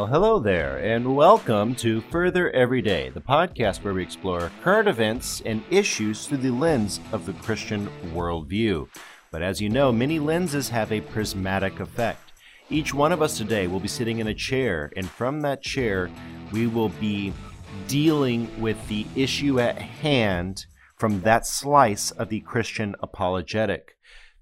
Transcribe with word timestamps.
Well, 0.00 0.06
hello 0.06 0.38
there, 0.38 0.78
and 0.78 1.14
welcome 1.14 1.74
to 1.74 2.00
Further 2.00 2.50
Every 2.52 2.80
Day, 2.80 3.10
the 3.10 3.20
podcast 3.20 3.84
where 3.84 3.92
we 3.92 4.02
explore 4.02 4.50
current 4.62 4.88
events 4.88 5.42
and 5.44 5.62
issues 5.68 6.26
through 6.26 6.38
the 6.38 6.52
lens 6.52 7.00
of 7.12 7.26
the 7.26 7.34
Christian 7.34 7.86
worldview. 8.14 8.88
But 9.30 9.42
as 9.42 9.60
you 9.60 9.68
know, 9.68 9.92
many 9.92 10.18
lenses 10.18 10.70
have 10.70 10.90
a 10.90 11.02
prismatic 11.02 11.80
effect. 11.80 12.32
Each 12.70 12.94
one 12.94 13.12
of 13.12 13.20
us 13.20 13.36
today 13.36 13.66
will 13.66 13.78
be 13.78 13.88
sitting 13.88 14.20
in 14.20 14.28
a 14.28 14.34
chair, 14.34 14.90
and 14.96 15.06
from 15.06 15.42
that 15.42 15.60
chair, 15.60 16.08
we 16.50 16.66
will 16.66 16.88
be 16.88 17.34
dealing 17.86 18.48
with 18.58 18.78
the 18.88 19.04
issue 19.14 19.60
at 19.60 19.76
hand 19.76 20.64
from 20.96 21.20
that 21.20 21.46
slice 21.46 22.10
of 22.12 22.30
the 22.30 22.40
Christian 22.40 22.96
apologetic. 23.02 23.98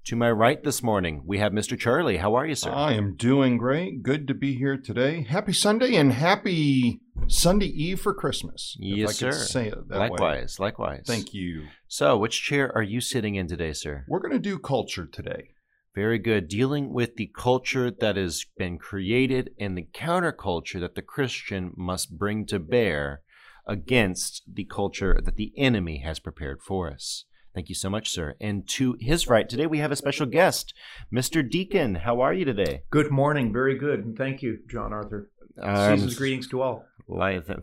To 0.08 0.16
my 0.16 0.30
right 0.30 0.64
this 0.64 0.82
morning, 0.82 1.20
we 1.26 1.36
have 1.36 1.52
Mr. 1.52 1.78
Charlie. 1.78 2.16
How 2.16 2.34
are 2.34 2.46
you, 2.46 2.54
sir? 2.54 2.70
I 2.72 2.94
am 2.94 3.14
doing 3.14 3.58
great. 3.58 4.02
Good 4.02 4.26
to 4.28 4.32
be 4.32 4.56
here 4.56 4.78
today. 4.78 5.26
Happy 5.28 5.52
Sunday 5.52 5.96
and 5.96 6.14
happy 6.14 7.02
Sunday 7.26 7.66
Eve 7.66 8.00
for 8.00 8.14
Christmas. 8.14 8.74
yes, 8.80 9.16
sir. 9.16 9.32
could 9.32 9.38
say 9.38 9.68
it 9.68 9.86
that 9.90 9.98
likewise, 9.98 10.58
way. 10.58 10.64
likewise. 10.64 11.04
Thank 11.06 11.34
you. 11.34 11.66
So, 11.88 12.16
which 12.16 12.42
chair 12.42 12.74
are 12.74 12.82
you 12.82 13.02
sitting 13.02 13.34
in 13.34 13.48
today, 13.48 13.74
sir? 13.74 14.06
We're 14.08 14.20
going 14.20 14.32
to 14.32 14.38
do 14.38 14.58
culture 14.58 15.04
today. 15.04 15.50
Very 15.94 16.18
good. 16.18 16.48
Dealing 16.48 16.90
with 16.90 17.16
the 17.16 17.30
culture 17.36 17.90
that 17.90 18.16
has 18.16 18.46
been 18.56 18.78
created 18.78 19.50
and 19.60 19.76
the 19.76 19.88
counterculture 19.92 20.80
that 20.80 20.94
the 20.94 21.02
Christian 21.02 21.74
must 21.76 22.16
bring 22.16 22.46
to 22.46 22.58
bear 22.58 23.20
against 23.66 24.42
the 24.50 24.64
culture 24.64 25.20
that 25.22 25.36
the 25.36 25.52
enemy 25.58 25.98
has 25.98 26.18
prepared 26.18 26.62
for 26.62 26.90
us. 26.90 27.26
Thank 27.54 27.68
you 27.68 27.74
so 27.74 27.90
much, 27.90 28.10
sir. 28.10 28.34
And 28.40 28.68
to 28.68 28.96
his 29.00 29.28
right, 29.28 29.48
today 29.48 29.66
we 29.66 29.78
have 29.78 29.90
a 29.90 29.96
special 29.96 30.26
guest, 30.26 30.74
Mr. 31.12 31.48
Deacon. 31.48 31.96
How 31.96 32.20
are 32.20 32.32
you 32.32 32.44
today? 32.44 32.82
Good 32.90 33.10
morning. 33.10 33.52
Very 33.52 33.76
good. 33.76 34.04
And 34.04 34.16
thank 34.16 34.42
you, 34.42 34.58
John 34.70 34.92
Arthur. 34.92 35.30
Um, 35.60 35.96
Season's 35.96 36.16
greetings 36.16 36.48
to 36.48 36.62
all. 36.62 36.84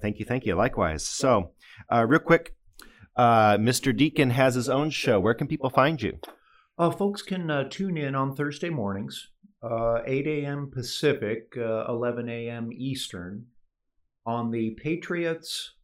thank 0.02 0.20
you, 0.20 0.26
thank 0.26 0.46
you. 0.46 0.56
Likewise. 0.56 1.06
So, 1.06 1.52
uh, 1.92 2.06
real 2.06 2.20
quick, 2.20 2.56
uh, 3.16 3.58
Mr. 3.58 3.96
Deacon 3.96 4.32
has 4.32 4.56
his 4.56 4.68
own 4.68 4.90
show. 4.90 5.20
Where 5.20 5.34
can 5.34 5.48
people 5.48 5.70
find 5.70 6.02
you? 6.02 6.20
Uh, 6.78 6.92
folks 6.92 7.22
can 7.22 7.50
uh, 7.50 7.70
tune 7.70 7.98
in 7.98 8.16
on 8.16 8.36
Thursday 8.36 8.70
mornings, 8.70 9.30
uh, 9.64 10.00
8 10.06 10.28
a.m. 10.28 10.72
Pacific, 10.74 11.54
uh, 11.58 11.86
11 11.88 12.28
a.m. 12.28 12.70
Eastern, 12.74 13.46
on 14.26 14.52
the 14.52 14.72
Patriots 14.72 15.76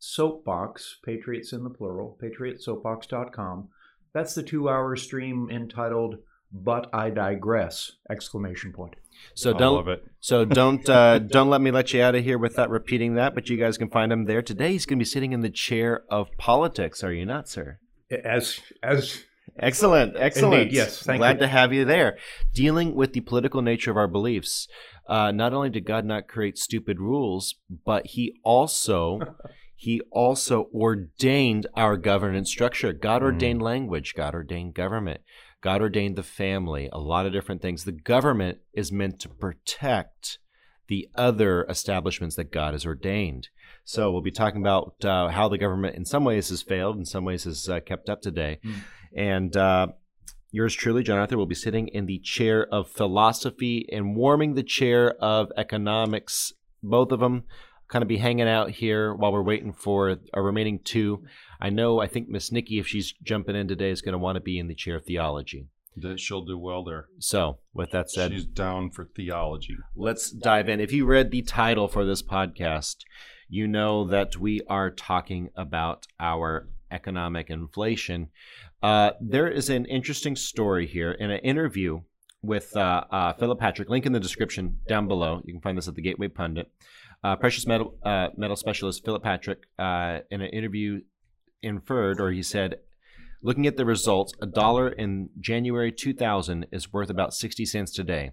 Soapbox, 0.00 0.98
Patriots 1.04 1.52
in 1.52 1.62
the 1.62 1.70
plural, 1.70 2.18
patriotsoapbox.com. 2.22 3.68
That's 4.12 4.34
the 4.34 4.42
two-hour 4.42 4.96
stream 4.96 5.48
entitled 5.50 6.16
"But 6.52 6.88
I 6.92 7.10
Digress!" 7.10 7.92
Exclamation 8.10 8.72
point. 8.72 8.96
So 9.34 9.52
don't 9.52 9.76
love 9.76 9.88
it. 9.88 10.04
So 10.18 10.44
don't 10.44 10.88
uh, 10.88 11.18
don't 11.36 11.50
let 11.50 11.60
me 11.60 11.70
let 11.70 11.92
you 11.92 12.02
out 12.02 12.14
of 12.14 12.24
here 12.24 12.38
without 12.38 12.70
repeating 12.70 13.14
that. 13.14 13.34
But 13.34 13.48
you 13.48 13.56
guys 13.56 13.78
can 13.78 13.90
find 13.90 14.10
him 14.10 14.24
there 14.24 14.42
today. 14.42 14.72
He's 14.72 14.86
going 14.86 14.98
to 14.98 15.04
be 15.04 15.08
sitting 15.08 15.32
in 15.32 15.40
the 15.40 15.50
chair 15.50 16.02
of 16.10 16.28
politics. 16.38 17.04
Are 17.04 17.12
you 17.12 17.26
not, 17.26 17.48
sir? 17.48 17.78
As 18.10 18.58
as 18.82 19.22
Excellent, 19.58 20.14
excellent. 20.16 20.62
Indeed, 20.62 20.74
yes, 20.74 21.02
thank 21.02 21.18
Glad 21.18 21.36
you. 21.36 21.40
to 21.40 21.48
have 21.48 21.72
you 21.72 21.84
there. 21.84 22.16
Dealing 22.54 22.94
with 22.94 23.12
the 23.12 23.20
political 23.20 23.62
nature 23.62 23.90
of 23.90 23.96
our 23.96 24.08
beliefs. 24.08 24.68
Uh, 25.06 25.32
not 25.32 25.52
only 25.52 25.70
did 25.70 25.84
God 25.84 26.04
not 26.04 26.28
create 26.28 26.56
stupid 26.56 27.00
rules, 27.00 27.56
but 27.84 28.06
He 28.08 28.38
also 28.44 29.20
He 29.80 30.02
also 30.10 30.68
ordained 30.74 31.66
our 31.74 31.96
governance 31.96 32.50
structure. 32.50 32.92
God 32.92 33.22
ordained 33.22 33.62
language. 33.62 34.12
God 34.14 34.34
ordained 34.34 34.74
government. 34.74 35.22
God 35.62 35.80
ordained 35.80 36.16
the 36.16 36.22
family. 36.22 36.90
A 36.92 36.98
lot 36.98 37.24
of 37.24 37.32
different 37.32 37.62
things. 37.62 37.84
The 37.84 37.92
government 37.92 38.58
is 38.74 38.92
meant 38.92 39.20
to 39.20 39.30
protect 39.30 40.38
the 40.88 41.08
other 41.14 41.64
establishments 41.64 42.36
that 42.36 42.52
God 42.52 42.74
has 42.74 42.84
ordained. 42.84 43.48
So 43.82 44.12
we'll 44.12 44.20
be 44.20 44.30
talking 44.30 44.60
about 44.60 45.02
uh, 45.02 45.28
how 45.28 45.48
the 45.48 45.56
government, 45.56 45.96
in 45.96 46.04
some 46.04 46.24
ways, 46.24 46.50
has 46.50 46.60
failed, 46.60 46.98
in 46.98 47.06
some 47.06 47.24
ways, 47.24 47.44
has 47.44 47.66
uh, 47.66 47.80
kept 47.80 48.10
up 48.10 48.20
today. 48.20 48.58
Mm. 48.62 48.74
And 49.16 49.56
uh, 49.56 49.86
yours 50.50 50.74
truly, 50.74 51.02
John 51.02 51.18
Arthur, 51.18 51.38
will 51.38 51.46
be 51.46 51.54
sitting 51.54 51.88
in 51.88 52.04
the 52.04 52.18
chair 52.18 52.66
of 52.70 52.90
philosophy 52.90 53.88
and 53.90 54.14
warming 54.14 54.56
the 54.56 54.62
chair 54.62 55.12
of 55.22 55.50
economics. 55.56 56.52
Both 56.82 57.12
of 57.12 57.20
them 57.20 57.44
kind 57.90 58.02
of 58.02 58.08
be 58.08 58.18
hanging 58.18 58.48
out 58.48 58.70
here 58.70 59.12
while 59.14 59.32
we're 59.32 59.42
waiting 59.42 59.72
for 59.72 60.16
our 60.32 60.42
remaining 60.42 60.78
two. 60.78 61.24
I 61.60 61.70
know, 61.70 62.00
I 62.00 62.06
think 62.06 62.28
Miss 62.28 62.52
Nikki, 62.52 62.78
if 62.78 62.86
she's 62.86 63.12
jumping 63.22 63.56
in 63.56 63.68
today, 63.68 63.90
is 63.90 64.00
going 64.02 64.12
to 64.12 64.18
want 64.18 64.36
to 64.36 64.40
be 64.40 64.58
in 64.58 64.68
the 64.68 64.74
chair 64.74 64.96
of 64.96 65.04
theology. 65.04 65.66
That 65.96 66.20
she'll 66.20 66.44
do 66.44 66.56
well 66.56 66.84
there. 66.84 67.06
So, 67.18 67.58
with 67.74 67.90
that 67.90 68.10
said, 68.10 68.30
She's 68.32 68.44
down 68.46 68.90
for 68.90 69.04
theology. 69.04 69.76
let's 69.96 70.30
dive 70.30 70.68
in. 70.68 70.80
If 70.80 70.92
you 70.92 71.04
read 71.04 71.30
the 71.30 71.42
title 71.42 71.88
for 71.88 72.04
this 72.04 72.22
podcast, 72.22 72.98
you 73.48 73.66
know 73.66 74.06
that 74.06 74.36
we 74.36 74.60
are 74.68 74.90
talking 74.90 75.50
about 75.56 76.06
our 76.20 76.68
economic 76.92 77.50
inflation. 77.50 78.28
Uh, 78.82 79.10
there 79.20 79.48
is 79.48 79.68
an 79.68 79.84
interesting 79.86 80.36
story 80.36 80.86
here 80.86 81.10
in 81.10 81.30
an 81.30 81.40
interview 81.40 82.00
with 82.40 82.74
uh, 82.76 83.04
uh, 83.10 83.32
Philip 83.34 83.58
Patrick. 83.58 83.90
Link 83.90 84.06
in 84.06 84.12
the 84.12 84.20
description 84.20 84.78
down 84.88 85.08
below. 85.08 85.42
You 85.44 85.52
can 85.52 85.60
find 85.60 85.76
this 85.76 85.88
at 85.88 85.96
the 85.96 86.02
Gateway 86.02 86.28
Pundit. 86.28 86.70
Uh, 87.22 87.36
precious 87.36 87.66
metal 87.66 87.94
uh, 88.02 88.28
metal 88.36 88.56
specialist 88.56 89.04
Philip 89.04 89.22
Patrick 89.22 89.60
uh, 89.78 90.20
in 90.30 90.40
an 90.40 90.50
interview 90.50 91.00
inferred, 91.62 92.20
or 92.20 92.30
he 92.30 92.42
said, 92.42 92.76
looking 93.42 93.66
at 93.66 93.76
the 93.76 93.84
results, 93.84 94.32
a 94.40 94.46
dollar 94.46 94.88
in 94.88 95.28
January 95.38 95.92
2000 95.92 96.66
is 96.72 96.92
worth 96.92 97.10
about 97.10 97.34
60 97.34 97.66
cents 97.66 97.92
today 97.92 98.32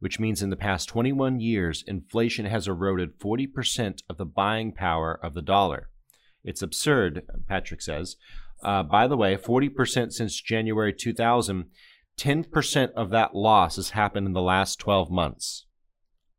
which 0.00 0.18
means 0.18 0.42
in 0.42 0.50
the 0.50 0.56
past 0.56 0.88
21 0.88 1.40
years, 1.40 1.84
inflation 1.86 2.46
has 2.46 2.66
eroded 2.66 3.18
40% 3.20 4.02
of 4.08 4.16
the 4.16 4.24
buying 4.24 4.72
power 4.72 5.18
of 5.22 5.34
the 5.34 5.42
dollar. 5.42 5.90
It's 6.42 6.62
absurd, 6.62 7.22
Patrick 7.46 7.82
says. 7.82 8.16
Uh, 8.62 8.82
by 8.82 9.06
the 9.06 9.16
way, 9.16 9.36
40% 9.36 10.12
since 10.12 10.40
January 10.40 10.92
2000, 10.92 11.66
10% 12.18 12.92
of 12.92 13.10
that 13.10 13.34
loss 13.34 13.76
has 13.76 13.90
happened 13.90 14.26
in 14.26 14.32
the 14.32 14.40
last 14.40 14.78
12 14.78 15.10
months. 15.10 15.66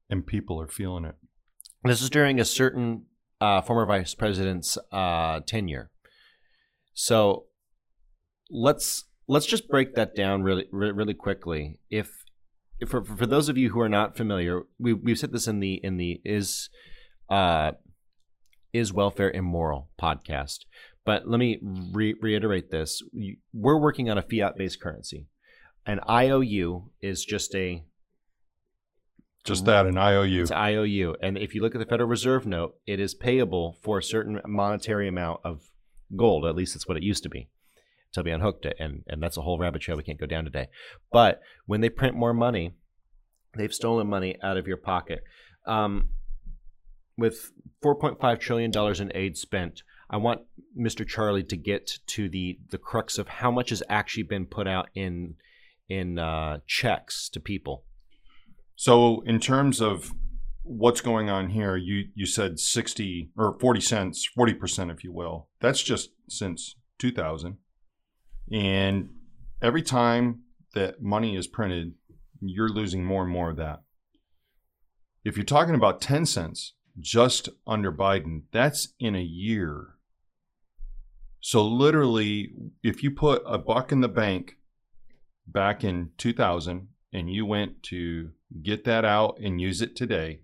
And 0.10 0.26
people 0.26 0.60
are 0.60 0.68
feeling 0.68 1.06
it. 1.06 1.16
This 1.84 2.02
is 2.02 2.12
during 2.12 2.40
a 2.40 2.46
certain 2.46 3.06
uh, 3.40 3.62
former 3.62 3.86
vice 3.88 4.14
president's 4.14 4.78
uh, 4.92 5.40
tenure. 5.48 5.90
So 6.94 7.46
let's 8.52 9.06
let's 9.28 9.48
just 9.48 9.68
break 9.68 9.96
that 9.96 10.16
down 10.16 10.44
really 10.44 10.68
really 10.72 11.16
quickly. 11.16 11.80
If, 11.90 12.24
if 12.80 12.90
for, 12.90 13.04
for 13.04 13.26
those 13.26 13.50
of 13.50 13.58
you 13.58 13.72
who 13.72 13.80
are 13.80 13.90
not 13.90 14.16
familiar, 14.16 14.62
we 14.78 14.94
we've 14.94 15.18
said 15.18 15.32
this 15.32 15.48
in 15.48 15.60
the 15.60 15.80
in 15.84 15.98
the 15.98 16.22
is 16.24 16.70
uh, 17.30 17.72
is 18.74 18.94
welfare 18.94 19.32
immoral 19.32 19.90
podcast. 20.00 20.66
But 21.04 21.28
let 21.28 21.40
me 21.40 21.60
re- 21.64 22.16
reiterate 22.22 22.70
this: 22.70 23.02
we're 23.54 23.80
working 23.80 24.08
on 24.08 24.20
a 24.20 24.22
fiat 24.22 24.56
based 24.56 24.80
currency. 24.80 25.26
An 25.88 26.00
IOU 26.08 26.92
is 27.02 27.26
just 27.26 27.56
a 27.56 27.84
Just 29.44 29.66
that, 29.66 29.88
an 29.88 29.98
IOU. 29.98 30.44
it's 30.44 30.52
IOU. 30.52 31.16
And 31.22 31.38
if 31.38 31.56
you 31.56 31.62
look 31.62 31.74
at 31.74 31.80
the 31.80 31.86
Federal 31.86 32.10
Reserve 32.10 32.46
note, 32.46 32.76
it 32.86 33.00
is 33.00 33.16
payable 33.16 33.78
for 33.82 33.98
a 33.98 34.04
certain 34.04 34.40
monetary 34.46 35.08
amount 35.08 35.42
of 35.44 35.72
gold. 36.16 36.46
At 36.46 36.56
least 36.56 36.76
that's 36.76 36.88
what 36.88 36.98
it 36.98 37.04
used 37.04 37.24
to 37.24 37.30
be 37.30 37.50
until 38.10 38.24
we 38.24 38.32
unhooked 38.32 38.66
it. 38.66 38.76
And, 38.80 39.04
and 39.08 39.22
that's 39.22 39.38
a 39.38 39.42
whole 39.42 39.58
rabbit 39.58 39.82
trail 39.82 39.98
we 39.98 40.04
can't 40.04 40.20
go 40.20 40.28
down 40.28 40.44
today. 40.44 40.68
But 41.12 41.42
when 41.66 41.82
they 41.82 41.90
print 41.90 42.16
more 42.16 42.34
money, 42.34 42.74
they've 43.58 43.74
stolen 43.74 44.08
money 44.08 44.38
out 44.44 44.58
of 44.58 44.68
your 44.68 44.78
pocket. 44.78 45.24
Um, 45.66 46.10
with 47.18 47.52
$4.5 47.84 48.40
trillion 48.40 48.72
in 49.02 49.12
aid 49.16 49.38
spent, 49.38 49.82
I 50.10 50.18
want 50.18 50.42
Mr. 50.78 51.08
Charlie 51.08 51.44
to 51.44 51.58
get 51.58 52.00
to 52.08 52.30
the, 52.30 52.60
the 52.70 52.78
crux 52.78 53.18
of 53.18 53.28
how 53.28 53.50
much 53.50 53.70
has 53.70 53.82
actually 53.90 54.24
been 54.24 54.46
put 54.46 54.68
out 54.68 54.90
in 54.94 55.36
in 55.90 56.18
uh, 56.18 56.60
checks 56.66 57.28
to 57.28 57.40
people. 57.42 57.84
So, 58.82 59.22
in 59.28 59.40
terms 59.40 59.80
of 59.80 60.12
what's 60.64 61.02
going 61.02 61.30
on 61.30 61.52
here, 61.52 61.78
you 61.78 62.06
you 62.16 62.26
said 62.26 62.60
sixty 62.60 63.30
or 63.38 63.56
forty 63.60 63.80
cents, 63.80 64.26
forty 64.26 64.56
percent, 64.56 64.90
if 64.90 65.04
you 65.04 65.14
will. 65.14 65.50
That's 65.60 65.84
just 65.84 66.10
since 66.28 66.78
two 66.98 67.12
thousand, 67.12 67.58
and 68.52 69.10
every 69.62 69.84
time 69.84 70.40
that 70.74 71.00
money 71.00 71.36
is 71.36 71.46
printed, 71.46 71.94
you're 72.42 72.70
losing 72.70 73.06
more 73.06 73.22
and 73.22 73.32
more 73.32 73.52
of 73.52 73.58
that. 73.58 73.84
If 75.24 75.38
you're 75.38 75.46
talking 75.46 75.76
about 75.76 76.02
ten 76.02 76.26
cents 76.26 76.74
just 76.98 77.50
under 77.68 77.92
Biden, 77.92 78.46
that's 78.52 78.96
in 79.00 79.16
a 79.16 79.22
year. 79.22 79.90
So 81.40 81.64
literally, 81.64 82.52
if 82.82 83.04
you 83.04 83.12
put 83.12 83.44
a 83.46 83.60
buck 83.60 83.92
in 83.92 84.02
the 84.02 84.10
bank 84.10 84.58
back 85.46 85.84
in 85.84 86.14
2000 86.18 86.88
and 87.14 87.32
you 87.32 87.46
went 87.46 87.84
to 87.84 88.32
get 88.62 88.84
that 88.86 89.06
out 89.06 89.38
and 89.42 89.62
use 89.62 89.82
it 89.82 89.96
today, 89.96 90.42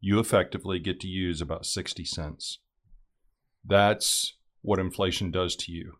you 0.00 0.18
effectively 0.18 0.78
get 0.78 1.00
to 1.00 1.08
use 1.08 1.40
about 1.40 1.66
60 1.66 2.04
cents. 2.04 2.58
That's 3.64 4.34
what 4.62 4.78
inflation 4.78 5.30
does 5.30 5.56
to 5.56 5.72
you. 5.72 5.94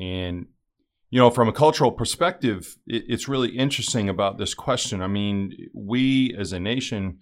And, 0.00 0.46
you 1.10 1.18
know, 1.20 1.30
from 1.30 1.48
a 1.48 1.52
cultural 1.52 1.92
perspective, 1.92 2.76
it, 2.86 3.04
it's 3.08 3.28
really 3.28 3.50
interesting 3.50 4.08
about 4.08 4.38
this 4.38 4.54
question. 4.54 5.02
I 5.02 5.06
mean, 5.06 5.52
we 5.72 6.34
as 6.36 6.52
a 6.52 6.60
nation 6.60 7.18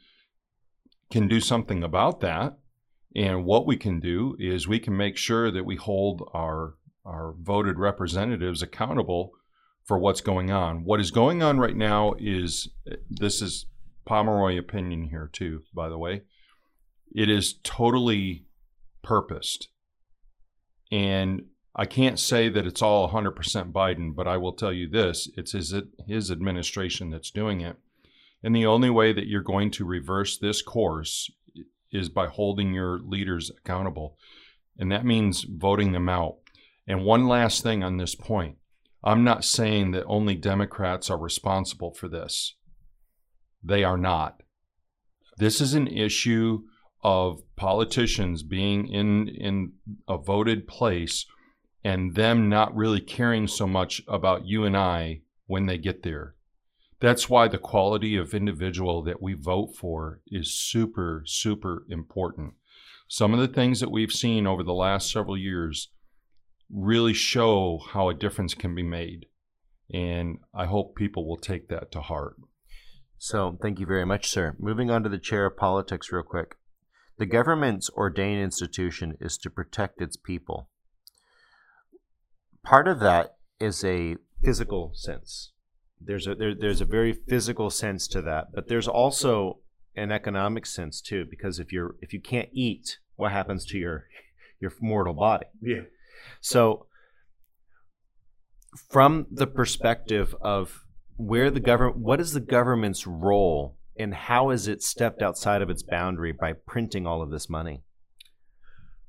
can 1.11 1.29
do 1.29 1.41
something 1.41 1.83
about 1.83 2.21
that. 2.21 2.59
And 3.15 3.45
what 3.45 3.67
we 3.67 3.77
can 3.77 4.01
do 4.01 4.37
is 4.39 4.69
we 4.69 4.79
can 4.79 4.97
make 4.97 5.17
sure 5.17 5.51
that 5.51 5.65
we 5.65 5.77
hold 5.77 6.29
our 6.35 6.75
our 7.05 7.35
voted 7.41 7.79
representatives 7.79 8.63
accountable 8.63 9.31
for 9.87 9.99
what's 9.99 10.21
going 10.21 10.51
on. 10.51 10.85
What 10.85 11.01
is 11.01 11.11
going 11.11 11.43
on 11.43 11.59
right 11.59 11.77
now 11.77 12.15
is 12.19 12.69
this 13.09 13.41
is 13.41 13.67
Pomeroy 14.05 14.59
opinion 14.59 15.05
here 15.05 15.31
too, 15.33 15.63
by 15.73 15.89
the 15.89 15.99
way. 15.99 16.23
It 17.15 17.31
is 17.31 17.55
totally 17.63 18.45
purposed. 19.03 19.69
And 20.91 21.43
I 21.75 21.87
can't 21.87 22.19
say 22.19 22.49
that 22.49 22.67
it's 22.67 22.83
all 22.83 23.11
100% 23.11 23.73
Biden, 23.73 24.15
but 24.15 24.27
I 24.27 24.37
will 24.37 24.53
tell 24.53 24.73
you 24.73 24.89
this 24.89 25.29
it's 25.37 25.53
his, 25.53 25.75
his 26.07 26.31
administration 26.31 27.11
that's 27.11 27.31
doing 27.31 27.61
it. 27.61 27.77
And 28.43 28.55
the 28.55 28.67
only 28.67 28.91
way 28.91 29.13
that 29.13 29.27
you're 29.27 29.43
going 29.43 29.71
to 29.73 29.85
reverse 29.85 30.37
this 30.37 30.63
course 30.63 31.31
is 31.93 32.09
by 32.09 32.27
holding 32.27 32.75
your 32.75 32.99
leaders 32.99 33.51
accountable. 33.51 34.19
And 34.79 34.91
that 34.91 35.05
means 35.05 35.45
voting 35.45 35.93
them 35.93 36.09
out. 36.09 36.37
And 36.87 37.05
one 37.05 37.27
last 37.27 37.63
thing 37.63 37.83
on 37.83 37.97
this 37.97 38.15
point 38.15 38.57
I'm 39.07 39.23
not 39.23 39.45
saying 39.45 39.93
that 39.93 40.05
only 40.07 40.35
Democrats 40.35 41.11
are 41.11 41.17
responsible 41.17 41.95
for 41.95 42.09
this. 42.09 42.57
They 43.63 43.85
are 43.85 43.97
not. 43.97 44.43
This 45.39 45.61
is 45.61 45.75
an 45.75 45.87
issue 45.87 46.65
of 47.05 47.43
politicians 47.55 48.43
being 48.43 48.89
in, 48.89 49.29
in 49.29 49.75
a 50.09 50.19
voted 50.19 50.67
place 50.67 51.25
and 51.85 52.17
them 52.17 52.49
not 52.49 52.75
really 52.75 53.01
caring 53.01 53.47
so 53.47 53.65
much 53.65 54.03
about 54.09 54.45
you 54.45 54.65
and 54.65 54.77
I 54.77 55.21
when 55.47 55.67
they 55.67 55.79
get 55.79 56.03
there. 56.03 56.35
That's 56.99 57.31
why 57.31 57.47
the 57.47 57.59
quality 57.59 58.17
of 58.17 58.35
individual 58.35 59.05
that 59.05 59.23
we 59.23 59.35
vote 59.35 59.77
for 59.77 60.21
is 60.27 60.53
super, 60.53 61.23
super 61.27 61.87
important. 61.89 62.55
Some 63.07 63.33
of 63.33 63.39
the 63.39 63.47
things 63.47 63.79
that 63.79 63.93
we've 63.93 64.11
seen 64.11 64.49
over 64.49 64.65
the 64.65 64.75
last 64.75 65.13
several 65.13 65.39
years 65.39 65.91
really 66.73 67.15
show 67.15 67.81
how 67.91 68.09
a 68.09 68.15
difference 68.15 68.55
can 68.55 68.75
be 68.75 68.83
made. 68.83 69.27
And 69.93 70.39
I 70.55 70.67
hope 70.67 70.97
people 70.97 71.27
will 71.27 71.37
take 71.37 71.69
that 71.69 71.93
to 71.93 72.01
heart. 72.01 72.37
So, 73.19 73.57
thank 73.63 73.81
you 73.81 73.87
very 73.87 74.05
much, 74.05 74.29
sir. 74.29 74.57
Moving 74.59 74.91
on 74.91 75.03
to 75.03 75.09
the 75.09 75.19
chair 75.19 75.47
of 75.47 75.57
politics, 75.57 76.13
real 76.13 76.23
quick. 76.23 76.57
The 77.19 77.27
government's 77.27 77.89
ordained 77.91 78.43
institution 78.43 79.17
is 79.21 79.39
to 79.39 79.51
protect 79.51 80.03
its 80.03 80.17
people. 80.17 80.69
Part 82.63 82.89
of 82.89 83.01
that 83.01 83.37
is 83.59 83.83
a 83.85 84.17
physical 84.45 84.93
sense. 84.95 85.53
There's 86.01 86.27
a 86.27 86.35
there, 86.35 86.55
there's 86.55 86.83
a 86.83 86.87
very 86.87 87.15
physical 87.15 87.71
sense 87.71 88.07
to 88.09 88.21
that, 88.23 88.49
but 88.55 88.69
there's 88.69 88.89
also 88.89 89.61
an 89.95 90.13
economic 90.13 90.67
sense 90.67 91.01
too. 91.01 91.25
Because 91.25 91.59
if 91.59 91.73
you're 91.73 91.95
if 92.03 92.13
you 92.13 92.21
can't 92.21 92.51
eat, 92.53 92.99
what 93.15 93.33
happens 93.33 93.65
to 93.67 93.79
your 93.79 94.05
your 94.61 94.73
mortal 94.81 95.15
body? 95.15 95.47
Yeah. 95.63 95.83
So, 96.41 96.87
from 98.91 99.27
the 99.31 99.47
perspective 99.47 100.35
of 100.41 100.85
where 101.17 101.51
the 101.51 101.61
government, 101.61 101.99
what 101.99 102.21
is 102.21 102.33
the 102.33 102.41
government's 102.41 103.07
role 103.07 103.77
and 103.99 104.15
how 104.15 104.51
has 104.51 104.69
it 104.69 104.83
stepped 104.83 105.23
outside 105.23 105.63
of 105.63 105.71
its 105.71 105.83
boundary 105.83 106.33
by 106.33 106.53
printing 106.53 107.07
all 107.07 107.23
of 107.23 107.31
this 107.31 107.49
money? 107.49 107.83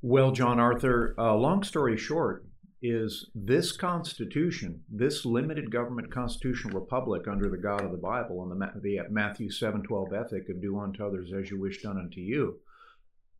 Well, 0.00 0.30
John 0.30 0.60
Arthur, 0.60 1.14
uh, 1.18 1.34
long 1.34 1.62
story 1.62 1.96
short, 1.96 2.46
is 2.80 3.28
this 3.34 3.72
Constitution, 3.72 4.84
this 4.88 5.24
limited 5.24 5.70
government 5.70 6.12
constitutional 6.12 6.80
republic 6.80 7.26
under 7.26 7.50
the 7.50 7.58
God 7.58 7.84
of 7.84 7.90
the 7.90 7.98
Bible 7.98 8.42
and 8.42 8.60
the, 8.60 8.80
the 8.80 9.00
Matthew 9.10 9.50
seven 9.50 9.82
twelve 9.82 10.12
ethic 10.12 10.48
of 10.48 10.62
do 10.62 10.78
unto 10.78 11.04
others 11.04 11.32
as 11.32 11.50
you 11.50 11.60
wish 11.60 11.82
done 11.82 11.98
unto 11.98 12.20
you, 12.20 12.60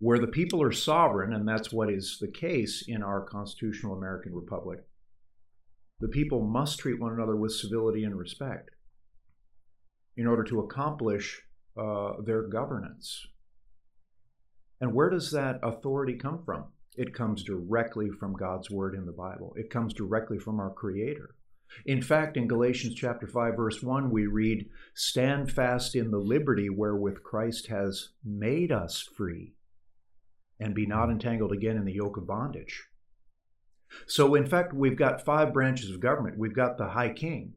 where 0.00 0.18
the 0.18 0.26
people 0.26 0.62
are 0.62 0.72
sovereign, 0.72 1.32
and 1.32 1.46
that's 1.46 1.72
what 1.72 1.90
is 1.90 2.18
the 2.20 2.28
case 2.28 2.84
in 2.86 3.02
our 3.02 3.20
constitutional 3.20 3.96
American 3.96 4.34
republic, 4.34 4.80
the 6.00 6.08
people 6.08 6.42
must 6.42 6.78
treat 6.78 7.00
one 7.00 7.12
another 7.12 7.34
with 7.34 7.52
civility 7.52 8.04
and 8.04 8.16
respect 8.16 8.70
in 10.16 10.26
order 10.26 10.44
to 10.44 10.60
accomplish 10.60 11.42
uh, 11.76 12.12
their 12.24 12.42
governance. 12.42 13.26
And 14.80 14.94
where 14.94 15.10
does 15.10 15.32
that 15.32 15.58
authority 15.62 16.14
come 16.14 16.42
from? 16.44 16.66
It 16.96 17.14
comes 17.14 17.42
directly 17.42 18.10
from 18.10 18.34
God's 18.34 18.70
word 18.70 18.94
in 18.94 19.06
the 19.06 19.12
Bible. 19.12 19.52
It 19.56 19.70
comes 19.70 19.94
directly 19.94 20.38
from 20.38 20.60
our 20.60 20.70
Creator. 20.70 21.34
In 21.84 22.00
fact, 22.00 22.36
in 22.36 22.48
Galatians 22.48 22.94
chapter 22.94 23.26
5 23.26 23.56
verse 23.56 23.82
1 23.82 24.10
we 24.10 24.26
read, 24.26 24.70
"Stand 24.94 25.52
fast 25.52 25.94
in 25.94 26.10
the 26.10 26.18
liberty 26.18 26.70
wherewith 26.70 27.22
Christ 27.22 27.66
has 27.66 28.10
made 28.24 28.72
us 28.72 29.02
free, 29.02 29.54
and 30.60 30.74
be 30.74 30.86
not 30.86 31.10
entangled 31.10 31.52
again 31.52 31.76
in 31.76 31.84
the 31.84 31.94
yoke 31.94 32.16
of 32.16 32.26
bondage." 32.26 32.88
So, 34.06 34.34
in 34.34 34.46
fact, 34.46 34.72
we've 34.74 34.96
got 34.96 35.24
five 35.24 35.52
branches 35.52 35.90
of 35.90 36.00
government. 36.00 36.38
We've 36.38 36.54
got 36.54 36.76
the 36.76 36.88
High 36.88 37.12
King, 37.12 37.54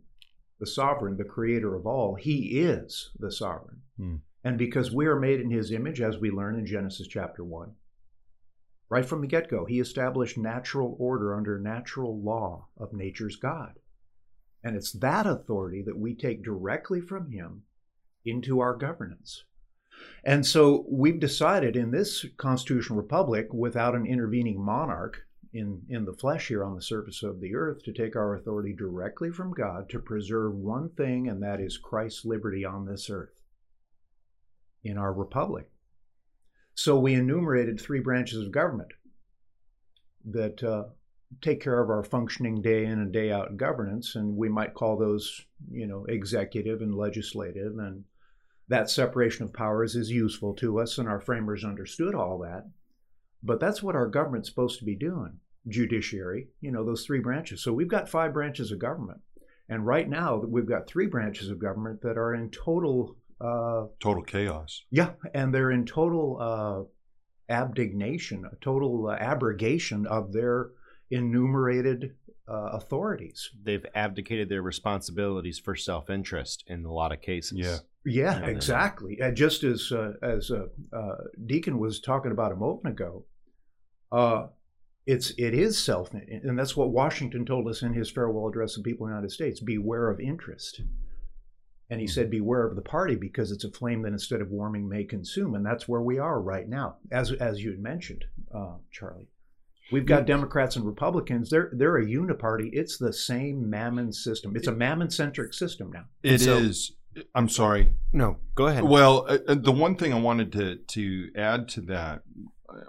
the 0.59 0.65
sovereign, 0.65 1.17
the 1.17 1.23
creator 1.23 1.75
of 1.75 1.85
all. 1.85 2.15
He 2.15 2.61
is 2.61 3.11
the 3.19 3.31
sovereign. 3.31 3.81
Hmm. 3.97 4.15
And 4.43 4.57
because 4.57 4.91
we 4.91 5.05
are 5.05 5.19
made 5.19 5.39
in 5.39 5.51
his 5.51 5.71
image, 5.71 6.01
as 6.01 6.17
we 6.17 6.31
learn 6.31 6.57
in 6.57 6.65
Genesis 6.65 7.07
chapter 7.07 7.43
1, 7.43 7.75
right 8.89 9.05
from 9.05 9.21
the 9.21 9.27
get 9.27 9.49
go, 9.49 9.65
he 9.65 9.79
established 9.79 10.37
natural 10.37 10.95
order 10.99 11.35
under 11.35 11.59
natural 11.59 12.19
law 12.19 12.67
of 12.77 12.93
nature's 12.93 13.35
God. 13.35 13.79
And 14.63 14.75
it's 14.75 14.91
that 14.93 15.25
authority 15.27 15.81
that 15.83 15.97
we 15.97 16.15
take 16.15 16.43
directly 16.43 17.01
from 17.01 17.31
him 17.31 17.63
into 18.25 18.59
our 18.59 18.75
governance. 18.75 19.43
And 20.23 20.45
so 20.45 20.85
we've 20.89 21.19
decided 21.19 21.75
in 21.75 21.91
this 21.91 22.25
constitutional 22.37 22.99
republic, 22.99 23.53
without 23.53 23.95
an 23.95 24.05
intervening 24.05 24.63
monarch, 24.63 25.25
in, 25.53 25.81
in 25.89 26.05
the 26.05 26.13
flesh 26.13 26.47
here 26.47 26.63
on 26.63 26.75
the 26.75 26.81
surface 26.81 27.23
of 27.23 27.41
the 27.41 27.55
earth 27.55 27.83
to 27.83 27.91
take 27.91 28.15
our 28.15 28.35
authority 28.35 28.73
directly 28.73 29.31
from 29.31 29.51
God 29.51 29.89
to 29.89 29.99
preserve 29.99 30.55
one 30.55 30.89
thing, 30.89 31.27
and 31.27 31.43
that 31.43 31.59
is 31.59 31.77
Christ's 31.77 32.23
liberty 32.23 32.63
on 32.63 32.85
this 32.85 33.09
earth 33.09 33.41
in 34.83 34.97
our 34.97 35.13
republic. 35.13 35.69
So 36.73 36.97
we 36.97 37.13
enumerated 37.15 37.79
three 37.79 37.99
branches 37.99 38.45
of 38.45 38.51
government 38.51 38.93
that 40.23 40.63
uh, 40.63 40.83
take 41.41 41.61
care 41.61 41.81
of 41.81 41.89
our 41.89 42.03
functioning 42.03 42.61
day 42.61 42.85
in 42.85 42.93
and 42.93 43.11
day 43.11 43.31
out 43.31 43.57
governance, 43.57 44.15
and 44.15 44.37
we 44.37 44.47
might 44.47 44.73
call 44.73 44.97
those, 44.97 45.41
you 45.69 45.85
know, 45.85 46.05
executive 46.05 46.81
and 46.81 46.95
legislative, 46.95 47.77
and 47.77 48.05
that 48.71 48.89
separation 48.89 49.43
of 49.43 49.53
powers 49.53 49.95
is 49.95 50.09
useful 50.09 50.53
to 50.55 50.79
us, 50.79 50.97
and 50.97 51.07
our 51.07 51.19
framers 51.19 51.65
understood 51.65 52.15
all 52.15 52.39
that. 52.39 52.63
But 53.43 53.59
that's 53.59 53.83
what 53.83 53.95
our 53.95 54.07
government's 54.07 54.47
supposed 54.47 54.79
to 54.79 54.85
be 54.85 54.95
doing 54.95 55.39
judiciary, 55.67 56.47
you 56.61 56.71
know, 56.71 56.85
those 56.85 57.05
three 57.05 57.19
branches. 57.19 57.61
So 57.61 57.73
we've 57.73 57.87
got 57.87 58.07
five 58.07 58.33
branches 58.33 58.71
of 58.71 58.79
government. 58.79 59.19
And 59.67 59.85
right 59.85 60.09
now, 60.09 60.37
we've 60.37 60.65
got 60.65 60.87
three 60.87 61.07
branches 61.07 61.49
of 61.49 61.59
government 61.59 62.01
that 62.01 62.17
are 62.17 62.33
in 62.33 62.49
total. 62.49 63.15
Uh, 63.39 63.87
total 63.99 64.23
chaos. 64.23 64.83
Yeah, 64.89 65.11
and 65.33 65.53
they're 65.53 65.71
in 65.71 65.85
total 65.85 66.37
uh, 66.39 67.53
abdignation, 67.53 68.45
a 68.51 68.55
total 68.61 69.07
uh, 69.07 69.15
abrogation 69.15 70.07
of 70.07 70.31
their 70.31 70.69
enumerated 71.09 72.15
uh, 72.47 72.69
authorities. 72.73 73.49
They've 73.63 73.85
abdicated 73.93 74.47
their 74.47 74.61
responsibilities 74.61 75.59
for 75.59 75.75
self-interest 75.75 76.63
in 76.67 76.85
a 76.85 76.93
lot 76.93 77.11
of 77.11 77.21
cases. 77.21 77.57
Yeah. 77.57 77.77
Yeah, 78.05 78.45
exactly. 78.45 79.19
And 79.21 79.35
just 79.35 79.63
as 79.63 79.91
uh, 79.91 80.13
as 80.23 80.49
uh, 80.49 80.65
uh, 80.95 81.17
Deacon 81.45 81.77
was 81.77 81.99
talking 81.99 82.31
about 82.31 82.51
a 82.51 82.55
moment 82.55 82.87
ago, 82.87 83.25
uh, 84.11 84.47
it's 85.05 85.31
it 85.37 85.53
is 85.53 85.77
self, 85.77 86.11
and 86.13 86.57
that's 86.57 86.75
what 86.75 86.89
Washington 86.89 87.45
told 87.45 87.67
us 87.67 87.83
in 87.83 87.93
his 87.93 88.09
farewell 88.09 88.47
address 88.47 88.73
to 88.75 88.81
people 88.81 89.05
in 89.05 89.11
the 89.11 89.17
United 89.17 89.33
States: 89.33 89.59
beware 89.59 90.09
of 90.09 90.19
interest. 90.19 90.81
And 91.89 91.99
he 91.99 92.07
said, 92.07 92.29
beware 92.31 92.65
of 92.65 92.77
the 92.77 92.81
party 92.81 93.15
because 93.15 93.51
it's 93.51 93.65
a 93.65 93.69
flame 93.69 94.03
that 94.03 94.13
instead 94.13 94.39
of 94.39 94.49
warming 94.49 94.87
may 94.87 95.03
consume, 95.03 95.55
and 95.55 95.65
that's 95.65 95.89
where 95.89 95.99
we 95.99 96.17
are 96.19 96.41
right 96.41 96.65
now, 96.65 96.95
as 97.11 97.33
as 97.33 97.61
you 97.61 97.71
had 97.71 97.81
mentioned, 97.81 98.23
uh, 98.55 98.75
Charlie. 98.91 99.27
We've 99.91 100.05
got 100.05 100.25
Democrats 100.25 100.77
and 100.77 100.85
Republicans. 100.85 101.49
They're 101.49 101.69
they're 101.73 101.97
a 101.97 102.05
uniparty. 102.05 102.69
It's 102.71 102.97
the 102.97 103.11
same 103.11 103.69
mammon 103.69 104.13
system. 104.13 104.55
It's 104.55 104.67
a 104.67 104.71
mammon 104.71 105.09
centric 105.09 105.53
system 105.53 105.91
now. 105.91 106.05
It 106.23 106.39
so, 106.39 106.59
is. 106.59 106.93
I'm 107.35 107.49
sorry. 107.49 107.89
No, 108.13 108.37
go 108.55 108.67
ahead. 108.67 108.83
Well, 108.83 109.25
uh, 109.27 109.39
uh, 109.47 109.55
the 109.55 109.71
one 109.71 109.95
thing 109.95 110.13
I 110.13 110.19
wanted 110.19 110.51
to 110.53 110.75
to 110.75 111.29
add 111.35 111.67
to 111.69 111.81
that, 111.81 112.21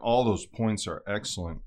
all 0.01 0.25
those 0.25 0.47
points 0.47 0.87
are 0.87 1.03
excellent. 1.07 1.61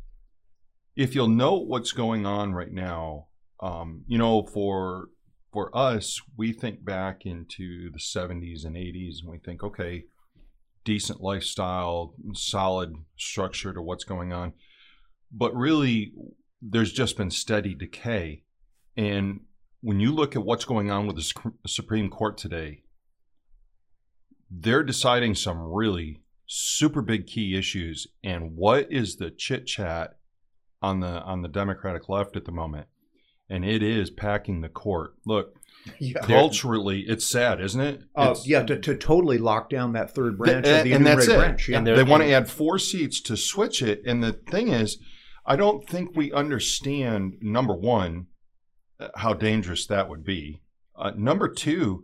If 0.96 1.16
you'll 1.16 1.28
note 1.28 1.68
what's 1.68 1.92
going 1.92 2.26
on 2.26 2.54
right 2.54 2.72
now, 2.72 3.28
um, 3.60 4.04
you 4.08 4.18
know, 4.18 4.44
for 4.44 5.10
for 5.52 5.76
us, 5.76 6.22
we 6.38 6.54
think 6.54 6.84
back 6.84 7.26
into 7.26 7.90
the 7.92 8.00
70s 8.00 8.66
and 8.66 8.76
80s, 8.76 9.22
and 9.22 9.32
we 9.32 9.38
think, 9.38 9.64
okay, 9.64 10.06
decent 10.84 11.22
lifestyle, 11.22 12.14
solid 12.34 12.94
structure 13.18 13.74
to 13.74 13.82
what's 13.82 14.04
going 14.04 14.34
on 14.34 14.54
but 15.32 15.56
really, 15.56 16.14
there's 16.62 16.94
just 16.94 17.18
been 17.18 17.32
steady 17.32 17.76
decay. 17.76 18.44
And 18.96 19.42
when 19.86 20.00
you 20.00 20.12
look 20.12 20.36
at 20.36 20.44
what's 20.44 20.66
going 20.66 20.90
on 20.90 21.06
with 21.06 21.16
the 21.16 21.52
Supreme 21.68 22.10
Court 22.10 22.40
today, 22.40 22.82
they're 24.50 24.82
deciding 24.84 25.36
some 25.36 25.60
really 25.60 26.22
super 26.48 27.04
big 27.04 27.28
key 27.28 27.56
issues. 27.56 28.08
And 28.24 28.56
what 28.56 28.88
is 28.92 29.18
the 29.18 29.30
chit 29.30 29.68
chat 29.68 30.16
on 30.82 31.02
the 31.02 31.22
on 31.22 31.44
the 31.44 31.48
Democratic 31.48 32.10
left 32.10 32.36
at 32.36 32.46
the 32.46 32.52
moment? 32.52 32.88
And 33.48 33.64
it 33.64 33.84
is 33.84 34.10
packing 34.10 34.62
the 34.62 34.70
court. 34.70 35.12
Look, 35.24 35.54
Yeah. 36.00 36.22
culturally, 36.22 37.02
it's 37.02 37.28
sad, 37.28 37.62
isn't 37.62 37.80
it? 37.82 38.02
Uh, 38.16 38.34
yeah, 38.44 38.64
to, 38.64 38.80
to 38.80 38.98
totally 38.98 39.38
lock 39.38 39.70
down 39.70 39.94
that 39.94 40.16
third 40.16 40.36
branch 40.40 40.66
Th- 40.66 40.80
of 40.80 40.84
the 40.84 40.94
and 40.94 41.06
that's 41.06 41.28
it. 41.28 41.38
branch. 41.38 41.70
Yeah. 41.70 41.78
And 41.78 41.86
They 41.86 42.02
want 42.02 42.24
to 42.24 42.32
add 42.32 42.50
four 42.50 42.80
seats 42.80 43.22
to 43.22 43.38
switch 43.38 43.84
it. 43.84 44.02
And 44.04 44.24
the 44.24 44.34
thing 44.34 44.70
is, 44.70 44.98
I 45.46 45.56
don't 45.58 45.88
think 45.88 46.16
we 46.16 46.32
understand, 46.32 47.34
number 47.40 47.76
one, 47.76 48.26
how 49.16 49.34
dangerous 49.34 49.86
that 49.88 50.10
would 50.10 50.24
be. 50.24 50.62
Uh, 50.96 51.12
number 51.16 51.48
two, 51.48 52.04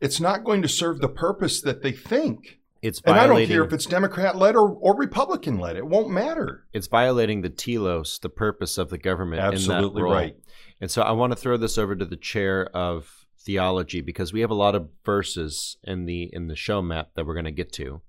it's 0.00 0.20
not 0.20 0.44
going 0.44 0.62
to 0.62 0.68
serve 0.68 1.00
the 1.00 1.08
purpose 1.08 1.60
that 1.60 1.82
they 1.82 1.92
think. 1.92 2.58
It's 2.82 3.00
And 3.04 3.16
I 3.16 3.28
don't 3.28 3.46
care 3.46 3.62
if 3.62 3.72
it's 3.72 3.86
Democrat 3.86 4.36
led 4.36 4.56
or, 4.56 4.68
or 4.68 4.96
Republican 4.96 5.58
led. 5.58 5.76
It 5.76 5.86
won't 5.86 6.10
matter. 6.10 6.66
it's 6.72 6.88
violating 6.88 7.42
the 7.42 7.48
telos, 7.48 8.18
the 8.18 8.28
purpose 8.28 8.76
of 8.76 8.90
the 8.90 8.98
government. 8.98 9.40
Absolutely 9.40 10.02
right. 10.02 10.36
And 10.80 10.90
so 10.90 11.02
I 11.02 11.12
want 11.12 11.32
to 11.32 11.36
throw 11.36 11.56
this 11.56 11.78
over 11.78 11.94
to 11.94 12.04
the 12.04 12.16
chair 12.16 12.66
of 12.74 13.26
theology 13.38 14.00
because 14.00 14.32
we 14.32 14.40
have 14.40 14.50
a 14.50 14.54
lot 14.54 14.74
of 14.74 14.88
verses 15.04 15.76
in 15.84 16.06
the 16.06 16.28
in 16.32 16.48
the 16.48 16.56
show 16.56 16.82
map 16.82 17.10
that 17.14 17.24
we're 17.24 17.34
going 17.34 17.44
to 17.44 17.52
get 17.52 17.72
to. 17.74 18.02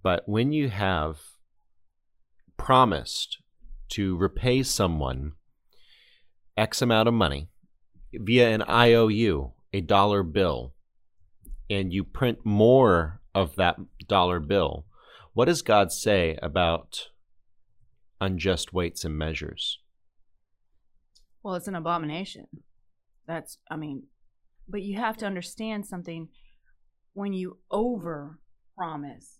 But 0.00 0.22
when 0.26 0.52
you 0.52 0.68
have 0.68 1.18
promised 2.56 3.38
to 3.90 4.16
repay 4.16 4.62
someone 4.62 5.32
X 6.58 6.82
amount 6.82 7.06
of 7.08 7.14
money 7.14 7.48
via 8.12 8.50
an 8.50 8.62
IOU, 8.68 9.52
a 9.72 9.80
dollar 9.80 10.22
bill, 10.24 10.74
and 11.70 11.92
you 11.92 12.02
print 12.02 12.44
more 12.44 13.20
of 13.34 13.54
that 13.56 13.76
dollar 14.08 14.40
bill, 14.40 14.84
what 15.34 15.44
does 15.44 15.62
God 15.62 15.92
say 15.92 16.36
about 16.42 17.08
unjust 18.20 18.72
weights 18.72 19.04
and 19.04 19.16
measures? 19.16 19.78
Well, 21.44 21.54
it's 21.54 21.68
an 21.68 21.76
abomination. 21.76 22.46
That's, 23.26 23.58
I 23.70 23.76
mean, 23.76 24.04
but 24.68 24.82
you 24.82 24.98
have 24.98 25.16
to 25.18 25.26
understand 25.26 25.86
something. 25.86 26.28
When 27.12 27.32
you 27.32 27.58
over 27.70 28.40
promise, 28.76 29.38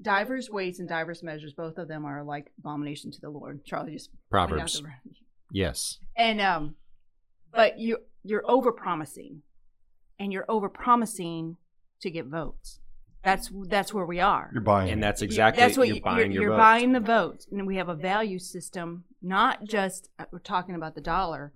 divers 0.00 0.48
weights 0.50 0.78
and 0.78 0.88
divers 0.88 1.22
measures, 1.22 1.52
both 1.54 1.76
of 1.76 1.88
them 1.88 2.04
are 2.06 2.24
like 2.24 2.52
abomination 2.58 3.10
to 3.12 3.20
the 3.20 3.28
Lord. 3.30 3.64
Charlie 3.66 3.92
just 3.92 4.10
Proverbs. 4.30 4.80
the- 4.80 4.88
Yes. 5.54 5.98
and 6.16 6.40
um, 6.40 6.74
but 7.52 7.78
you 7.78 7.98
you're 8.24 8.42
over 8.50 8.72
promising, 8.72 9.42
and 10.18 10.32
you're 10.32 10.44
over 10.48 10.68
promising 10.68 11.56
to 12.00 12.10
get 12.10 12.26
votes. 12.26 12.80
That's 13.22 13.50
that's 13.68 13.94
where 13.94 14.04
we 14.04 14.20
are. 14.20 14.50
You're 14.52 14.62
buying. 14.62 14.90
And 14.90 15.02
that's 15.02 15.22
exactly 15.22 15.62
That's 15.62 15.78
what 15.78 15.86
you're 15.88 15.96
you- 15.96 16.02
buying 16.02 16.32
you're, 16.32 16.32
your 16.32 16.42
you're 16.42 16.50
vote. 16.52 16.56
buying 16.58 16.92
the 16.92 17.00
votes, 17.00 17.46
and 17.50 17.66
we 17.66 17.76
have 17.76 17.88
a 17.88 17.94
value 17.94 18.38
system. 18.38 19.04
Not 19.22 19.64
just 19.64 20.10
uh, 20.18 20.24
we're 20.32 20.40
talking 20.40 20.74
about 20.74 20.94
the 20.94 21.00
dollar, 21.00 21.52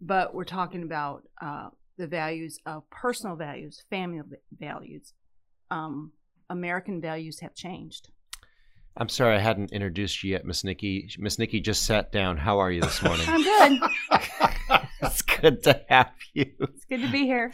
but 0.00 0.34
we're 0.34 0.44
talking 0.44 0.82
about 0.82 1.22
uh, 1.40 1.68
the 1.96 2.06
values 2.06 2.58
of 2.66 2.88
personal 2.90 3.36
values, 3.36 3.84
family 3.88 4.20
values. 4.58 5.14
Um, 5.70 6.12
American 6.50 7.00
values 7.00 7.40
have 7.40 7.54
changed. 7.54 8.08
I'm 9.00 9.08
sorry 9.08 9.36
I 9.36 9.38
hadn't 9.38 9.72
introduced 9.72 10.24
you 10.24 10.32
yet, 10.32 10.44
Miss 10.44 10.64
Nikki. 10.64 11.08
Miss 11.18 11.38
Nikki 11.38 11.60
just 11.60 11.86
sat 11.86 12.10
down. 12.10 12.36
How 12.36 12.58
are 12.58 12.70
you 12.70 12.80
this 12.80 13.00
morning? 13.00 13.26
I'm 13.28 13.42
good. 13.78 13.90
it's 15.02 15.22
good 15.22 15.62
to 15.64 15.80
have 15.88 16.10
you. 16.34 16.52
It's 16.58 16.84
good 16.84 17.02
to 17.02 17.10
be 17.12 17.24
here. 17.24 17.52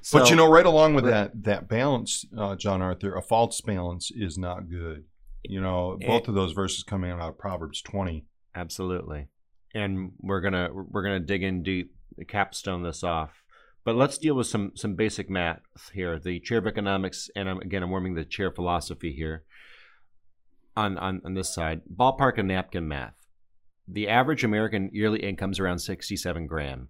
So- 0.00 0.18
but 0.18 0.30
you 0.30 0.36
know, 0.36 0.48
right 0.50 0.64
along 0.64 0.94
with 0.94 1.04
that 1.04 1.42
that 1.44 1.68
balance, 1.68 2.24
uh, 2.36 2.56
John 2.56 2.80
Arthur, 2.80 3.14
a 3.16 3.22
false 3.22 3.60
balance 3.60 4.10
is 4.10 4.38
not 4.38 4.70
good. 4.70 5.04
You 5.44 5.60
know, 5.60 5.98
both 6.04 6.26
of 6.28 6.34
those 6.34 6.52
verses 6.52 6.82
coming 6.82 7.10
out 7.10 7.20
of 7.20 7.38
Proverbs 7.38 7.82
20. 7.82 8.24
absolutely, 8.54 9.28
and 9.74 10.12
we're 10.20 10.40
gonna 10.40 10.70
we're 10.72 11.02
gonna 11.02 11.20
dig 11.20 11.42
in 11.42 11.62
deep, 11.62 11.94
capstone 12.28 12.82
this 12.82 13.04
off. 13.04 13.30
But 13.84 13.94
let's 13.94 14.18
deal 14.18 14.34
with 14.34 14.46
some 14.46 14.72
some 14.74 14.94
basic 14.94 15.30
math 15.30 15.60
here. 15.92 16.18
The 16.18 16.40
chair 16.40 16.58
of 16.58 16.66
economics, 16.66 17.30
and 17.36 17.48
I'm, 17.48 17.58
again, 17.60 17.82
I'm 17.82 17.90
warming 17.90 18.14
the 18.14 18.24
chair 18.24 18.50
philosophy 18.50 19.12
here. 19.12 19.44
On 20.78 20.96
on 20.98 21.20
on 21.24 21.34
this 21.34 21.52
side, 21.52 21.80
ballpark 21.92 22.38
and 22.38 22.46
napkin 22.46 22.86
math. 22.86 23.26
The 23.88 24.08
average 24.08 24.44
American 24.44 24.90
yearly 24.92 25.18
income 25.18 25.50
is 25.50 25.58
around 25.58 25.80
67 25.80 26.46
grand. 26.46 26.86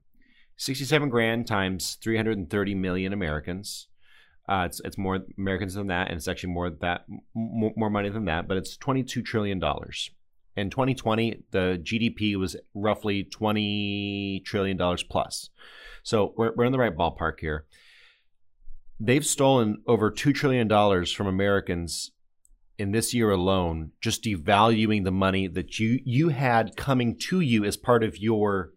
67 0.58 1.08
grand 1.08 1.46
times 1.46 1.96
330 2.02 2.74
million 2.74 3.14
Americans. 3.14 3.88
Uh, 4.46 4.64
it's 4.66 4.82
it's 4.84 4.98
more 4.98 5.20
Americans 5.38 5.72
than 5.72 5.86
that, 5.86 6.08
and 6.08 6.18
it's 6.18 6.28
actually 6.28 6.52
more 6.52 6.68
that 6.68 7.06
m- 7.08 7.72
more 7.76 7.88
money 7.88 8.10
than 8.10 8.26
that. 8.26 8.46
But 8.46 8.58
it's 8.58 8.76
22 8.76 9.22
trillion 9.22 9.58
dollars. 9.58 10.10
In 10.54 10.68
2020, 10.68 11.44
the 11.52 11.80
GDP 11.82 12.36
was 12.36 12.56
roughly 12.74 13.24
20 13.24 14.42
trillion 14.44 14.76
dollars 14.76 15.02
plus. 15.02 15.48
So 16.02 16.34
we're 16.36 16.52
we're 16.54 16.66
in 16.66 16.72
the 16.72 16.78
right 16.78 16.94
ballpark 16.94 17.40
here. 17.40 17.64
They've 19.00 19.24
stolen 19.24 19.82
over 19.86 20.10
two 20.10 20.34
trillion 20.34 20.68
dollars 20.68 21.10
from 21.10 21.26
Americans 21.26 22.10
in 22.78 22.92
this 22.92 23.12
year 23.12 23.30
alone, 23.30 23.90
just 24.00 24.22
devaluing 24.22 25.04
the 25.04 25.10
money 25.10 25.48
that 25.48 25.78
you 25.78 25.98
you 26.04 26.28
had 26.28 26.76
coming 26.76 27.16
to 27.28 27.40
you 27.40 27.64
as 27.64 27.76
part 27.76 28.02
of 28.04 28.16
your 28.18 28.72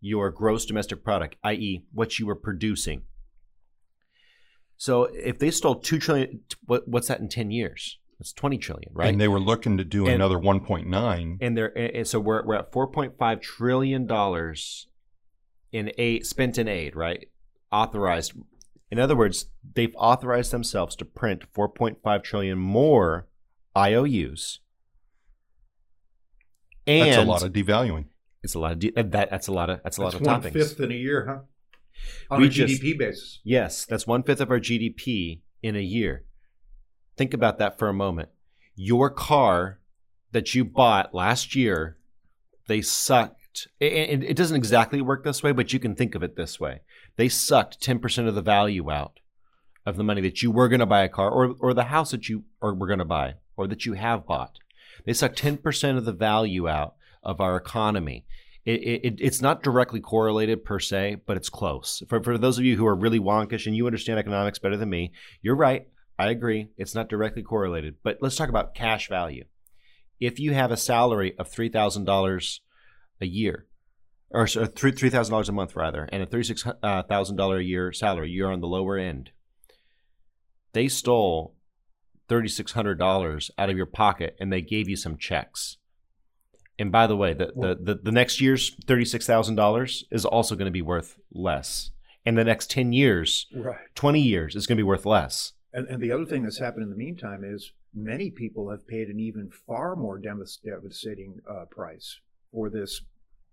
your 0.00 0.30
gross 0.30 0.64
domestic 0.66 1.04
product, 1.04 1.36
i.e., 1.44 1.84
what 1.92 2.18
you 2.18 2.26
were 2.26 2.34
producing. 2.34 3.02
So 4.76 5.04
if 5.12 5.38
they 5.38 5.50
stole 5.50 5.76
two 5.76 5.98
trillion, 6.00 6.40
what, 6.64 6.88
what's 6.88 7.08
that 7.08 7.20
in 7.20 7.28
ten 7.28 7.50
years? 7.50 7.98
It's 8.18 8.32
twenty 8.32 8.58
trillion, 8.58 8.90
right? 8.94 9.08
And 9.08 9.20
they 9.20 9.28
were 9.28 9.40
looking 9.40 9.78
to 9.78 9.84
do 9.84 10.06
And- 10.06 10.14
another 10.16 10.38
1.9. 10.38 11.38
and 11.40 11.56
they're 11.56 11.76
and 11.76 12.06
so 12.06 12.20
we're 12.20 12.44
we're 12.44 12.54
at 12.56 12.72
four 12.72 12.86
point 12.88 13.14
five 13.18 13.40
trillion 13.40 14.06
dollars 14.06 14.86
in 15.72 15.90
aid 15.98 16.26
spent 16.26 16.58
in 16.58 16.68
aid, 16.68 16.96
right? 16.96 17.26
Authorized. 17.70 18.32
In 18.90 18.98
other 18.98 19.16
words, 19.16 19.46
they've 19.74 19.94
authorized 19.96 20.50
themselves 20.52 20.94
to 20.96 21.04
print 21.04 21.44
four 21.52 21.68
point 21.68 21.98
five 22.02 22.22
trillion 22.22 22.58
more 22.58 23.26
IOUs. 23.76 24.60
And 26.86 27.08
That's 27.08 27.16
a 27.18 27.24
lot 27.24 27.42
of 27.42 27.52
devaluing. 27.52 28.06
it's 28.42 28.54
a 28.54 28.58
lot 28.58 28.72
of 28.72 28.78
de- 28.80 28.90
that 28.90 29.30
that's 29.30 29.46
a 29.46 29.52
lot 29.52 29.70
of 29.70 29.80
that's 29.84 29.98
a 29.98 30.02
lot 30.02 30.12
That's 30.12 30.20
of 30.20 30.26
one 30.26 30.42
toppings. 30.42 30.52
fifth 30.52 30.80
in 30.80 30.90
a 30.90 30.94
year, 30.94 31.26
huh? 31.28 31.38
On 32.34 32.40
We 32.40 32.48
a 32.48 32.50
just- 32.50 32.82
GDP 32.82 32.98
basis. 32.98 33.40
Yes, 33.44 33.84
that's 33.86 34.06
one 34.06 34.22
fifth 34.24 34.40
of 34.40 34.50
our 34.50 34.58
GDP 34.58 35.42
in 35.62 35.76
a 35.76 35.80
year. 35.80 36.24
Think 37.16 37.34
about 37.34 37.58
that 37.58 37.78
for 37.78 37.88
a 37.88 37.94
moment. 37.94 38.30
Your 38.74 39.10
car 39.10 39.78
that 40.32 40.54
you 40.54 40.64
bought 40.64 41.14
last 41.14 41.54
year, 41.54 41.98
they 42.66 42.80
sucked. 42.82 43.68
And 43.82 44.24
it 44.24 44.34
doesn't 44.34 44.56
exactly 44.56 45.02
work 45.02 45.24
this 45.24 45.42
way, 45.42 45.52
but 45.52 45.74
you 45.74 45.78
can 45.78 45.94
think 45.94 46.14
of 46.14 46.22
it 46.22 46.36
this 46.36 46.58
way. 46.58 46.80
They 47.16 47.28
sucked 47.28 47.82
10% 47.82 48.26
of 48.26 48.34
the 48.34 48.40
value 48.40 48.90
out 48.90 49.20
of 49.84 49.96
the 49.96 50.02
money 50.04 50.22
that 50.22 50.42
you 50.42 50.50
were 50.50 50.68
going 50.70 50.80
to 50.80 50.86
buy 50.86 51.02
a 51.02 51.08
car 51.10 51.30
or, 51.30 51.54
or 51.60 51.74
the 51.74 51.84
house 51.84 52.12
that 52.12 52.30
you 52.30 52.44
or 52.62 52.72
were 52.74 52.86
going 52.86 52.98
to 52.98 53.04
buy 53.04 53.34
or 53.56 53.66
that 53.68 53.86
you 53.86 53.94
have 53.94 54.26
bought. 54.26 54.58
They 55.04 55.12
suck 55.12 55.34
10% 55.34 55.96
of 55.96 56.04
the 56.04 56.12
value 56.12 56.68
out 56.68 56.94
of 57.22 57.40
our 57.40 57.56
economy. 57.56 58.24
It, 58.64 58.80
it, 59.04 59.14
it's 59.18 59.42
not 59.42 59.62
directly 59.62 60.00
correlated 60.00 60.64
per 60.64 60.78
se, 60.78 61.22
but 61.26 61.36
it's 61.36 61.48
close. 61.48 62.02
For, 62.08 62.22
for 62.22 62.38
those 62.38 62.58
of 62.58 62.64
you 62.64 62.76
who 62.76 62.86
are 62.86 62.94
really 62.94 63.18
wonkish 63.18 63.66
and 63.66 63.74
you 63.74 63.86
understand 63.86 64.18
economics 64.18 64.58
better 64.58 64.76
than 64.76 64.90
me, 64.90 65.12
you're 65.40 65.56
right. 65.56 65.88
I 66.18 66.30
agree. 66.30 66.68
It's 66.76 66.94
not 66.94 67.08
directly 67.08 67.42
correlated. 67.42 67.96
But 68.04 68.18
let's 68.20 68.36
talk 68.36 68.48
about 68.48 68.74
cash 68.74 69.08
value. 69.08 69.44
If 70.20 70.38
you 70.38 70.52
have 70.52 70.70
a 70.70 70.76
salary 70.76 71.34
of 71.38 71.50
$3,000 71.50 72.60
a 73.20 73.26
year, 73.26 73.66
or 74.32 74.46
three 74.46 74.92
three 74.92 75.10
thousand 75.10 75.32
dollars 75.32 75.48
a 75.48 75.52
month 75.52 75.76
rather, 75.76 76.08
and 76.10 76.22
a 76.22 76.26
thirty 76.26 76.44
six 76.44 76.64
uh, 76.82 77.02
thousand 77.02 77.36
dollar 77.36 77.58
a 77.58 77.62
year 77.62 77.92
salary, 77.92 78.30
you're 78.30 78.50
on 78.50 78.60
the 78.60 78.66
lower 78.66 78.96
end. 78.96 79.30
They 80.72 80.88
stole 80.88 81.54
thirty 82.32 82.48
six 82.48 82.72
hundred 82.72 82.98
dollars 82.98 83.50
out 83.58 83.68
of 83.68 83.76
your 83.76 83.84
pocket, 83.86 84.36
and 84.40 84.50
they 84.50 84.62
gave 84.62 84.88
you 84.88 84.96
some 84.96 85.18
checks. 85.18 85.76
And 86.78 86.90
by 86.90 87.06
the 87.06 87.16
way, 87.22 87.34
the 87.34 87.52
the, 87.54 87.78
the, 87.88 87.94
the 88.02 88.12
next 88.12 88.40
year's 88.40 88.74
thirty 88.86 89.04
six 89.04 89.26
thousand 89.26 89.56
dollars 89.56 90.04
is 90.10 90.24
also 90.24 90.54
going 90.56 90.64
to 90.72 90.78
be 90.80 90.80
worth 90.82 91.18
less, 91.32 91.90
and 92.24 92.38
the 92.38 92.44
next 92.44 92.70
ten 92.70 92.92
years, 92.94 93.46
Right. 93.54 93.76
twenty 93.94 94.22
years 94.22 94.56
is 94.56 94.66
going 94.66 94.76
to 94.78 94.82
be 94.82 94.92
worth 94.92 95.04
less. 95.04 95.52
And, 95.74 95.86
and 95.88 96.02
the 96.02 96.12
other 96.12 96.24
thing 96.24 96.42
that's 96.42 96.58
happened 96.58 96.84
in 96.84 96.90
the 96.90 96.96
meantime 96.96 97.42
is 97.44 97.72
many 97.94 98.30
people 98.30 98.70
have 98.70 98.86
paid 98.88 99.08
an 99.08 99.20
even 99.20 99.50
far 99.66 99.94
more 99.94 100.18
devastating 100.18 101.40
uh, 101.48 101.66
price 101.70 102.18
for 102.50 102.70
this 102.70 103.02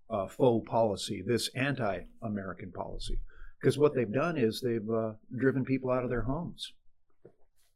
uh, 0.08 0.26
faux 0.26 0.66
policy, 0.68 1.22
this 1.26 1.50
anti-American 1.54 2.72
policy. 2.72 3.20
Because 3.60 3.78
what 3.78 3.94
they've 3.94 4.12
done 4.12 4.36
is 4.38 4.60
they've 4.60 4.90
uh, 4.90 5.12
driven 5.38 5.64
people 5.64 5.90
out 5.90 6.04
of 6.04 6.10
their 6.10 6.22
homes. 6.22 6.72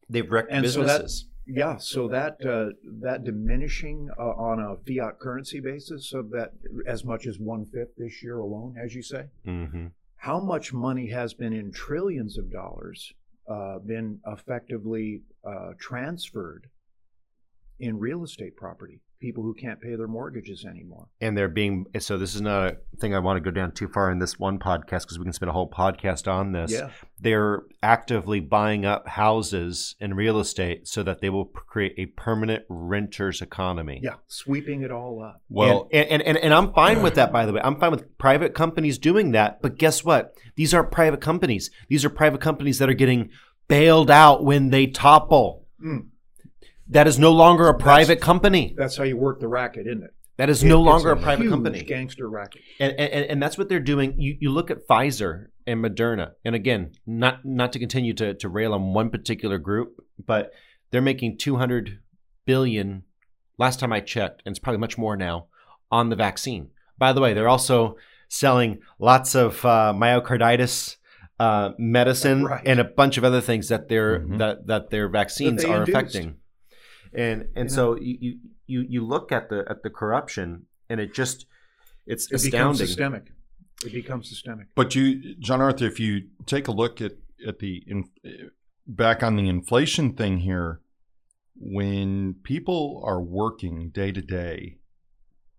They've 0.09 0.31
wrecked 0.31 0.51
And 0.51 0.69
so 0.69 0.83
that- 0.85 1.03
businesses. 1.03 1.29
Yeah, 1.47 1.77
so 1.77 2.09
that 2.09 2.43
uh, 2.47 2.71
that 3.03 3.25
diminishing 3.25 4.09
uh, 4.19 4.23
on 4.23 4.61
a 4.61 4.77
fiat 4.87 5.19
currency 5.19 5.61
basis 5.61 6.15
of 6.15 6.31
that 6.31 6.53
as 6.87 7.05
much 7.05 7.27
as 7.27 7.39
one 7.39 7.67
fifth 7.67 7.97
this 7.99 8.23
year 8.23 8.39
alone, 8.39 8.77
as 8.83 8.95
you 8.95 9.03
say, 9.03 9.27
mm-hmm. 9.47 9.89
how 10.17 10.41
much 10.41 10.73
money 10.73 11.07
has 11.11 11.35
been 11.35 11.53
in 11.53 11.71
trillions 11.71 12.39
of 12.39 12.51
dollars 12.51 13.13
uh, 13.47 13.79
been 13.81 14.21
effectively 14.27 15.21
uh, 15.47 15.73
transferred 15.79 16.71
in 17.79 17.99
real 17.99 18.25
estate 18.25 18.57
property. 18.57 19.01
People 19.25 19.43
who 19.43 19.55
can't 19.55 19.81
pay 19.81 19.95
their 19.97 20.07
mortgages 20.07 20.65
anymore. 20.69 21.07
and 21.21 21.37
they're 21.37 21.49
being 21.49 21.87
so 21.99 22.19
this 22.19 22.35
is 22.35 22.43
not 22.43 22.61
a 22.73 22.77
thing 23.01 23.15
i 23.15 23.19
want 23.19 23.37
to 23.39 23.41
go 23.41 23.51
down 23.51 23.73
too 23.73 23.89
far 23.89 24.11
in 24.11 24.19
this 24.19 24.39
one 24.39 24.59
podcast 24.59 25.03
because 25.05 25.19
we 25.19 25.25
can 25.25 25.33
spend 25.33 25.49
a 25.49 25.53
whole 25.53 25.71
podcast 25.71 26.31
on 26.31 26.53
this 26.53 26.71
Yeah, 26.71 26.91
they're 27.19 27.63
actively 27.83 28.41
buying 28.41 28.85
up 28.85 29.09
houses 29.09 29.97
and 30.01 30.15
real 30.15 30.39
estate 30.41 30.87
so 30.87 31.03
that 31.05 31.21
they 31.23 31.31
will 31.31 31.47
create 31.47 31.95
a 31.97 32.07
permanent 32.07 32.65
renters 32.69 33.41
economy 33.41 34.01
yeah, 34.03 34.17
sweeping 34.27 34.83
it 34.83 34.91
all 34.91 35.23
up. 35.23 35.41
Well, 35.49 35.89
and, 35.93 36.07
and, 36.09 36.23
and, 36.23 36.37
and 36.39 36.53
I'm 36.53 36.73
fine 36.75 37.03
with 37.03 37.15
that, 37.15 37.33
by 37.33 37.47
the 37.47 37.53
way. 37.55 37.61
I'm 37.65 37.79
fine 37.81 37.91
with 37.93 38.19
private 38.19 38.55
companies 38.55 38.99
doing 38.99 39.33
that. 39.33 39.63
But 39.63 39.79
guess 39.79 40.05
what? 40.05 40.35
These 40.57 40.75
aren't 40.75 40.91
private 40.91 41.21
companies. 41.23 41.71
These 41.89 42.05
are 42.05 42.11
private 42.11 42.41
companies 42.43 42.79
that 42.79 42.91
are 42.91 42.95
getting 42.95 43.31
bailed 43.69 44.11
out 44.11 44.45
when 44.45 44.71
they 44.71 44.87
topple. 44.87 45.65
Mm. 45.83 46.09
That 46.89 47.07
is 47.07 47.19
no 47.19 47.33
longer 47.33 47.65
a 47.69 47.73
That's- 47.73 47.83
private 47.83 48.21
company. 48.21 48.75
That's 48.77 48.97
how 48.97 49.05
you 49.05 49.17
work 49.17 49.41
the 49.41 49.49
racket, 49.49 49.87
isn't 49.87 50.03
it? 50.05 50.11
That 50.37 50.51
is 50.51 50.63
It- 50.65 50.69
no 50.69 50.81
longer 50.83 51.11
a 51.11 51.17
private 51.17 51.43
huge 51.45 51.53
company. 51.53 51.83
Gangster 51.83 52.29
racket. 52.29 52.63
And, 52.81 52.93
and, 52.99 53.25
and 53.27 53.43
that's 53.43 53.57
what 53.57 53.69
they're 53.69 53.79
doing. 53.81 54.15
You, 54.21 54.37
you 54.41 54.51
look 54.51 54.71
at 54.71 54.87
Pfizer 54.89 55.47
and 55.67 55.83
Moderna, 55.83 56.33
and 56.45 56.55
again, 56.55 56.93
not 57.07 57.45
not 57.45 57.73
to 57.73 57.79
continue 57.79 58.13
to, 58.15 58.35
to 58.35 58.49
rail 58.49 58.75
on 58.75 58.93
one 58.93 59.11
particular 59.11 59.59
group, 59.59 60.05
but 60.25 60.51
they're 60.91 61.01
making 61.01 61.39
200 61.39 62.01
billion. 62.47 63.05
Last 63.59 63.79
time 63.81 63.93
I 63.93 64.01
checked, 64.01 64.43
and 64.45 64.53
it's 64.53 64.59
probably 64.59 64.81
much 64.81 64.99
more 64.99 65.17
now, 65.17 65.47
on 65.91 66.11
the 66.11 66.17
vaccine. 66.17 66.71
By 66.99 67.13
the 67.13 67.21
way, 67.21 67.33
they're 67.33 67.49
also 67.49 67.97
selling 68.29 68.81
lots 68.99 69.35
of 69.37 69.65
uh, 69.65 69.93
myocarditis 69.97 70.97
uh, 71.41 71.71
medicine 71.79 72.45
Right. 72.45 72.63
and 72.67 72.79
a 72.81 72.85
bunch 72.85 73.17
of 73.19 73.25
other 73.25 73.41
things 73.41 73.69
that 73.69 73.89
their 73.89 74.21
Mhm. 74.21 74.39
that 74.39 74.67
that 74.67 74.91
their 74.91 75.09
vaccines 75.09 75.63
they 75.63 75.69
are 75.69 75.81
induced. 75.81 75.97
affecting. 75.97 76.37
And 77.15 77.49
and 77.55 77.69
Yeah. 77.69 77.75
so 77.75 77.97
you, 77.97 78.19
you 78.21 78.39
you 78.67 78.81
you 78.89 79.07
look 79.07 79.33
at 79.33 79.49
the 79.49 79.65
at 79.69 79.83
the 79.83 79.91
corruption, 79.91 80.67
and 80.89 81.01
it 81.01 81.15
just 81.15 81.47
it's 82.07 82.31
It 82.31 82.51
becomes 82.51 82.79
systemic. 82.79 83.31
It 83.85 83.93
becomes 83.93 84.29
systemic. 84.29 84.69
But 84.75 84.95
you, 84.95 85.35
John 85.37 85.61
Arthur, 85.61 85.87
if 85.87 86.01
you 86.01 86.29
take 86.47 86.69
a 86.69 86.73
look 86.73 87.01
at 87.01 87.13
at 87.47 87.59
the 87.59 87.83
in, 87.87 88.09
back 88.87 89.23
on 89.23 89.37
the 89.37 89.49
inflation 89.49 90.15
thing 90.15 90.39
here, 90.39 90.81
when 91.57 92.35
people 92.43 93.03
are 93.05 93.21
working 93.21 93.91
day 93.91 94.13
to 94.13 94.23
day, 94.23 94.79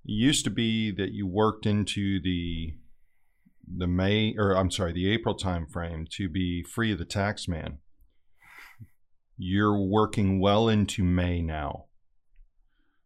it 0.05 0.11
used 0.11 0.43
to 0.45 0.49
be 0.51 0.91
that 0.91 1.11
you 1.13 1.27
worked 1.27 1.65
into 1.65 2.19
the 2.21 2.75
the 3.67 3.87
May 3.87 4.35
or 4.37 4.55
I'm 4.55 4.69
sorry, 4.71 4.93
the 4.93 5.09
April 5.11 5.35
time 5.35 5.65
frame 5.67 6.05
to 6.11 6.29
be 6.29 6.63
free 6.63 6.91
of 6.91 6.99
the 6.99 7.05
tax 7.05 7.47
man. 7.47 7.79
You're 9.37 9.77
working 9.77 10.39
well 10.39 10.69
into 10.69 11.03
May 11.03 11.41
now. 11.41 11.85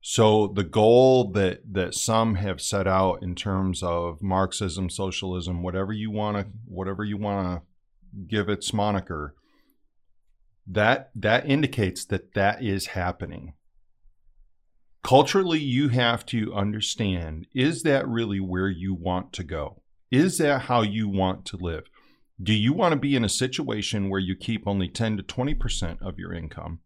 So 0.02 0.48
the 0.48 0.64
goal 0.64 1.32
that 1.32 1.62
that 1.74 1.94
some 1.94 2.36
have 2.36 2.62
set 2.62 2.88
out 2.88 3.22
in 3.22 3.36
terms 3.36 3.84
of 3.84 4.22
Marxism, 4.22 4.90
socialism, 4.90 5.62
whatever 5.62 5.92
you 5.92 6.10
want 6.10 6.38
to 6.38 6.48
whatever 6.66 7.04
you 7.04 7.18
want 7.18 7.46
to 7.48 8.24
give 8.28 8.48
its 8.48 8.74
moniker, 8.74 9.36
that 10.66 11.12
that 11.16 11.50
indicates 11.50 12.06
that 12.06 12.34
that 12.34 12.64
is 12.64 12.88
happening. 12.88 13.54
Culturally, 15.04 15.60
you 15.60 15.90
have 15.90 16.26
to 16.28 16.54
understand: 16.54 17.48
is 17.54 17.84
that 17.84 18.08
really 18.08 18.40
where 18.40 18.70
you 18.70 18.94
want 18.94 19.34
to 19.34 19.44
go? 19.44 19.82
Is 20.12 20.38
that 20.38 20.64
how 20.64 20.82
you 20.82 21.10
want 21.10 21.46
to 21.46 21.58
live? 21.58 21.89
Do 22.42 22.54
you 22.54 22.72
want 22.74 22.94
to 22.94 23.00
be 23.00 23.16
in 23.16 23.26
a 23.26 23.30
situation 23.30 24.10
where 24.10 24.20
you 24.20 24.36
keep 24.36 24.66
only 24.68 24.88
10 24.88 25.18
to 25.18 25.24
20% 25.24 26.02
of 26.02 26.18
your 26.18 26.34
income? 26.34 26.80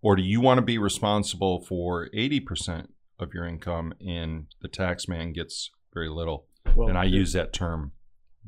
Or 0.00 0.16
do 0.16 0.22
you 0.22 0.40
want 0.40 0.58
to 0.58 0.62
be 0.62 0.78
responsible 0.78 1.60
for 1.64 2.08
80% 2.14 2.88
of 3.20 3.32
your 3.32 3.46
income 3.46 3.94
and 4.04 4.46
the 4.60 4.66
tax 4.68 5.06
man 5.06 5.32
gets 5.32 5.70
very 5.94 6.08
little? 6.08 6.46
Well, 6.74 6.88
and 6.88 6.98
I 6.98 7.04
the- 7.04 7.16
use 7.16 7.32
that 7.34 7.52
term 7.52 7.92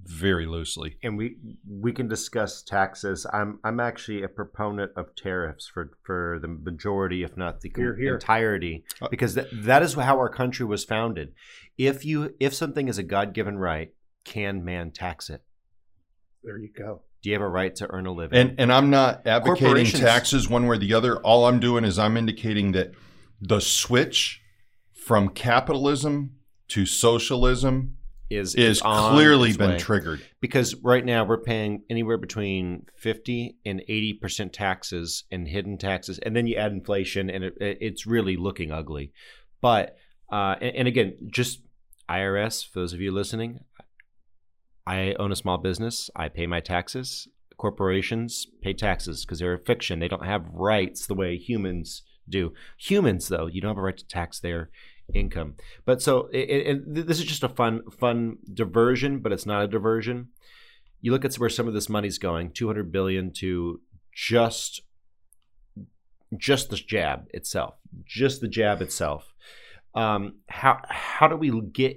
very 0.03 0.45
loosely. 0.45 0.99
and 1.05 1.17
we 1.17 1.37
we 1.71 1.93
can 1.93 2.09
discuss 2.09 2.63
taxes. 2.65 3.25
I'm 3.33 3.61
I'm 3.63 3.79
actually 3.79 4.25
a 4.25 4.29
proponent 4.29 4.91
of 4.97 5.15
tariffs 5.15 5.69
for 5.73 5.93
for 6.03 6.41
the 6.43 6.49
majority, 6.49 7.23
if 7.23 7.37
not 7.37 7.61
the 7.61 7.73
Hear, 7.77 7.95
hear. 7.97 8.15
entirety, 8.15 8.85
Uh, 9.01 9.07
because 9.09 9.35
that, 9.37 9.47
that 9.53 9.85
is 9.85 9.95
how 9.95 10.17
our 10.17 10.29
country 10.29 10.67
was 10.67 10.85
founded. 10.85 11.33
If 11.79 12.05
you 12.05 12.35
if 12.41 12.53
something 12.55 12.89
is 12.89 12.99
a 12.99 13.05
God 13.05 13.35
given 13.35 13.57
right, 13.57 13.95
can 14.25 14.65
man 14.65 14.91
tax 14.91 15.31
it? 15.31 15.45
There 16.45 16.59
you 16.59 16.69
go. 16.77 17.03
Do 17.23 17.31
you 17.31 17.35
have 17.35 17.43
a 17.43 17.49
right 17.49 17.75
to 17.77 17.91
earn 17.91 18.07
a 18.07 18.13
living? 18.13 18.39
And 18.39 18.61
and 18.61 18.73
I'm 18.73 18.91
not 18.91 19.27
advocating 19.27 19.87
taxes 19.87 20.49
one 20.49 20.67
way 20.67 20.77
or 20.77 20.79
the 20.79 20.93
other. 20.95 21.17
All 21.19 21.47
I'm 21.47 21.59
doing 21.59 21.85
is 21.85 21.99
I'm 21.99 22.17
indicating 22.17 22.73
that 22.73 22.93
the 23.41 23.61
switch 23.61 24.43
from 24.93 25.31
capitalism 25.31 26.37
to 26.69 26.85
socialism 26.87 27.97
is 28.31 28.55
is 28.55 28.81
on 28.83 29.13
clearly 29.15 29.53
been 29.55 29.73
way. 29.73 29.79
triggered. 29.79 30.21
because 30.41 30.75
right 30.77 31.05
now 31.05 31.25
we're 31.25 31.41
paying 31.43 31.83
anywhere 31.91 32.17
between 32.17 32.87
50 32.97 33.57
and 33.67 33.83
80 33.87 34.13
percent 34.15 34.53
taxes 34.55 35.25
and 35.31 35.47
hidden 35.47 35.77
taxes 35.77 36.19
and 36.21 36.35
then 36.35 36.47
you 36.47 36.57
add 36.57 36.73
inflation 36.73 37.29
and 37.29 37.45
it, 37.45 37.55
it- 37.61 37.79
it's 37.83 38.07
really 38.07 38.37
looking 38.37 38.73
ugly 38.73 39.13
but 39.61 39.97
uh, 40.33 40.57
and, 40.61 40.75
and 40.77 40.89
again 40.89 41.15
just 41.31 41.61
irs 42.09 42.67
for 42.67 42.81
those 42.81 42.95
of 42.95 43.01
you 43.03 43.13
listening 43.13 43.61
i 44.87 45.15
own 45.19 45.33
a 45.33 45.37
small 45.37 45.59
business. 45.59 46.11
I 46.15 46.29
pay 46.29 46.47
my 46.47 46.61
taxes. 46.61 47.29
Corporations 47.57 48.47
pay 48.63 48.73
taxes 48.73 49.25
because 49.25 49.39
they're 49.39 49.55
a 49.55 49.59
fiction. 49.59 49.99
They 49.99 50.09
don't 50.09 50.27
have 50.27 50.49
rights 50.53 51.07
the 51.07 51.15
way 51.15 51.37
humans 51.37 52.03
do. 52.29 52.53
Humans 52.79 53.29
though 53.29 53.47
you 53.47 53.61
don't 53.61 53.71
have 53.71 53.79
a 53.79 53.83
right 53.83 53.97
to 53.97 54.07
tax 54.07 54.41
their 54.41 54.71
income. 55.15 55.55
But 55.85 56.03
so 56.03 56.29
it, 56.33 56.49
it, 56.49 57.07
this 57.07 57.19
is 57.19 57.27
just 57.27 57.45
a 57.45 57.49
fun 57.49 57.83
fun 57.91 58.39
diversion 58.53 59.21
but 59.21 59.33
it's 59.33 59.47
not 59.47 59.63
a 59.63 59.69
diversion. 59.69 60.29
You 61.01 61.13
look 61.13 61.25
at 61.25 61.35
where 61.35 61.51
some 61.51 61.69
of 61.69 61.75
this 61.75 61.89
money's 61.89 62.19
going 62.19 62.53
200 62.53 62.91
billion 62.91 63.33
to 63.35 63.81
just 64.13 64.83
just 66.37 66.71
the 66.71 66.77
jab 66.77 67.27
itself 67.31 67.75
just 68.05 68.41
the 68.41 68.49
jab 68.49 68.83
itself. 68.83 69.33
Um, 69.95 70.37
how 70.49 70.81
how 70.89 71.29
do 71.29 71.37
we 71.37 71.61
get 71.73 71.97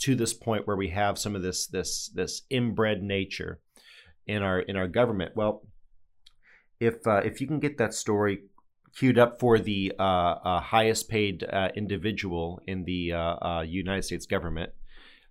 to 0.00 0.14
this 0.14 0.34
point 0.34 0.66
where 0.66 0.76
we 0.76 0.88
have 0.88 1.18
some 1.18 1.36
of 1.36 1.42
this 1.42 1.66
this 1.66 2.10
this 2.14 2.42
inbred 2.50 3.02
nature 3.02 3.60
in 4.26 4.42
our 4.42 4.60
in 4.60 4.76
our 4.76 4.88
government 4.88 5.32
well 5.34 5.62
if 6.80 7.06
uh, 7.06 7.18
if 7.18 7.40
you 7.40 7.46
can 7.46 7.60
get 7.60 7.78
that 7.78 7.94
story 7.94 8.40
queued 8.96 9.18
up 9.18 9.38
for 9.38 9.58
the 9.58 9.92
uh, 9.98 10.02
uh, 10.02 10.60
highest 10.60 11.08
paid 11.08 11.44
uh, 11.44 11.68
individual 11.76 12.60
in 12.66 12.84
the 12.84 13.12
uh, 13.12 13.18
uh, 13.18 13.64
United 13.66 14.02
States 14.02 14.26
government, 14.26 14.72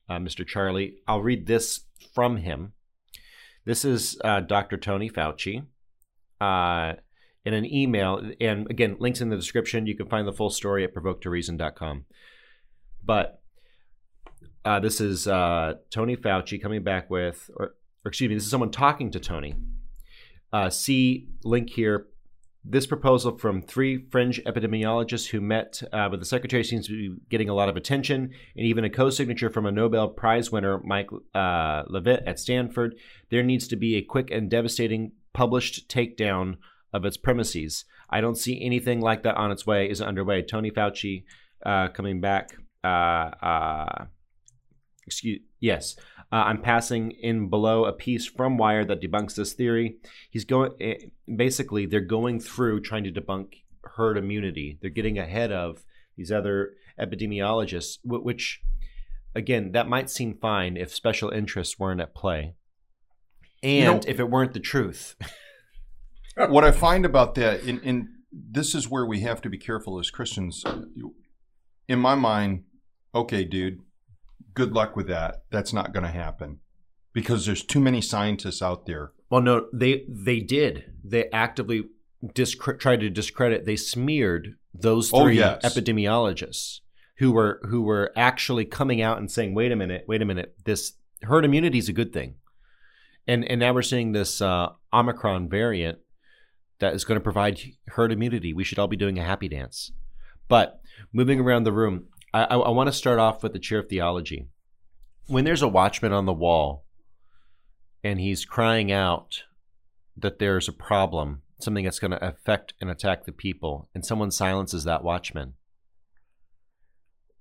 Mr. 0.09 0.45
Charlie. 0.45 0.97
I'll 1.07 1.21
read 1.21 1.45
this 1.45 1.81
from 2.13 2.37
him. 2.37 2.73
This 3.65 3.85
is 3.85 4.15
Dr. 4.23 4.77
Tony 4.77 5.09
Fauci 5.09 5.65
in 6.41 7.53
an 7.53 7.65
email. 7.65 8.21
And 8.41 8.69
again, 8.71 8.95
links 8.99 9.21
in 9.21 9.29
the 9.29 9.35
description. 9.35 9.85
You 9.85 9.95
can 9.95 10.07
find 10.07 10.27
the 10.27 10.33
full 10.33 10.49
story 10.49 10.83
at 10.83 10.95
provoketoreason.com. 10.95 12.05
But 13.03 13.38
uh, 14.65 14.79
this 14.79 15.01
is 15.01 15.27
uh, 15.27 15.75
Tony 15.89 16.15
Fauci 16.15 16.61
coming 16.61 16.83
back 16.83 17.09
with, 17.09 17.49
or, 17.55 17.75
or 18.03 18.09
excuse 18.09 18.29
me, 18.29 18.35
this 18.35 18.45
is 18.45 18.51
someone 18.51 18.71
talking 18.71 19.11
to 19.11 19.19
Tony. 19.19 19.55
Uh, 20.51 20.69
see 20.69 21.27
link 21.43 21.69
here 21.69 22.07
this 22.65 22.85
proposal 22.85 23.37
from 23.37 23.61
three 23.61 24.05
fringe 24.11 24.41
epidemiologists 24.45 25.29
who 25.29 25.39
met 25.39 25.81
uh, 25.93 26.07
with 26.11 26.19
the 26.19 26.25
secretary 26.25 26.63
seems 26.63 26.87
to 26.87 26.93
be 26.93 27.15
getting 27.29 27.49
a 27.49 27.53
lot 27.53 27.69
of 27.69 27.77
attention, 27.77 28.31
and 28.55 28.65
even 28.65 28.83
a 28.83 28.89
co-signature 28.89 29.49
from 29.49 29.65
a 29.65 29.71
Nobel 29.71 30.09
Prize 30.09 30.51
winner, 30.51 30.79
Mike 30.83 31.09
uh, 31.33 31.83
Levitt 31.87 32.23
at 32.27 32.39
Stanford. 32.39 32.95
There 33.29 33.43
needs 33.43 33.67
to 33.69 33.75
be 33.75 33.95
a 33.95 34.01
quick 34.01 34.29
and 34.29 34.49
devastating 34.49 35.13
published 35.33 35.89
takedown 35.89 36.57
of 36.91 37.05
its 37.05 37.17
premises. 37.17 37.85
I 38.09 38.19
don't 38.21 38.37
see 38.37 38.61
anything 38.61 38.99
like 38.99 39.23
that 39.23 39.35
on 39.35 39.51
its 39.51 39.65
way. 39.65 39.89
Is 39.89 40.01
underway. 40.01 40.41
Tony 40.41 40.71
Fauci 40.71 41.23
uh, 41.65 41.87
coming 41.89 42.19
back. 42.19 42.51
Excuse 45.09 45.41
yes. 45.59 45.95
Uh, 46.31 46.43
I'm 46.45 46.61
passing 46.61 47.09
in 47.09 47.49
below 47.49 47.85
a 47.85 47.91
piece 47.91 48.27
from 48.27 48.57
Wired 48.57 48.87
that 48.89 49.01
debunks 49.01 49.33
this 49.33 49.53
theory. 49.53 49.97
He's 50.29 50.45
going 50.45 50.71
eh, 50.79 50.97
basically 51.35 51.87
they're 51.87 52.01
going 52.01 52.39
through 52.39 52.81
trying 52.81 53.03
to 53.05 53.11
debunk 53.11 53.63
herd 53.83 54.17
immunity. 54.17 54.77
They're 54.79 54.91
getting 54.91 55.17
ahead 55.17 55.51
of 55.51 55.83
these 56.15 56.31
other 56.31 56.73
epidemiologists, 56.99 57.97
which 58.03 58.61
again 59.33 59.71
that 59.71 59.87
might 59.89 60.11
seem 60.11 60.37
fine 60.37 60.77
if 60.77 60.93
special 60.93 61.31
interests 61.31 61.79
weren't 61.79 62.01
at 62.01 62.13
play, 62.13 62.53
and 63.63 63.79
You 63.79 63.85
know- 63.85 64.01
if 64.05 64.19
it 64.19 64.29
weren't 64.29 64.53
the 64.53 64.59
truth. 64.59 65.15
what 66.35 66.63
I 66.63 66.71
find 66.71 67.03
about 67.05 67.33
that, 67.35 67.63
and, 67.63 67.81
and 67.83 68.07
this 68.31 68.75
is 68.75 68.87
where 68.87 69.05
we 69.07 69.21
have 69.21 69.41
to 69.41 69.49
be 69.49 69.57
careful 69.57 69.99
as 69.99 70.11
Christians. 70.11 70.63
In 71.87 71.97
my 71.97 72.13
mind, 72.13 72.65
okay, 73.15 73.43
dude, 73.43 73.79
good 74.59 74.73
luck 74.73 74.95
with 74.95 75.07
that. 75.07 75.43
That's 75.51 75.71
not 75.73 75.93
going 75.93 76.03
to 76.05 76.11
happen 76.11 76.59
because 77.13 77.45
there's 77.45 77.63
too 77.63 77.79
many 77.79 78.01
scientists 78.01 78.61
out 78.61 78.85
there 78.85 79.11
Well, 79.29 79.41
no, 79.41 79.67
they 79.73 80.03
they 80.07 80.39
did. 80.41 80.73
They 81.03 81.29
actively 81.31 81.85
discre- 82.23 82.77
tried 82.79 82.99
to 82.99 83.09
discredit. 83.09 83.65
They 83.65 83.77
smeared 83.77 84.55
those 84.73 85.11
Oh, 85.13 85.23
three 85.23 85.37
yes. 85.37 85.63
epidemiologists 85.63 86.81
who 87.19 87.31
were 87.31 87.59
who 87.69 87.81
were 87.81 88.11
actually 88.15 88.65
coming 88.65 89.01
out 89.01 89.17
and 89.17 89.31
saying, 89.31 89.53
"Wait 89.53 89.71
a 89.71 89.75
minute, 89.75 90.03
wait 90.07 90.21
a 90.21 90.25
minute. 90.25 90.55
This 90.65 90.93
herd 91.23 91.45
immunity 91.45 91.77
is 91.77 91.89
a 91.89 91.93
good 91.93 92.11
thing," 92.13 92.35
and 93.27 93.43
and 93.45 93.59
now 93.59 93.73
we're 93.73 93.81
seeing 93.81 94.11
this 94.11 94.41
uh, 94.41 94.69
Omicron 94.93 95.49
variant 95.49 95.99
that 96.79 96.93
is 96.93 97.05
going 97.05 97.19
to 97.19 97.23
provide 97.23 97.59
herd 97.95 98.11
immunity. 98.11 98.53
We 98.53 98.63
should 98.65 98.79
all 98.79 98.87
be 98.87 98.97
doing 98.97 99.17
a 99.19 99.23
happy 99.23 99.47
dance. 99.49 99.91
But 100.47 100.79
moving 101.13 101.39
around 101.39 101.63
the 101.63 101.73
room, 101.73 102.07
I, 102.33 102.43
I, 102.43 102.69
want 102.69 102.87
to 102.87 102.93
start 102.93 103.19
off 103.19 103.41
with 103.41 103.53
the 103.53 103.59
chair 103.59 103.79
of 103.79 103.89
theology. 103.89 104.47
When 105.27 105.45
there's 105.45 105.61
a 105.61 105.67
watchman 105.67 106.13
on 106.13 106.25
the 106.25 106.33
wall 106.33 106.85
and 108.03 108.19
he's 108.19 108.45
crying 108.45 108.91
out 108.91 109.43
that 110.15 110.39
there's 110.39 110.67
a 110.67 110.73
problem, 110.73 111.41
something 111.59 111.83
that's 111.83 111.99
going 111.99 112.11
to 112.11 112.25
affect 112.25 112.73
and 112.79 112.89
attack 112.89 113.25
the 113.25 113.31
people, 113.31 113.89
and 113.93 114.05
someone 114.05 114.31
silences 114.31 114.83
that 114.83 115.03
watchman. 115.03 115.53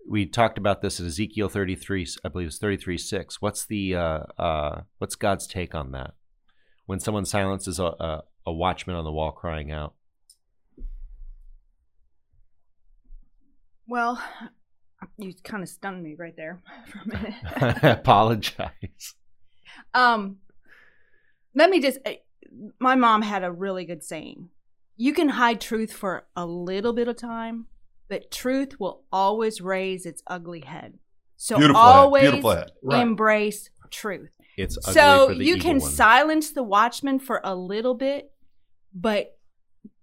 We 0.09 0.25
talked 0.25 0.57
about 0.57 0.81
this 0.81 0.99
in 0.99 1.07
Ezekiel 1.07 1.51
33, 1.51 2.07
I 2.25 2.29
believe 2.29 2.47
it's 2.49 2.59
33 2.59 2.97
6. 2.97 3.43
What's 3.43 3.67
the 3.67 3.95
uh, 3.95 4.21
uh, 4.39 4.81
what's 4.99 5.17
God's 5.17 5.47
take 5.47 5.75
on 5.75 5.93
that? 5.93 6.15
When 6.87 6.99
someone 6.99 7.27
silences 7.27 7.79
a, 7.79 7.85
a, 7.85 8.23
a 8.47 8.53
watchman 8.53 8.97
on 8.97 9.05
the 9.05 9.13
wall 9.13 9.33
crying 9.33 9.71
out. 9.71 9.95
Well, 13.87 14.23
you 15.17 15.33
kind 15.45 15.63
of 15.63 15.69
stunned 15.69 16.03
me 16.03 16.15
right 16.19 16.37
there 16.37 16.61
for 16.87 16.99
a 16.99 17.07
minute. 17.17 17.35
I 17.83 17.89
apologize. 17.91 19.15
Um, 19.95 20.39
let 21.55 21.71
me 21.71 21.81
just. 21.81 21.99
eh, 22.05 22.17
My 22.81 22.95
mom 22.95 23.23
had 23.23 23.45
a 23.45 23.53
really 23.53 23.85
good 23.85 24.03
saying: 24.03 24.49
"You 24.97 25.13
can 25.13 25.31
hide 25.31 25.61
truth 25.61 25.93
for 25.93 26.27
a 26.37 26.47
little 26.47 26.93
bit 26.93 27.09
of 27.09 27.17
time, 27.17 27.67
but 28.09 28.31
truth 28.31 28.79
will 28.81 29.05
always 29.13 29.61
raise 29.61 30.05
its 30.07 30.23
ugly 30.27 30.61
head." 30.61 30.99
So 31.37 31.57
Beautiful 31.59 31.81
head, 31.83 31.95
always 31.97 32.23
beautiful 32.23 32.51
head. 32.51 32.71
Right. 32.83 33.01
embrace 33.03 33.71
truth. 33.91 34.31
It's 34.57 34.77
ugly 34.79 34.93
So 34.95 35.29
for 35.29 35.35
the 35.35 35.45
you 35.45 35.59
can 35.59 35.79
one. 35.79 35.91
silence 35.91 36.51
the 36.51 36.65
watchman 36.65 37.21
for 37.21 37.41
a 37.45 37.55
little 37.55 37.95
bit, 37.95 38.33
but 38.93 39.37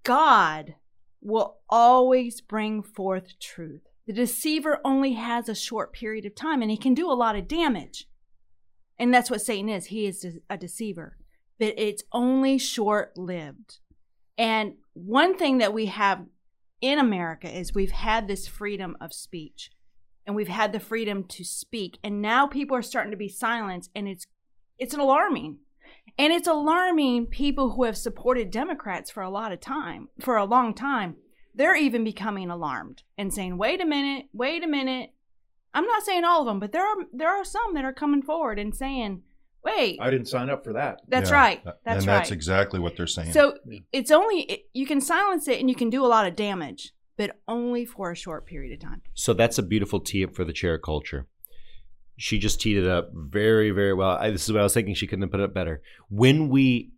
God 0.04 0.76
will 1.22 1.58
always 1.70 2.40
bring 2.40 2.82
forth 2.84 3.38
truth. 3.40 3.82
The 4.08 4.13
deceiver 4.13 4.80
only 4.86 5.13
has 5.13 5.50
a 5.50 5.56
short 5.56 5.94
period 5.94 6.26
of 6.26 6.36
time 6.36 6.62
and 6.62 6.70
he 6.70 6.78
can 6.78 6.94
do 6.94 7.10
a 7.10 7.13
lot 7.13 7.36
of 7.36 7.48
damage. 7.48 8.08
And 8.98 9.13
that's 9.13 9.30
what 9.32 9.41
Satan 9.41 9.70
is. 9.70 9.88
He 9.88 10.06
is 10.06 10.26
a 10.50 10.58
deceiver, 10.58 11.18
but 11.60 11.74
it's 11.78 12.04
only 12.12 12.58
short 12.58 13.18
lived. 13.18 13.80
And 14.38 14.76
one 14.94 15.38
thing 15.38 15.58
that 15.58 15.74
we 15.74 15.88
have 15.88 16.26
in 16.82 17.00
America 17.00 17.50
is 17.50 17.74
we've 17.74 17.91
had 17.91 18.28
this 18.28 18.48
freedom 18.48 18.96
of 19.02 19.13
speech 19.13 19.72
and 20.26 20.36
we've 20.36 20.48
had 20.48 20.72
the 20.72 20.80
freedom 20.80 21.24
to 21.24 21.44
speak. 21.44 21.98
And 22.04 22.22
now 22.22 22.48
people 22.48 22.78
are 22.78 22.82
starting 22.82 23.12
to 23.12 23.18
be 23.18 23.30
silenced 23.30 23.89
and 23.96 24.08
it's 24.08 24.26
it's 24.78 24.94
an 24.94 25.00
alarming. 25.00 25.60
And 26.18 26.32
it's 26.32 26.48
alarming 26.48 27.28
people 27.28 27.72
who 27.72 27.84
have 27.84 27.98
supported 27.98 28.52
Democrats 28.52 29.10
for 29.10 29.24
a 29.24 29.30
lot 29.30 29.52
of 29.52 29.60
time, 29.60 30.10
for 30.20 30.38
a 30.38 30.46
long 30.46 30.74
time. 30.74 31.15
They're 31.56 31.76
even 31.76 32.04
becoming 32.04 32.50
alarmed 32.50 33.04
and 33.18 33.34
saying, 33.34 33.58
"Wait 33.58 33.82
a 33.82 33.86
minute, 33.86 34.26
wait 34.34 34.63
a 34.63 34.68
minute." 34.68 35.12
I'm 35.74 35.86
not 35.86 36.04
saying 36.04 36.24
all 36.24 36.41
of 36.41 36.48
them, 36.48 36.60
but 36.60 36.72
there 36.72 36.86
are 36.86 36.96
there 37.13 37.30
are 37.30 37.44
some 37.46 37.74
that 37.74 37.86
are 37.86 37.94
coming 37.94 38.22
forward 38.22 38.60
and 38.60 38.76
saying, 38.76 39.24
"Wait, 39.63 39.98
I 40.02 40.10
didn't 40.10 40.28
sign 40.28 40.50
up 40.50 40.63
for 40.63 40.74
that. 40.74 41.02
that's 41.08 41.30
Yeah, 41.30 41.36
right. 41.36 41.63
that- 41.65 41.80
That's 41.84 41.98
and 42.00 42.08
right." 42.08 42.18
that's 42.18 42.32
exactly 42.32 42.80
what 42.80 42.96
they're 42.98 43.08
saying. 43.08 43.32
So 43.34 43.58
it's 43.91 44.12
only 44.12 44.41
it, 44.41 44.70
you 44.74 44.86
can 44.86 45.02
silence 45.02 45.48
it 45.48 45.60
and 45.60 45.70
you 45.70 45.76
can 45.76 45.89
do 45.89 46.06
a 46.06 46.08
lot 46.08 46.28
of 46.28 46.36
damage, 46.36 46.94
but 47.18 47.38
only 47.48 47.86
for 47.86 48.12
a 48.12 48.15
short 48.15 48.46
period 48.46 48.74
of 48.74 48.80
time. 48.80 49.02
So 49.13 49.34
that's 49.34 49.58
a 49.58 49.63
beautiful 49.63 50.00
tee 50.00 50.24
up 50.24 50.36
for 50.36 50.44
the 50.46 50.54
chair 50.54 50.78
culture. 50.78 51.28
She 52.18 52.38
just 52.39 52.62
teed 52.62 52.78
it 52.78 52.88
up 52.88 53.10
very, 53.13 53.72
very 53.72 53.94
well. 53.94 54.12
I, 54.12 54.30
this 54.30 54.44
is 54.46 54.52
what 54.54 54.62
I 54.62 54.63
was 54.63 54.74
thinking. 54.74 54.94
She 54.96 55.08
couldn't 55.08 55.24
have 55.24 55.32
put 55.32 55.41
it 55.41 55.44
up 55.46 55.54
better. 55.54 55.82
When 56.10 56.48
we 56.48 56.91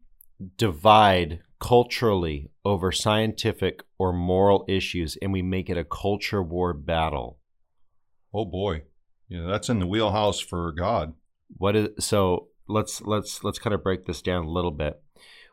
divide 0.58 1.42
culturally 1.60 2.52
over 2.64 2.92
scientific 2.92 3.84
or 3.98 4.14
moral 4.14 4.66
issues 4.68 5.18
and 5.22 5.34
we 5.34 5.42
make 5.42 5.70
it 5.70 5.78
a 5.78 5.84
culture 5.84 6.42
war 6.44 6.74
battle, 6.74 7.40
oh 8.34 8.46
boy, 8.46 8.84
yeah, 9.28 9.46
that's 9.48 9.70
in 9.70 9.80
the 9.80 9.88
wheelhouse 9.88 10.40
for 10.40 10.72
God. 10.72 11.14
what 11.58 11.76
is 11.76 11.90
so 12.00 12.50
let's 12.68 13.02
let's 13.02 13.44
let's 13.44 13.60
kind 13.60 13.74
of 13.74 13.84
break 13.84 14.06
this 14.06 14.22
down 14.22 14.46
a 14.46 14.50
little 14.50 14.72
bit. 14.72 15.02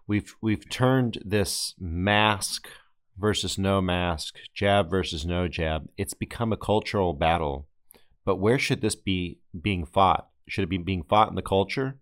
We've 0.06 0.34
we've 0.42 0.68
turned 0.68 1.18
this 1.24 1.74
mask 1.78 2.68
versus 3.16 3.56
no 3.56 3.80
mask 3.80 4.36
jab 4.54 4.90
versus 4.90 5.24
no 5.24 5.48
jab. 5.48 5.88
It's 5.96 6.14
become 6.14 6.52
a 6.52 6.56
cultural 6.56 7.14
battle. 7.14 7.68
But 8.24 8.36
where 8.36 8.58
should 8.58 8.80
this 8.80 8.94
be 8.94 9.38
being 9.60 9.84
fought? 9.84 10.28
Should 10.48 10.64
it 10.64 10.70
be 10.70 10.78
being 10.78 11.02
fought 11.02 11.28
in 11.28 11.34
the 11.34 11.42
culture 11.42 11.98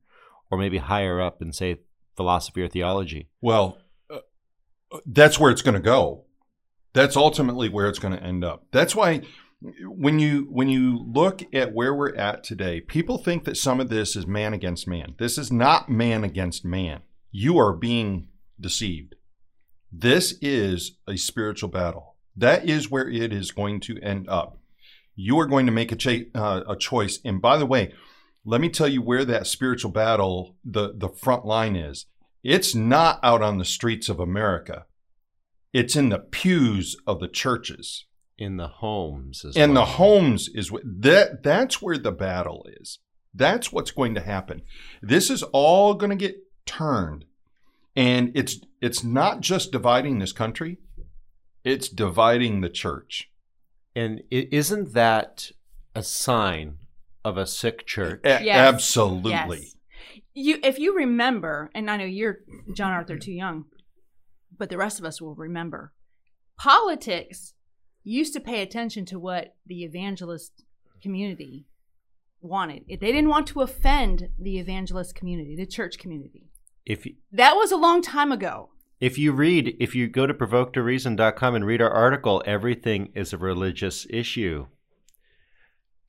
or 0.50 0.58
maybe 0.58 0.78
higher 0.78 1.20
up 1.20 1.42
in 1.42 1.52
say 1.52 1.80
philosophy 2.16 2.62
or 2.62 2.68
theology? 2.68 3.28
Well, 3.40 3.78
that's 5.06 5.38
where 5.38 5.50
it's 5.50 5.62
going 5.62 5.74
to 5.74 5.80
go. 5.80 6.24
That's 6.92 7.16
ultimately 7.16 7.68
where 7.68 7.88
it's 7.88 7.98
going 7.98 8.16
to 8.16 8.22
end 8.22 8.44
up. 8.44 8.66
That's 8.70 8.94
why 8.94 9.22
when 9.84 10.18
you 10.18 10.46
when 10.50 10.68
you 10.68 10.98
look 11.06 11.42
at 11.54 11.72
where 11.72 11.94
we're 11.94 12.14
at 12.16 12.44
today, 12.44 12.80
people 12.80 13.18
think 13.18 13.44
that 13.44 13.56
some 13.56 13.80
of 13.80 13.88
this 13.88 14.16
is 14.16 14.26
man 14.26 14.52
against 14.52 14.88
man. 14.88 15.14
This 15.18 15.38
is 15.38 15.52
not 15.52 15.88
man 15.88 16.24
against 16.24 16.64
man. 16.64 17.00
You 17.30 17.58
are 17.58 17.72
being 17.72 18.28
deceived. 18.60 19.14
This 19.90 20.34
is 20.40 20.98
a 21.06 21.16
spiritual 21.16 21.68
battle. 21.68 22.16
That 22.36 22.68
is 22.68 22.90
where 22.90 23.08
it 23.08 23.32
is 23.32 23.50
going 23.50 23.80
to 23.80 23.98
end 24.00 24.28
up. 24.28 24.58
You 25.14 25.38
are 25.38 25.46
going 25.46 25.66
to 25.66 25.72
make 25.72 25.92
a, 25.92 25.96
cha- 25.96 26.30
uh, 26.34 26.62
a 26.66 26.76
choice. 26.76 27.18
And 27.24 27.42
by 27.42 27.58
the 27.58 27.66
way, 27.66 27.92
let 28.44 28.60
me 28.60 28.70
tell 28.70 28.88
you 28.88 29.02
where 29.02 29.24
that 29.26 29.46
spiritual 29.46 29.90
battle, 29.90 30.56
the, 30.64 30.94
the 30.96 31.10
front 31.10 31.44
line 31.44 31.76
is. 31.76 32.06
It's 32.42 32.74
not 32.74 33.20
out 33.22 33.42
on 33.42 33.58
the 33.58 33.64
streets 33.64 34.08
of 34.08 34.18
America. 34.20 34.86
It's 35.72 35.96
in 35.96 36.08
the 36.10 36.18
pews 36.18 36.96
of 37.06 37.20
the 37.20 37.28
churches. 37.28 38.06
in 38.38 38.56
the 38.56 38.66
homes 38.68 39.44
as 39.44 39.56
And 39.56 39.72
well. 39.74 39.82
the 39.84 39.90
homes 39.92 40.48
is 40.52 40.70
wh- 40.70 40.82
that 40.84 41.42
that's 41.44 41.80
where 41.80 41.98
the 41.98 42.10
battle 42.10 42.66
is. 42.80 42.98
That's 43.32 43.70
what's 43.70 43.92
going 43.92 44.14
to 44.16 44.20
happen. 44.20 44.62
This 45.00 45.30
is 45.30 45.42
all 45.52 45.94
going 45.94 46.10
to 46.10 46.16
get 46.16 46.36
turned. 46.66 47.24
And 47.94 48.32
it's 48.34 48.58
it's 48.80 49.04
not 49.04 49.40
just 49.42 49.70
dividing 49.70 50.18
this 50.18 50.32
country, 50.32 50.78
it's 51.62 51.88
dividing 51.88 52.60
the 52.62 52.70
church. 52.70 53.30
and 53.94 54.22
isn't 54.30 54.92
that 54.94 55.50
a 55.94 56.02
sign 56.02 56.78
of 57.24 57.36
a 57.36 57.46
sick 57.46 57.86
church 57.86 58.20
A- 58.24 58.42
Yes. 58.42 58.74
Absolutely. 58.74 59.58
Yes. 59.60 59.76
You, 60.34 60.58
if 60.62 60.78
you 60.78 60.96
remember, 60.96 61.70
and 61.74 61.90
I 61.90 61.96
know 61.96 62.04
you're 62.04 62.38
John 62.74 62.92
Arthur 62.92 63.18
too 63.18 63.32
young, 63.32 63.66
but 64.56 64.70
the 64.70 64.78
rest 64.78 64.98
of 64.98 65.04
us 65.04 65.20
will 65.20 65.34
remember. 65.34 65.92
Politics 66.58 67.54
used 68.04 68.32
to 68.34 68.40
pay 68.40 68.62
attention 68.62 69.04
to 69.06 69.18
what 69.18 69.54
the 69.66 69.84
evangelist 69.84 70.64
community 71.02 71.66
wanted. 72.40 72.84
If 72.88 73.00
they 73.00 73.12
didn't 73.12 73.30
want 73.30 73.46
to 73.48 73.60
offend 73.60 74.28
the 74.38 74.58
evangelist 74.58 75.14
community, 75.14 75.54
the 75.56 75.66
church 75.66 75.98
community. 75.98 76.48
if 76.84 77.06
you- 77.06 77.14
That 77.30 77.54
was 77.54 77.70
a 77.70 77.76
long 77.76 78.02
time 78.02 78.32
ago. 78.32 78.70
If 79.00 79.16
you 79.18 79.30
read, 79.32 79.76
if 79.78 79.94
you 79.94 80.08
go 80.08 80.26
to 80.26 80.34
provoketoreason.com 80.34 81.54
and 81.54 81.64
read 81.64 81.80
our 81.80 81.90
article, 81.90 82.42
everything 82.44 83.12
is 83.14 83.32
a 83.32 83.38
religious 83.38 84.04
issue. 84.10 84.66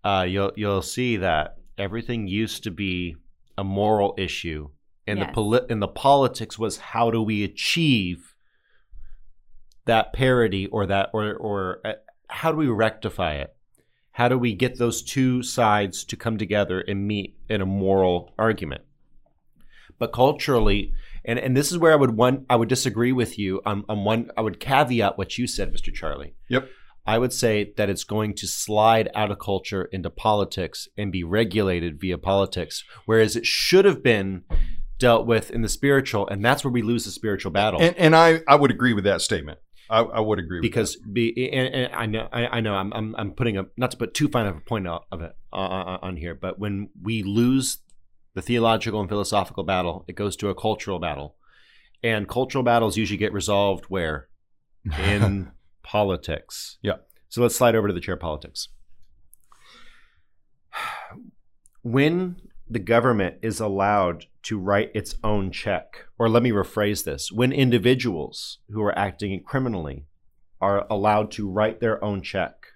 Uh, 0.03 0.25
you'll 0.27 0.51
you'll 0.55 0.81
see 0.81 1.17
that 1.17 1.57
everything 1.77 2.27
used 2.27 2.63
to 2.63 2.71
be 2.71 3.15
a 3.57 3.63
moral 3.63 4.13
issue, 4.17 4.69
and 5.05 5.19
the 5.21 5.25
Yes. 5.25 5.35
poli- 5.35 5.65
and 5.69 5.81
the 5.81 5.87
politics 5.87 6.57
was 6.57 6.77
how 6.77 7.11
do 7.11 7.21
we 7.21 7.43
achieve 7.43 8.35
that 9.85 10.13
parity 10.13 10.67
or 10.67 10.85
that 10.85 11.09
or 11.13 11.33
or 11.33 11.81
uh, 11.85 11.93
how 12.27 12.51
do 12.51 12.57
we 12.57 12.67
rectify 12.67 13.33
it? 13.33 13.55
How 14.11 14.27
do 14.27 14.37
we 14.37 14.53
get 14.53 14.77
those 14.77 15.01
two 15.01 15.43
sides 15.43 16.03
to 16.05 16.15
come 16.15 16.37
together 16.37 16.79
and 16.81 17.07
meet 17.07 17.35
in 17.49 17.61
a 17.61 17.65
moral 17.65 18.33
argument? 18.37 18.83
But 19.99 20.13
culturally, 20.13 20.93
and, 21.25 21.39
and 21.39 21.55
this 21.55 21.71
is 21.71 21.77
where 21.77 21.91
I 21.93 21.95
would 21.95 22.11
one 22.11 22.45
I 22.49 22.55
would 22.55 22.69
disagree 22.69 23.11
with 23.11 23.37
you 23.37 23.61
on, 23.65 23.83
on 23.89 24.03
one 24.03 24.31
I 24.37 24.41
would 24.41 24.59
caveat 24.59 25.17
what 25.17 25.37
you 25.37 25.47
said, 25.47 25.73
Mr. 25.73 25.93
Charlie. 25.93 26.33
Yep. 26.49 26.69
I 27.05 27.17
would 27.17 27.33
say 27.33 27.73
that 27.77 27.89
it's 27.89 28.03
going 28.03 28.33
to 28.35 28.47
slide 28.47 29.09
out 29.13 29.31
of 29.31 29.39
culture 29.39 29.85
into 29.85 30.09
politics 30.09 30.87
and 30.97 31.11
be 31.11 31.23
regulated 31.23 31.99
via 31.99 32.17
politics, 32.17 32.83
whereas 33.05 33.35
it 33.35 33.45
should 33.45 33.85
have 33.85 34.01
been 34.01 34.43
dealt 34.99 35.27
with 35.27 35.51
in 35.51 35.61
the 35.61 35.69
spiritual, 35.69 36.27
and 36.27 36.43
that's 36.43 36.63
where 36.63 36.71
we 36.71 36.81
lose 36.81 37.05
the 37.05 37.11
spiritual 37.11 37.51
battle. 37.51 37.81
And 37.81 37.95
and 37.97 38.15
I, 38.15 38.41
I 38.47 38.55
would 38.55 38.71
agree 38.71 38.93
with 38.93 39.03
that 39.03 39.21
statement. 39.21 39.59
I, 39.89 39.99
I 39.99 40.19
would 40.21 40.39
agree 40.39 40.59
with 40.59 40.63
because 40.63 40.95
be 40.95 41.51
and, 41.51 41.75
and 41.75 41.93
I 41.93 42.05
know 42.05 42.29
I, 42.31 42.47
I 42.47 42.59
know 42.61 42.75
I'm, 42.75 42.93
I'm 42.93 43.15
I'm 43.17 43.31
putting 43.31 43.57
a 43.57 43.65
not 43.75 43.91
to 43.91 43.97
put 43.97 44.13
too 44.13 44.29
fine 44.29 44.47
of 44.47 44.55
a 44.55 44.61
point 44.61 44.87
out 44.87 45.05
of 45.11 45.21
it 45.21 45.33
uh, 45.51 45.57
uh, 45.57 45.97
on 46.01 46.15
here, 46.15 46.35
but 46.35 46.57
when 46.57 46.89
we 47.01 47.21
lose 47.21 47.79
the 48.33 48.41
theological 48.41 48.99
and 48.99 49.09
philosophical 49.09 49.63
battle. 49.63 50.05
It 50.07 50.15
goes 50.15 50.35
to 50.37 50.49
a 50.49 50.55
cultural 50.55 50.99
battle. 50.99 51.35
And 52.03 52.27
cultural 52.27 52.63
battles 52.63 52.97
usually 52.97 53.17
get 53.17 53.33
resolved 53.33 53.85
where? 53.85 54.27
In 54.99 55.51
politics. 55.84 56.78
Yeah. 56.82 56.98
So 57.30 57.41
let's 57.41 57.56
slide 57.56 57.76
over 57.76 57.88
to 57.88 57.93
the 57.93 58.02
chair 58.02 58.17
politics. 58.17 58.69
When 61.82 62.38
the 62.69 62.80
government 62.80 63.38
is 63.41 63.60
allowed 63.60 64.26
to 64.43 64.58
write 64.58 64.91
its 64.93 65.15
own 65.24 65.52
check, 65.52 66.06
or 66.17 66.30
let 66.30 66.43
me 66.43 66.52
rephrase 66.52 67.04
this 67.04 67.32
when 67.32 67.52
individuals 67.52 68.60
who 68.69 68.82
are 68.82 68.98
acting 68.98 69.43
criminally 69.43 70.06
are 70.62 70.88
allowed 70.89 71.32
to 71.32 71.50
write 71.50 71.80
their 71.80 72.04
own 72.04 72.22
check, 72.22 72.67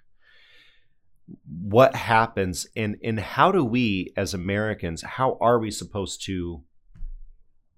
what 1.46 1.94
happens 1.94 2.66
and, 2.76 2.96
and 3.02 3.20
how 3.20 3.52
do 3.52 3.64
we 3.64 4.12
as 4.16 4.34
Americans, 4.34 5.02
how 5.02 5.36
are 5.40 5.58
we 5.58 5.70
supposed 5.70 6.24
to 6.24 6.62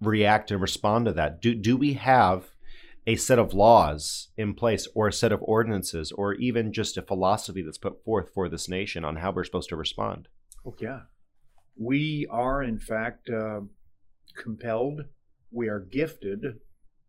react 0.01 0.51
and 0.51 0.61
respond 0.61 1.07
to 1.07 1.13
that? 1.13 1.41
Do, 1.41 1.55
do 1.55 1.77
we 1.77 1.95
have 1.95 2.51
a 3.11 3.17
set 3.17 3.41
of 3.41 3.53
laws 3.53 4.29
in 4.37 4.55
place 4.55 4.87
or 4.95 5.09
a 5.09 5.13
set 5.13 5.33
of 5.33 5.43
ordinances 5.43 6.13
or 6.13 6.35
even 6.35 6.73
just 6.73 6.97
a 6.97 7.03
philosophy 7.03 7.61
that's 7.61 7.77
put 7.77 8.05
forth 8.05 8.31
for 8.33 8.49
this 8.49 8.69
nation 8.69 9.05
on 9.05 9.17
how 9.17 9.33
we're 9.33 9.43
supposed 9.43 9.69
to 9.69 9.75
respond? 9.75 10.29
Oh, 10.65 10.77
yeah. 10.79 11.01
We 11.77 12.29
are, 12.31 12.63
in 12.63 12.79
fact, 12.79 13.29
uh, 13.29 13.63
compelled, 14.37 15.07
we 15.51 15.69
are 15.69 15.81
gifted 15.81 16.61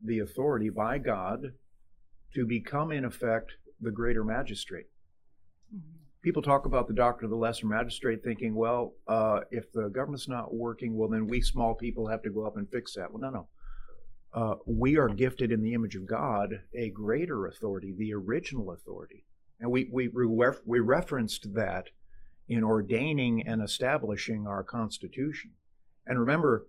the 0.04 0.18
authority 0.20 0.70
by 0.70 0.98
God 0.98 1.54
to 2.34 2.48
become, 2.48 2.92
in 2.92 3.06
effect, 3.06 3.52
the 3.80 3.92
greater 3.92 4.24
magistrate. 4.24 4.88
People 6.24 6.42
talk 6.42 6.66
about 6.66 6.88
the 6.88 6.96
doctrine 6.96 7.26
of 7.26 7.32
the 7.32 7.38
lesser 7.38 7.68
magistrate, 7.68 8.24
thinking, 8.24 8.56
well, 8.56 8.96
uh, 9.08 9.42
if 9.52 9.72
the 9.72 9.90
government's 9.90 10.28
not 10.28 10.52
working, 10.52 10.98
well, 10.98 11.10
then 11.10 11.28
we 11.28 11.42
small 11.42 11.76
people 11.76 12.08
have 12.08 12.24
to 12.24 12.32
go 12.32 12.48
up 12.48 12.58
and 12.58 12.68
fix 12.72 12.96
that. 12.96 13.12
Well, 13.12 13.22
no, 13.22 13.30
no. 13.30 13.48
Uh, 14.34 14.56
we 14.66 14.98
are 14.98 15.10
gifted 15.10 15.52
in 15.52 15.62
the 15.62 15.74
image 15.74 15.96
of 15.96 16.06
God 16.06 16.62
a 16.74 16.90
greater 16.90 17.48
authority, 17.48 17.94
the 17.98 18.14
original 18.14 18.72
authority. 18.72 19.26
And 19.60 19.70
we, 19.70 19.90
we, 19.92 20.08
we 20.08 20.80
referenced 20.80 21.54
that 21.54 21.90
in 22.48 22.64
ordaining 22.64 23.46
and 23.46 23.62
establishing 23.62 24.48
our 24.48 24.64
Constitution. 24.64 25.52
And 26.08 26.20
remember, 26.20 26.68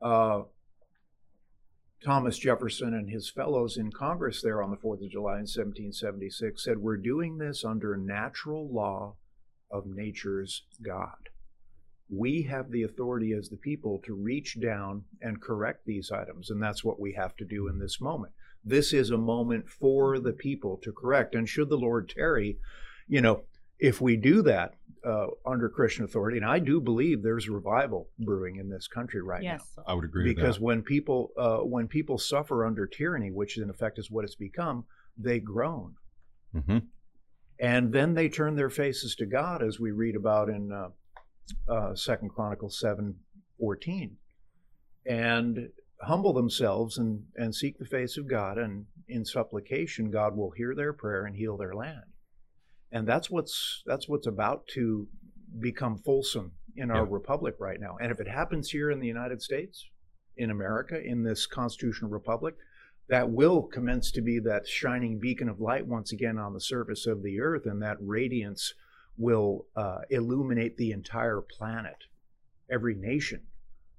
uh, 0.00 0.42
Thomas 2.04 2.36
Jefferson 2.36 2.94
and 2.94 3.08
his 3.08 3.30
fellows 3.30 3.76
in 3.76 3.92
Congress 3.92 4.42
there 4.42 4.62
on 4.62 4.70
the 4.70 4.76
4th 4.76 5.04
of 5.04 5.10
July 5.10 5.34
in 5.34 5.46
1776 5.46 6.64
said, 6.64 6.78
We're 6.78 6.96
doing 6.96 7.38
this 7.38 7.64
under 7.64 7.96
natural 7.96 8.68
law 8.68 9.14
of 9.70 9.86
nature's 9.86 10.64
God. 10.82 11.28
We 12.14 12.42
have 12.42 12.70
the 12.70 12.82
authority 12.82 13.32
as 13.32 13.48
the 13.48 13.56
people 13.56 14.02
to 14.04 14.14
reach 14.14 14.60
down 14.60 15.04
and 15.22 15.40
correct 15.40 15.86
these 15.86 16.10
items, 16.10 16.50
and 16.50 16.62
that's 16.62 16.84
what 16.84 17.00
we 17.00 17.14
have 17.14 17.34
to 17.36 17.44
do 17.44 17.68
in 17.68 17.78
this 17.78 18.00
moment. 18.00 18.34
This 18.64 18.92
is 18.92 19.10
a 19.10 19.16
moment 19.16 19.68
for 19.68 20.20
the 20.20 20.32
people 20.32 20.78
to 20.84 20.92
correct. 20.92 21.34
And 21.34 21.48
should 21.48 21.70
the 21.70 21.78
Lord 21.78 22.08
tarry, 22.08 22.58
you 23.08 23.20
know, 23.20 23.44
if 23.78 24.00
we 24.00 24.16
do 24.16 24.42
that 24.42 24.74
uh, 25.04 25.26
under 25.46 25.68
Christian 25.68 26.04
authority, 26.04 26.36
and 26.36 26.46
I 26.46 26.58
do 26.58 26.80
believe 26.80 27.22
there's 27.22 27.48
revival 27.48 28.10
brewing 28.18 28.56
in 28.56 28.68
this 28.68 28.86
country 28.86 29.22
right 29.22 29.42
yes. 29.42 29.64
now. 29.76 29.84
I 29.86 29.94
would 29.94 30.04
agree 30.04 30.32
because 30.32 30.60
when 30.60 30.82
people 30.82 31.32
uh, 31.36 31.58
when 31.58 31.88
people 31.88 32.18
suffer 32.18 32.64
under 32.64 32.86
tyranny, 32.86 33.30
which 33.30 33.58
in 33.58 33.70
effect 33.70 33.98
is 33.98 34.10
what 34.10 34.24
it's 34.24 34.36
become, 34.36 34.84
they 35.16 35.40
groan, 35.40 35.94
hmm 36.52 36.78
and 37.58 37.92
then 37.92 38.14
they 38.14 38.28
turn 38.28 38.56
their 38.56 38.70
faces 38.70 39.14
to 39.14 39.24
God, 39.24 39.62
as 39.62 39.78
we 39.78 39.92
read 39.92 40.16
about 40.16 40.48
in 40.48 40.72
uh, 40.72 40.88
uh, 41.68 41.94
Second 41.94 42.30
Chronicles 42.30 42.78
seven 42.78 43.16
fourteen, 43.58 44.16
and 45.06 45.68
humble 46.02 46.32
themselves 46.32 46.98
and 46.98 47.24
and 47.36 47.54
seek 47.54 47.78
the 47.78 47.84
face 47.84 48.16
of 48.16 48.28
God, 48.28 48.58
and 48.58 48.86
in 49.08 49.24
supplication, 49.24 50.10
God 50.10 50.36
will 50.36 50.50
hear 50.52 50.74
their 50.74 50.92
prayer 50.92 51.24
and 51.24 51.36
heal 51.36 51.56
their 51.56 51.74
land 51.74 52.04
and 52.92 53.08
that's 53.08 53.30
what's 53.30 53.82
that's 53.86 54.08
what's 54.08 54.26
about 54.26 54.66
to 54.68 55.08
become 55.58 55.98
fulsome 55.98 56.52
in 56.76 56.90
our 56.90 57.04
Yeah. 57.04 57.08
republic 57.10 57.56
right 57.58 57.80
now. 57.80 57.96
And 58.00 58.12
if 58.12 58.20
it 58.20 58.28
happens 58.28 58.70
here 58.70 58.90
in 58.90 59.00
the 59.00 59.06
United 59.06 59.42
States, 59.42 59.86
in 60.36 60.50
America, 60.50 61.00
in 61.02 61.22
this 61.22 61.46
constitutional 61.46 62.10
republic, 62.10 62.54
that 63.08 63.30
will 63.30 63.62
commence 63.62 64.10
to 64.12 64.22
be 64.22 64.38
that 64.40 64.66
shining 64.68 65.18
beacon 65.18 65.48
of 65.48 65.60
light 65.60 65.86
once 65.86 66.12
again 66.12 66.38
on 66.38 66.52
the 66.54 66.60
surface 66.60 67.06
of 67.06 67.22
the 67.22 67.40
earth, 67.40 67.66
and 67.66 67.82
that 67.82 67.96
radiance 68.00 68.74
will 69.16 69.66
uh, 69.76 70.00
illuminate 70.10 70.76
the 70.76 70.92
entire 70.92 71.40
planet, 71.40 71.96
every 72.70 72.94
nation. 72.94 73.42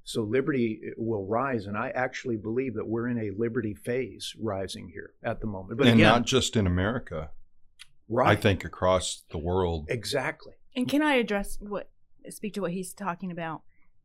So 0.06 0.24
liberty 0.24 0.82
will 0.98 1.26
rise, 1.26 1.66
and 1.66 1.78
I 1.78 1.90
actually 1.90 2.36
believe 2.36 2.74
that 2.76 2.88
we're 2.88 3.08
in 3.08 3.18
a 3.18 3.32
liberty 3.38 3.74
phase 3.74 4.36
rising 4.40 4.90
here 4.90 5.14
at 5.24 5.40
the 5.40 5.48
moment. 5.48 5.78
But 5.78 5.88
and 5.88 6.00
again, 6.00 6.12
not 6.12 6.26
just 6.26 6.58
in 6.58 6.68
America. 6.68 7.30
right? 8.10 8.38
I 8.38 8.42
think 8.42 8.66
across 8.66 9.24
the 9.32 9.38
world. 9.38 9.86
exactly. 9.90 10.54
And 10.76 10.90
can 10.90 11.02
I 11.02 11.16
address 11.16 11.58
what 11.62 11.90
speak 12.30 12.54
to 12.56 12.62
what 12.62 12.72
he's 12.72 12.94
talking 12.94 13.32
about? 13.32 13.62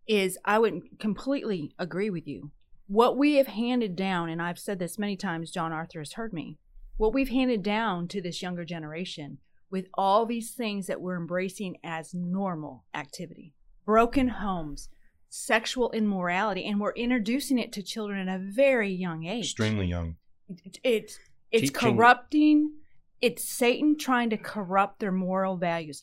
Is 0.07 0.38
I 0.44 0.59
would 0.59 0.99
completely 0.99 1.75
agree 1.79 2.11
with 2.11 2.27
you. 2.27 2.53
What 2.87 3.18
we 3.18 3.35
have 3.35 3.49
handed 3.49 3.97
down, 3.97 4.31
and 4.31 4.40
I've 4.40 4.59
said 4.59 4.79
this 4.79 4.99
many 4.99 5.16
times, 5.16 5.51
John 5.51 5.73
Arthur 5.73 5.99
has 5.99 6.14
heard 6.14 6.33
me, 6.33 6.59
what 6.97 7.12
we've 7.12 7.29
handed 7.29 7.62
down 7.62 8.09
to 8.09 8.23
this 8.23 8.40
younger 8.40 8.64
generation 8.64 9.38
with 9.70 9.87
all 9.94 10.26
these 10.26 10.52
things 10.52 10.87
that 10.87 11.00
we're 11.00 11.16
embracing 11.16 11.76
as 11.85 12.14
normal 12.14 12.85
activity. 12.94 13.54
Broken 13.85 14.28
homes, 14.28 14.88
sexual 15.28 15.90
immorality, 15.92 16.64
and 16.64 16.81
we're 16.81 16.92
introducing 16.92 17.59
it 17.59 17.72
to 17.72 17.83
children 17.83 18.28
at 18.28 18.35
a 18.40 18.42
very 18.42 18.90
young 18.92 19.26
age. 19.26 19.44
Extremely 19.46 19.87
young. 19.87 20.16
it, 20.64 20.78
it's 20.85 21.18
it's 21.50 21.70
Teaching- 21.70 21.96
corrupting. 21.96 22.72
It's 23.20 23.42
satan 23.48 23.96
trying 23.98 24.31
to 24.31 24.37
corrupt 24.37 25.00
their 25.00 25.11
moral 25.12 25.57
values. 25.57 26.02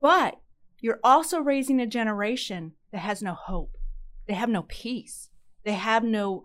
But 0.00 0.38
you're 0.80 1.00
also 1.02 1.40
raising 1.40 1.80
a 1.80 1.86
generation 1.86 2.72
that 2.92 2.98
has 2.98 3.22
no 3.22 3.34
hope. 3.34 3.76
They 4.28 4.34
have 4.34 4.48
no 4.48 4.62
peace. 4.68 5.30
They 5.64 5.72
have 5.72 6.04
no 6.04 6.44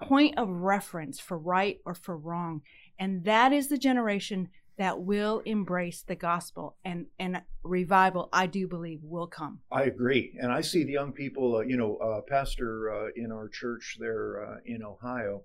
point 0.00 0.38
of 0.38 0.48
reference 0.48 1.18
for 1.18 1.36
right 1.38 1.78
or 1.84 1.94
for 1.94 2.16
wrong. 2.16 2.62
And 2.98 3.24
that 3.24 3.52
is 3.52 3.68
the 3.68 3.78
generation 3.78 4.48
that 4.78 5.00
will 5.00 5.40
embrace 5.40 6.02
the 6.02 6.14
gospel 6.14 6.76
and 6.84 7.06
and 7.18 7.42
revival 7.62 8.28
i 8.32 8.46
do 8.46 8.66
believe 8.66 9.00
will 9.02 9.26
come 9.26 9.60
I 9.70 9.82
agree, 9.84 10.36
and 10.40 10.50
I 10.50 10.60
see 10.60 10.84
the 10.84 10.92
young 10.92 11.12
people. 11.12 11.56
Uh, 11.56 11.60
you 11.60 11.76
know, 11.76 11.96
uh, 11.96 12.20
pastor 12.22 12.92
uh, 12.92 13.08
in 13.16 13.30
our 13.30 13.48
church 13.48 13.96
there 14.00 14.44
uh, 14.46 14.56
in 14.64 14.82
Ohio. 14.82 15.42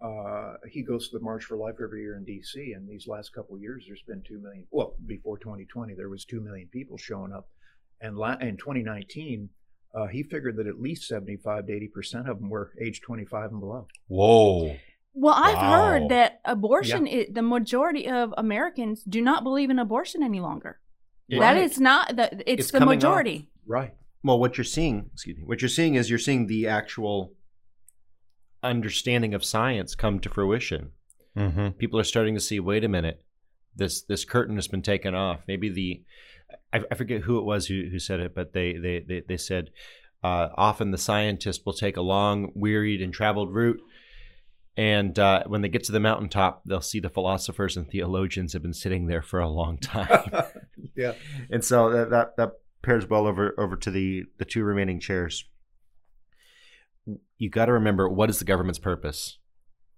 Uh, 0.00 0.54
he 0.68 0.82
goes 0.82 1.08
to 1.08 1.18
the 1.18 1.24
March 1.24 1.44
for 1.44 1.56
Life 1.56 1.76
every 1.82 2.02
year 2.02 2.16
in 2.16 2.24
D.C. 2.24 2.72
And 2.72 2.88
these 2.88 3.06
last 3.06 3.32
couple 3.32 3.54
of 3.54 3.60
years, 3.60 3.84
there's 3.86 4.02
been 4.02 4.22
two 4.26 4.40
million. 4.40 4.66
Well, 4.70 4.96
before 5.06 5.38
2020, 5.38 5.94
there 5.94 6.08
was 6.08 6.24
two 6.24 6.40
million 6.40 6.68
people 6.72 6.98
showing 6.98 7.32
up, 7.32 7.48
and 8.00 8.16
la- 8.16 8.38
in 8.38 8.56
2019, 8.56 9.48
uh, 9.94 10.06
he 10.06 10.22
figured 10.22 10.56
that 10.56 10.66
at 10.66 10.80
least 10.80 11.06
75 11.06 11.66
to 11.66 11.72
80 11.72 11.88
percent 11.88 12.28
of 12.28 12.40
them 12.40 12.48
were 12.48 12.72
age 12.80 13.00
25 13.00 13.50
and 13.50 13.60
below. 13.60 13.86
Whoa. 14.08 14.76
Well 15.14 15.34
i've 15.36 15.58
Wow. 15.62 15.72
heard 15.76 16.08
that 16.08 16.40
abortion 16.44 17.06
i 17.06 17.26
the 17.30 17.42
majority 17.42 18.08
of 18.08 18.32
americans 18.38 19.02
do 19.04 19.20
not 19.20 19.42
believe 19.44 19.70
in 19.70 19.78
abortion 19.78 20.22
any 20.22 20.40
longer 20.40 20.78
That 21.28 21.38
Right. 21.54 21.62
is 21.62 21.78
not 21.80 22.16
the 22.16 22.26
it's, 22.50 22.60
It's 22.64 22.70
the 22.70 22.78
coming 22.78 22.98
off. 22.98 23.02
majority. 23.02 23.48
Right. 23.66 23.94
Well, 24.24 24.38
what 24.38 24.56
you're 24.58 24.64
seeing, 24.64 25.10
excuse 25.14 25.36
me, 25.38 25.44
what 25.44 25.60
you're 25.62 25.68
seeing 25.68 25.94
is 25.96 26.08
you're 26.10 26.18
seeing 26.28 26.46
the 26.46 26.66
actual 26.68 27.32
understanding 28.62 29.34
of 29.34 29.44
science 29.44 29.94
come 29.94 30.20
to 30.20 30.28
fruition. 30.28 30.90
hmm 31.36 31.68
People 31.78 31.98
are 31.98 32.04
starting 32.04 32.34
to 32.34 32.40
see, 32.40 32.60
wait 32.60 32.84
a 32.84 32.88
minute, 32.88 33.22
this 33.74 34.02
this 34.02 34.24
curtain 34.24 34.56
has 34.56 34.68
been 34.68 34.82
taken 34.82 35.14
off. 35.14 35.40
Maybe 35.48 35.68
the 35.70 36.02
I, 36.72 36.82
I 36.90 36.94
forget 36.94 37.22
who 37.22 37.38
it 37.38 37.44
was 37.44 37.66
who, 37.66 37.88
who 37.90 37.98
said 37.98 38.20
it, 38.20 38.34
but 38.34 38.52
they 38.52 38.74
they 38.74 39.00
they, 39.00 39.22
they 39.26 39.36
said 39.36 39.70
uh, 40.22 40.48
often 40.56 40.90
the 40.90 40.98
scientist 40.98 41.62
will 41.66 41.72
take 41.72 41.96
a 41.96 42.02
long, 42.02 42.52
wearied, 42.54 43.02
and 43.02 43.12
traveled 43.12 43.52
route. 43.54 43.80
And 44.76 45.18
uh, 45.18 45.44
when 45.46 45.60
they 45.60 45.68
get 45.68 45.84
to 45.84 45.92
the 45.92 46.00
mountaintop, 46.00 46.62
they'll 46.64 46.80
see 46.80 46.98
the 46.98 47.10
philosophers 47.10 47.76
and 47.76 47.88
theologians 47.88 48.54
have 48.54 48.62
been 48.62 48.72
sitting 48.72 49.06
there 49.06 49.22
for 49.22 49.38
a 49.38 49.48
long 49.48 49.76
time. 49.78 50.30
yeah. 50.96 51.12
and 51.50 51.64
so 51.64 51.90
that, 51.90 52.10
that 52.10 52.36
that 52.36 52.52
pairs 52.82 53.08
well 53.08 53.26
over 53.26 53.54
over 53.58 53.76
to 53.76 53.90
the 53.90 54.24
the 54.38 54.44
two 54.44 54.64
remaining 54.64 54.98
chairs. 54.98 55.44
You 57.36 57.50
got 57.50 57.66
to 57.66 57.72
remember 57.72 58.08
what 58.08 58.30
is 58.30 58.38
the 58.38 58.44
government's 58.44 58.78
purpose? 58.78 59.38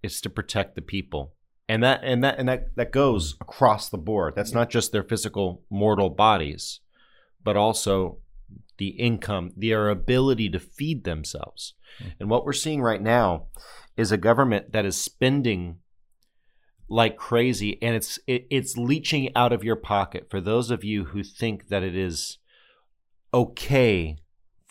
It's 0.02 0.20
to 0.22 0.30
protect 0.30 0.74
the 0.74 0.82
people, 0.82 1.34
and 1.68 1.82
that 1.82 2.00
and 2.02 2.24
that 2.24 2.38
and 2.38 2.48
that 2.48 2.74
that 2.76 2.90
goes 2.92 3.36
across 3.40 3.88
the 3.88 3.98
board. 3.98 4.34
That's 4.34 4.52
not 4.52 4.70
just 4.70 4.90
their 4.90 5.04
physical 5.04 5.62
mortal 5.70 6.10
bodies, 6.10 6.80
but 7.42 7.56
also 7.56 8.18
the 8.78 8.88
income, 8.88 9.52
their 9.56 9.88
ability 9.88 10.50
to 10.50 10.58
feed 10.58 11.04
themselves. 11.04 11.74
And 12.18 12.28
what 12.28 12.44
we're 12.44 12.52
seeing 12.52 12.82
right 12.82 13.00
now 13.00 13.46
is 13.96 14.12
a 14.12 14.16
government 14.16 14.72
that 14.72 14.84
is 14.84 14.96
spending 14.96 15.78
like 16.88 17.16
crazy 17.16 17.78
and 17.82 17.96
it's 17.96 18.18
it, 18.26 18.46
it's 18.50 18.76
leaching 18.76 19.34
out 19.34 19.52
of 19.52 19.64
your 19.64 19.76
pocket 19.76 20.26
for 20.28 20.40
those 20.40 20.70
of 20.70 20.84
you 20.84 21.04
who 21.06 21.22
think 21.22 21.68
that 21.68 21.82
it 21.82 21.96
is 21.96 22.38
okay 23.32 24.18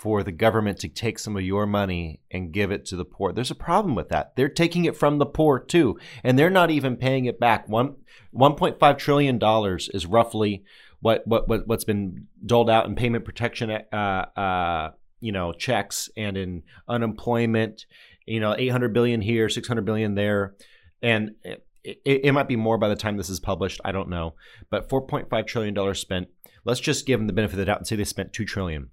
for 0.03 0.21
the 0.21 0.33
government 0.33 0.79
to 0.79 0.89
take 0.89 1.17
some 1.17 1.37
of 1.37 1.43
your 1.43 1.65
money 1.65 2.19
and 2.29 2.51
give 2.51 2.71
it 2.71 2.85
to 2.85 2.97
the 2.97 3.05
poor. 3.05 3.31
There's 3.31 3.51
a 3.51 3.55
problem 3.55 3.95
with 3.95 4.09
that. 4.09 4.35
They're 4.35 4.49
taking 4.49 4.83
it 4.83 4.97
from 4.97 5.17
the 5.17 5.25
poor 5.25 5.59
too, 5.59 5.97
and 6.25 6.37
they're 6.37 6.49
not 6.49 6.69
even 6.69 6.97
paying 6.97 7.23
it 7.23 7.39
back. 7.39 7.69
One 7.69 7.95
1.5 8.35 8.97
trillion 8.97 9.39
dollars 9.39 9.89
is 9.93 10.05
roughly 10.05 10.65
what 10.99 11.25
what 11.25 11.47
what 11.47 11.67
what's 11.67 11.85
been 11.85 12.27
doled 12.45 12.69
out 12.69 12.85
in 12.85 12.95
payment 12.95 13.23
protection 13.23 13.71
uh, 13.71 13.95
uh, 13.95 14.91
you 15.21 15.31
know 15.31 15.53
checks 15.53 16.09
and 16.17 16.35
in 16.35 16.63
unemployment. 16.89 17.85
You 18.25 18.39
know, 18.39 18.55
800 18.57 18.93
billion 18.93 19.21
here, 19.21 19.49
600 19.49 19.83
billion 19.85 20.15
there, 20.15 20.55
and 21.01 21.31
it, 21.43 21.65
it 22.05 22.33
might 22.33 22.47
be 22.47 22.55
more 22.55 22.77
by 22.77 22.87
the 22.87 22.95
time 22.95 23.17
this 23.17 23.29
is 23.29 23.39
published. 23.39 23.81
I 23.83 23.91
don't 23.91 24.09
know, 24.09 24.35
but 24.69 24.87
4.5 24.89 25.45
trillion 25.47 25.73
dollars 25.73 25.99
spent. 25.99 26.27
Let's 26.65 26.79
just 26.79 27.05
give 27.05 27.19
them 27.19 27.27
the 27.27 27.33
benefit 27.33 27.53
of 27.55 27.59
the 27.59 27.65
doubt 27.65 27.79
and 27.79 27.87
say 27.87 27.95
they 27.97 28.05
spent 28.05 28.31
two 28.31 28.45
trillion. 28.45 28.91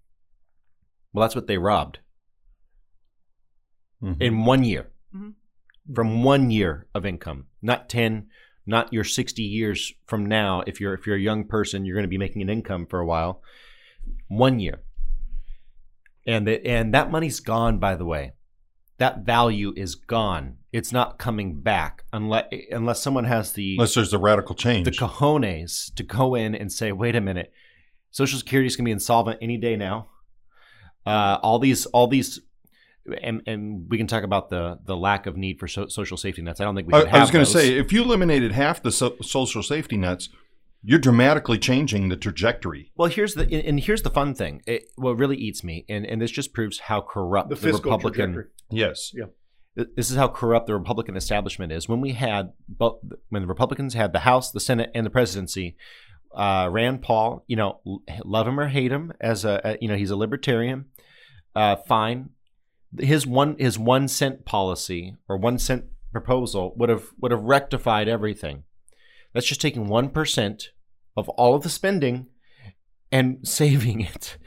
Well, 1.12 1.22
that's 1.22 1.36
what 1.36 1.46
they 1.46 1.58
robbed 1.58 2.00
Mhm. 4.02 4.20
in 4.20 4.44
one 4.44 4.64
year 4.64 4.90
Mhm. 5.14 5.34
from 5.94 6.24
one 6.24 6.50
year 6.50 6.88
of 6.94 7.04
income, 7.06 7.46
not 7.62 7.88
10, 7.88 8.28
not 8.66 8.92
your 8.92 9.04
60 9.04 9.42
years 9.42 9.92
from 10.06 10.26
now. 10.26 10.62
If 10.66 10.80
you're 10.80 10.94
if 10.94 11.06
you're 11.06 11.16
a 11.16 11.20
young 11.20 11.46
person, 11.46 11.84
you're 11.84 11.94
going 11.96 12.04
to 12.04 12.08
be 12.08 12.18
making 12.18 12.42
an 12.42 12.48
income 12.50 12.86
for 12.86 12.98
a 13.00 13.06
while. 13.06 13.42
One 14.28 14.58
year, 14.58 14.82
and 16.26 16.46
the, 16.46 16.64
and 16.66 16.92
that 16.94 17.10
money's 17.10 17.40
gone. 17.40 17.78
By 17.78 17.94
the 17.96 18.04
way, 18.06 18.32
that 19.00 19.20
value 19.20 19.72
is 19.76 19.94
gone. 19.94 20.58
It's 20.72 20.92
not 20.92 21.18
coming 21.18 21.60
back 21.60 22.04
unless 22.12 22.44
unless 22.70 23.02
someone 23.02 23.24
has 23.24 23.52
the 23.52 23.74
Unless 23.76 23.94
there's 23.94 24.12
a 24.12 24.18
radical 24.18 24.54
change. 24.54 24.84
the 24.84 24.92
cojones 24.92 25.92
to 25.94 26.02
go 26.02 26.34
in 26.34 26.54
and 26.54 26.70
say, 26.70 26.92
wait 26.92 27.16
a 27.16 27.20
minute, 27.20 27.50
Social 28.10 28.38
Security 28.38 28.66
is 28.66 28.76
going 28.76 28.84
to 28.84 28.88
be 28.88 28.92
insolvent 28.92 29.38
any 29.40 29.56
day 29.56 29.74
now. 29.74 30.08
Uh, 31.06 31.38
all 31.42 31.58
these, 31.58 31.86
all 31.86 32.08
these, 32.08 32.40
and 33.22 33.42
and 33.46 33.88
we 33.88 33.96
can 33.96 34.06
talk 34.06 34.22
about 34.22 34.50
the 34.50 34.78
the 34.84 34.96
lack 34.96 35.26
of 35.26 35.34
need 35.34 35.58
for 35.58 35.66
so, 35.66 35.88
social 35.88 36.18
safety 36.18 36.42
nets. 36.42 36.60
I 36.60 36.64
don't 36.64 36.76
think 36.76 36.86
we. 36.86 36.94
I, 36.94 37.00
I 37.16 37.20
was 37.20 37.30
going 37.30 37.44
to 37.44 37.50
say, 37.50 37.78
if 37.78 37.94
you 37.94 38.04
eliminated 38.04 38.52
half 38.52 38.82
the 38.82 38.92
so- 38.92 39.16
social 39.22 39.62
safety 39.62 39.96
nets, 39.96 40.28
you're 40.82 40.98
dramatically 40.98 41.58
changing 41.58 42.08
the 42.08 42.16
trajectory. 42.16 42.92
Well, 42.96 43.08
here's 43.10 43.34
the 43.34 43.42
and 43.44 43.52
and 43.64 43.80
here's 43.80 44.02
the 44.02 44.10
fun 44.10 44.34
thing. 44.34 44.62
It, 44.66 44.84
what 44.96 45.18
really 45.18 45.36
eats 45.36 45.62
me, 45.64 45.84
and, 45.88 46.06
and 46.06 46.20
this 46.20 46.30
just 46.30 46.52
proves 46.52 46.78
how 46.80 47.00
corrupt 47.00 47.50
The 47.50 47.56
the, 47.56 47.72
Republican. 47.72 48.32
trajectory. 48.32 48.52
Yes. 48.70 49.12
This 49.96 50.10
is 50.10 50.16
how 50.16 50.28
corrupt 50.28 50.66
the 50.66 50.74
Republican 50.74 51.16
establishment 51.16 51.70
is. 51.72 51.88
When 51.88 52.00
we 52.00 52.12
had 52.12 52.52
both, 52.68 52.98
when 53.28 53.42
the 53.42 53.48
Republicans 53.48 53.94
had 53.94 54.12
the 54.12 54.18
House, 54.20 54.50
the 54.50 54.60
Senate, 54.60 54.90
and 54.94 55.06
the 55.06 55.10
presidency, 55.10 55.76
uh, 56.34 56.68
Rand 56.70 57.02
Paul, 57.02 57.44
you 57.46 57.56
know, 57.56 57.80
love 58.24 58.48
him 58.48 58.58
or 58.58 58.68
hate 58.68 58.90
him 58.90 59.12
as 59.20 59.44
a, 59.44 59.60
a- 59.64 59.78
you 59.80 59.88
know, 59.88 59.96
he's 59.96 60.10
a 60.10 60.16
libertarian. 60.16 60.86
Uh, 61.54 61.76
fine. 61.76 62.30
His 62.98 63.26
one 63.26 63.56
his 63.58 63.78
one 63.78 64.08
cent 64.08 64.44
policy 64.44 65.16
or 65.28 65.36
one 65.36 65.58
cent 65.58 65.84
proposal 66.12 66.74
would 66.76 66.88
have 66.88 67.04
would 67.20 67.30
have 67.30 67.42
rectified 67.42 68.08
everything. 68.08 68.64
That's 69.32 69.46
just 69.46 69.60
taking 69.60 69.88
one 69.88 70.10
percent 70.10 70.70
of 71.16 71.28
all 71.30 71.54
of 71.54 71.62
the 71.62 71.68
spending 71.68 72.26
and 73.12 73.38
saving 73.48 74.00
it, 74.00 74.38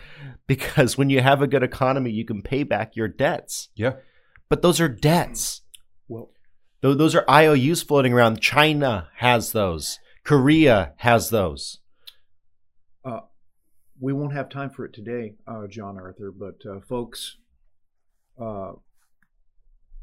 because 0.47 0.97
when 0.97 1.09
you 1.09 1.21
have 1.21 1.41
a 1.41 1.47
good 1.47 1.63
economy, 1.63 2.11
you 2.11 2.25
can 2.25 2.41
pay 2.41 2.63
back 2.63 2.95
your 2.95 3.07
debts. 3.07 3.69
Yeah. 3.75 3.93
But 4.49 4.61
those 4.61 4.79
are 4.79 4.89
debts. 4.89 5.61
Well, 6.07 6.29
Those 6.81 7.15
are 7.15 7.25
IOUs 7.29 7.81
floating 7.81 8.13
around. 8.13 8.41
China 8.41 9.09
has 9.17 9.51
those. 9.51 9.99
Korea 10.23 10.93
has 10.97 11.29
those. 11.29 11.79
we 14.03 14.11
won't 14.11 14.33
have 14.33 14.49
time 14.49 14.69
for 14.69 14.85
it 14.85 14.93
today, 14.93 15.33
uh, 15.47 15.65
John 15.67 15.97
Arthur, 15.97 16.29
but 16.31 16.55
uh, 16.69 16.81
folks, 16.81 17.37
uh, 18.37 18.73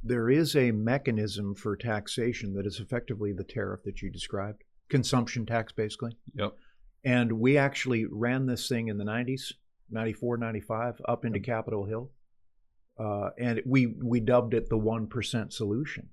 there 0.02 0.30
is 0.30 0.56
a 0.56 0.70
mechanism 0.70 1.54
for 1.54 1.76
taxation 1.76 2.54
that 2.54 2.66
is 2.66 2.80
effectively 2.80 3.34
the 3.34 3.44
tariff 3.44 3.82
that 3.84 4.00
you 4.00 4.10
described, 4.10 4.64
consumption 4.90 5.46
tax, 5.46 5.72
basically. 5.72 6.16
Yep. 6.34 6.54
And 7.04 7.32
we 7.32 7.56
actually 7.56 8.04
ran 8.04 8.46
this 8.46 8.68
thing 8.68 8.88
in 8.88 8.98
the 8.98 9.04
90s, 9.04 9.52
94, 9.90 10.36
95, 10.36 11.00
up 11.08 11.24
into 11.24 11.40
Capitol 11.40 11.86
Hill. 11.86 12.10
Uh, 12.98 13.30
and 13.38 13.62
we, 13.64 13.86
we 13.86 14.20
dubbed 14.20 14.52
it 14.52 14.68
the 14.68 14.76
1% 14.76 15.52
solution. 15.52 16.08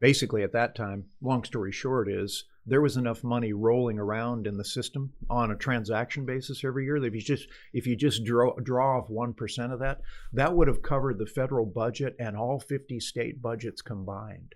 Basically, 0.00 0.42
at 0.42 0.52
that 0.52 0.74
time, 0.74 1.04
long 1.20 1.44
story 1.44 1.72
short, 1.72 2.10
is 2.10 2.44
there 2.68 2.82
was 2.82 2.96
enough 2.96 3.24
money 3.24 3.52
rolling 3.52 3.98
around 3.98 4.46
in 4.46 4.56
the 4.56 4.64
system 4.64 5.12
on 5.30 5.50
a 5.50 5.56
transaction 5.56 6.24
basis 6.26 6.62
every 6.64 6.84
year 6.84 7.00
that 7.00 7.06
if 7.06 7.14
you 7.14 7.20
just 7.20 7.48
if 7.72 7.86
you 7.86 7.96
just 7.96 8.24
draw 8.24 8.54
draw 8.62 8.98
off 8.98 9.08
one 9.08 9.32
percent 9.32 9.72
of 9.72 9.80
that, 9.80 10.00
that 10.32 10.54
would 10.54 10.68
have 10.68 10.82
covered 10.82 11.18
the 11.18 11.26
federal 11.26 11.66
budget 11.66 12.14
and 12.20 12.36
all 12.36 12.60
fifty 12.60 13.00
state 13.00 13.40
budgets 13.40 13.82
combined. 13.82 14.54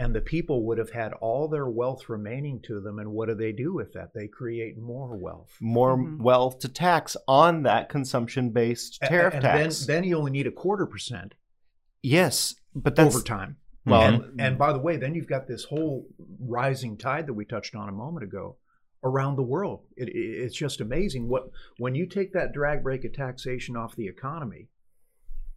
And 0.00 0.14
the 0.14 0.20
people 0.22 0.64
would 0.64 0.78
have 0.78 0.90
had 0.90 1.12
all 1.20 1.46
their 1.46 1.68
wealth 1.68 2.08
remaining 2.08 2.60
to 2.62 2.80
them. 2.80 2.98
And 2.98 3.12
what 3.12 3.28
do 3.28 3.34
they 3.34 3.52
do 3.52 3.74
with 3.74 3.92
that? 3.92 4.14
They 4.14 4.28
create 4.28 4.78
more 4.78 5.14
wealth. 5.14 5.58
More 5.60 5.94
Mhm. 5.96 6.20
wealth 6.20 6.58
to 6.60 6.68
tax 6.70 7.18
on 7.28 7.64
that 7.64 7.90
consumption 7.90 8.48
based 8.50 8.98
tariff 9.02 9.34
and 9.34 9.42
tax. 9.42 9.84
Then, 9.84 9.96
then 9.96 10.04
you 10.08 10.16
only 10.16 10.30
need 10.30 10.46
a 10.46 10.50
quarter 10.52 10.86
percent 10.86 11.34
yes, 12.02 12.54
but 12.74 12.96
that's 12.96 13.14
over 13.14 13.22
time. 13.22 13.58
well, 13.84 14.00
and, 14.00 14.40
and 14.40 14.56
by 14.58 14.72
the 14.72 14.78
way, 14.78 14.96
then 14.96 15.14
you've 15.14 15.28
got 15.28 15.46
this 15.46 15.64
whole 15.64 16.06
rising 16.40 16.96
tide 16.96 17.26
that 17.26 17.34
we 17.34 17.44
touched 17.44 17.74
on 17.74 17.86
a 17.90 17.92
moment 17.92 18.24
ago 18.24 18.56
around 19.04 19.36
the 19.36 19.42
world. 19.42 19.84
It, 19.98 20.08
it, 20.08 20.12
it's 20.44 20.56
just 20.56 20.80
amazing 20.80 21.28
what 21.28 21.50
when 21.76 21.94
you 21.94 22.06
take 22.06 22.32
that 22.32 22.52
drag 22.54 22.82
break 22.82 23.04
of 23.04 23.12
taxation 23.12 23.76
off 23.76 23.96
the 23.96 24.08
economy 24.08 24.68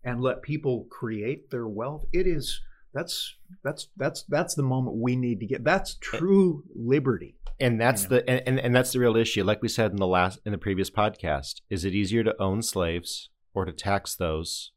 and 0.03 0.21
let 0.21 0.41
people 0.41 0.86
create 0.89 1.49
their 1.49 1.67
wealth. 1.67 2.06
It 2.12 2.27
is 2.27 2.60
that's 2.93 3.36
that's 3.63 3.88
that's 3.97 4.23
that's 4.29 4.56
the 4.56 4.63
moment 4.63 4.97
we 4.97 5.15
need 5.15 5.39
to 5.39 5.45
get. 5.45 5.63
That's 5.63 5.95
true 5.95 6.63
liberty. 6.75 7.36
and 7.60 7.79
that's 7.79 8.03
you 8.03 8.10
know. 8.10 8.15
the 8.17 8.29
and, 8.29 8.47
and, 8.47 8.60
and 8.60 8.75
that's 8.75 8.91
the 8.93 8.99
real 8.99 9.15
issue. 9.15 9.43
Like 9.43 9.62
we 9.62 9.67
said 9.69 9.91
in 9.91 9.97
the 9.97 10.08
last 10.08 10.39
in 10.45 10.51
the 10.51 10.58
previous 10.58 10.89
podcast, 10.89 11.62
is 11.69 11.86
it 11.86 11.93
easier 11.93 12.23
to 12.23 12.39
own 12.41 12.62
slaves 12.62 13.29
or 13.53 13.65
to 13.65 13.71
tax 13.71 14.15
those 14.15 14.71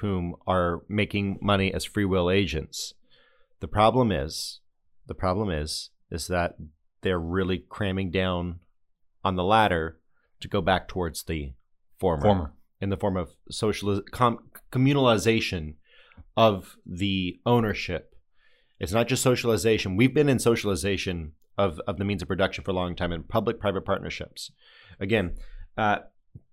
whom 0.00 0.34
are 0.46 0.82
making 0.88 1.38
money 1.40 1.72
as 1.72 1.84
free 1.84 2.04
will 2.04 2.30
agents? 2.30 2.94
The 3.60 3.68
problem 3.68 4.12
is, 4.12 4.60
the 5.06 5.14
problem 5.14 5.50
is, 5.50 5.90
is 6.10 6.26
that 6.28 6.56
they're 7.02 7.18
really 7.18 7.58
cramming 7.68 8.10
down 8.10 8.60
on 9.24 9.36
the 9.36 9.44
latter 9.44 9.98
to 10.40 10.48
go 10.48 10.60
back 10.60 10.86
towards 10.88 11.24
the 11.24 11.52
former, 11.98 12.22
Former. 12.22 12.52
in 12.80 12.90
the 12.90 12.96
form 12.96 13.16
of 13.16 13.30
social 13.50 14.00
com, 14.12 14.38
communalization 14.70 15.74
of 16.36 16.76
the 16.86 17.40
ownership. 17.46 18.14
It's 18.80 18.92
not 18.92 19.08
just 19.08 19.22
socialization. 19.22 19.96
We've 19.96 20.14
been 20.14 20.28
in 20.28 20.38
socialization 20.38 21.32
of, 21.56 21.80
of 21.86 21.98
the 21.98 22.04
means 22.04 22.22
of 22.22 22.28
production 22.28 22.62
for 22.64 22.70
a 22.70 22.74
long 22.74 22.94
time 22.94 23.12
in 23.12 23.24
public 23.24 23.58
private 23.58 23.84
partnerships. 23.84 24.50
Again, 25.00 25.34
uh, 25.76 25.98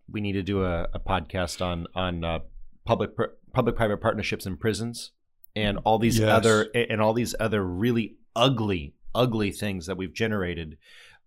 we 0.10 0.21
need 0.21 0.34
to 0.34 0.43
do 0.43 0.63
a, 0.63 0.88
a 0.93 0.99
podcast 0.99 1.63
on 1.65 1.88
on 1.95 2.23
uh, 2.23 2.39
public 2.86 3.12
public 3.54 3.75
private 3.75 4.01
partnerships 4.01 4.45
in 4.45 4.58
prisons 4.58 5.12
and 5.56 5.78
all 5.86 5.97
these 5.99 6.19
Yes. 6.19 6.30
other 6.30 6.67
and 6.73 7.01
all 7.01 7.13
these 7.13 7.34
other 7.39 7.63
really 7.63 8.17
ugly 8.36 8.93
ugly 9.13 9.51
things 9.51 9.86
that 9.88 9.97
we've 9.97 10.13
generated. 10.13 10.78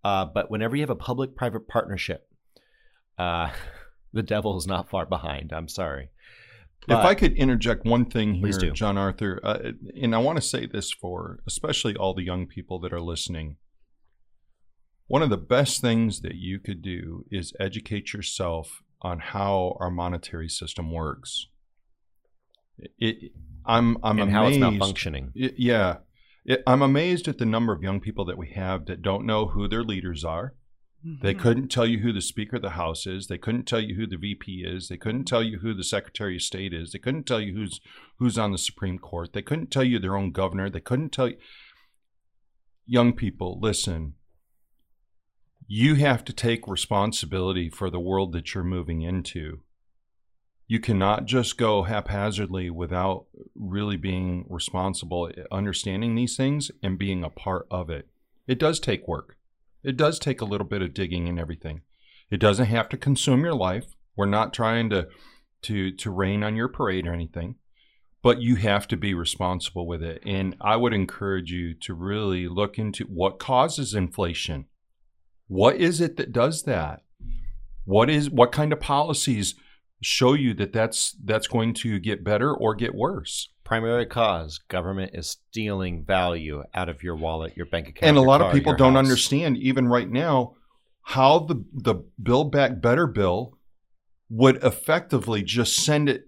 Uh, 0.05 0.25
but 0.25 0.51
whenever 0.51 0.77
you 0.77 0.83
have 0.83 0.91
a 0.91 0.95
public 0.95 1.35
private 1.35 1.67
partnership, 1.67 2.29
uh, 3.19 3.51
the 4.13 4.23
devil 4.23 4.57
is 4.59 4.67
not 4.67 4.89
far 4.91 5.07
behind. 5.07 5.53
I'm 5.53 5.69
sorry. 5.69 6.11
If 6.87 6.97
I 6.97 7.15
could 7.15 7.35
interject 7.35 7.85
one 7.85 8.07
thing 8.07 8.35
here, 8.35 8.53
do. 8.53 8.71
John 8.71 8.97
Arthur, 8.97 9.41
uh, 9.43 9.73
and 10.01 10.15
I 10.15 10.19
want 10.19 10.37
to 10.37 10.43
say 10.43 10.67
this 10.67 10.93
for 10.93 11.41
especially 11.47 11.95
all 11.97 12.15
the 12.15 12.23
young 12.23 12.47
people 12.47 12.79
that 12.81 12.93
are 12.93 13.01
listening. 13.01 13.57
One 15.07 15.23
of 15.23 15.31
the 15.31 15.39
best 15.39 15.81
things 15.81 16.21
that 16.21 16.35
you 16.35 16.59
could 16.59 16.83
do 16.83 17.25
is 17.31 17.53
educate 17.59 18.13
yourself 18.13 18.83
on 19.01 19.19
how 19.19 19.77
our 19.81 19.91
monetary 19.91 20.49
system 20.49 20.93
works. 20.93 21.47
It, 22.99 23.33
I'm, 23.65 23.97
I'm 24.03 24.19
and 24.19 24.31
how 24.31 24.47
it's 24.47 24.57
amazed. 24.57 24.83
malfunctioning. 24.83 25.31
Y- 25.35 25.53
yeah. 25.57 25.97
It, 26.45 26.63
I'm 26.67 26.83
amazed 26.83 27.27
at 27.29 27.39
the 27.39 27.47
number 27.47 27.73
of 27.73 27.83
young 27.83 28.01
people 28.01 28.25
that 28.27 28.39
we 28.39 28.51
have 28.51 28.87
that 28.87 29.03
don't 29.03 29.27
know 29.27 29.47
who 29.47 29.69
their 29.69 29.83
leaders 29.83 30.25
are. 30.25 30.55
They 31.05 31.33
Mhm. 31.33 31.39
couldn't 31.39 31.69
tell 31.69 31.87
you 31.87 31.99
who 32.01 32.13
the 32.13 32.21
Speaker 32.21 32.57
of 32.57 32.63
the 32.63 32.71
House 32.71 33.07
is. 33.07 33.29
They 33.29 33.39
couldn't 33.39 33.67
tell 33.69 33.81
you 33.81 33.95
who 33.95 34.07
the 34.07 34.17
VP 34.17 34.65
is. 34.65 34.89
They 34.89 34.97
couldn't 34.97 35.25
tell 35.27 35.43
you 35.45 35.59
who 35.61 35.73
the 35.73 35.85
Secretary 35.85 36.37
of 36.37 36.43
State 36.43 36.75
is. 36.75 36.91
They 36.91 36.99
couldn't 36.99 37.25
tell 37.25 37.41
you 37.41 37.55
who's 37.55 37.81
who's 38.19 38.37
on 38.37 38.51
the 38.51 38.59
Supreme 38.59 38.99
Court. 38.99 39.33
They 39.33 39.43
couldn't 39.43 39.71
tell 39.71 39.85
you 39.85 39.99
their 40.01 40.17
own 40.17 40.33
governor. 40.33 40.69
They 40.69 40.81
couldn't 40.81 41.11
tell 41.11 41.29
you. 41.29 41.39
Young 42.85 43.13
people, 43.13 43.61
listen. 43.61 44.15
You 45.69 45.95
have 45.97 46.25
to 46.25 46.33
take 46.33 46.67
responsibility 46.67 47.69
for 47.69 47.91
the 47.91 48.01
world 48.01 48.33
that 48.33 48.55
you're 48.55 48.65
moving 48.65 49.03
into. 49.03 49.63
You 50.67 50.81
cannot 50.81 51.27
just 51.27 51.57
go 51.57 51.85
haphazardly 51.85 52.71
without 52.71 53.27
really 53.55 53.97
being 53.97 54.47
responsible, 54.49 55.31
understanding 55.53 56.15
these 56.15 56.37
things, 56.37 56.71
and 56.83 56.99
being 56.99 57.23
a 57.23 57.31
part 57.31 57.67
of 57.71 57.89
it. 57.89 58.09
It 58.47 58.59
does 58.59 58.81
take 58.81 59.07
work. 59.07 59.38
It 59.83 59.97
does 59.97 60.19
take 60.19 60.41
a 60.41 60.47
little 60.47 60.67
bit 60.67 60.83
of 60.83 60.95
digging 60.95 61.29
and 61.29 61.39
everything. 61.39 61.83
It 62.31 62.39
doesn't 62.41 62.67
have 62.67 62.89
to 62.91 62.97
consume 62.97 63.45
your 63.45 63.55
life. 63.55 63.95
We're 64.17 64.27
not 64.27 64.53
trying 64.53 64.91
to 64.91 65.09
to 65.63 65.91
to 65.93 66.11
rain 66.11 66.43
on 66.43 66.57
your 66.57 66.69
parade 66.69 67.07
or 67.07 67.13
anything, 67.13 67.57
but 68.23 68.41
you 68.41 68.57
have 68.57 68.87
to 68.89 68.97
be 68.97 69.15
responsible 69.15 69.87
with 69.87 70.03
it. 70.03 70.23
And 70.25 70.57
I 70.61 70.77
would 70.77 70.93
encourage 70.93 71.51
you 71.51 71.75
to 71.75 71.95
really 71.95 72.49
look 72.49 72.79
into 72.79 73.05
what 73.05 73.39
causes 73.39 73.95
inflation. 73.95 74.67
What 75.47 75.77
is 75.77 76.01
it 76.01 76.17
that 76.17 76.33
does 76.33 76.65
that? 76.65 77.03
What 77.85 78.11
is 78.11 78.31
what 78.31 78.53
kind 78.53 78.73
of 78.73 78.81
policies 78.81 79.55
show 80.01 80.35
you 80.35 80.55
that 80.55 80.73
that's 80.73 81.17
that's 81.25 81.47
going 81.47 81.75
to 81.75 81.99
get 81.99 82.25
better 82.25 82.55
or 82.55 82.75
get 82.75 82.95
worse? 82.95 83.49
Primary 83.69 84.07
cause 84.07 84.59
government 84.69 85.11
is 85.13 85.29
stealing 85.29 86.03
value 86.03 86.63
out 86.75 86.89
of 86.89 87.03
your 87.03 87.15
wallet, 87.15 87.55
your 87.55 87.67
bank 87.67 87.87
account. 87.89 88.09
and 88.09 88.17
a 88.17 88.23
lot 88.23 88.41
car, 88.41 88.49
of 88.49 88.55
people 88.55 88.75
don't 88.75 88.95
house. 88.95 89.05
understand 89.05 89.59
even 89.59 89.87
right 89.87 90.09
now 90.09 90.55
how 91.03 91.41
the 91.41 91.63
the 91.75 91.97
build 92.23 92.51
back 92.51 92.81
better 92.81 93.07
bill 93.07 93.59
would 94.31 94.57
effectively 94.65 95.43
just 95.43 95.77
send 95.77 96.09
it 96.09 96.23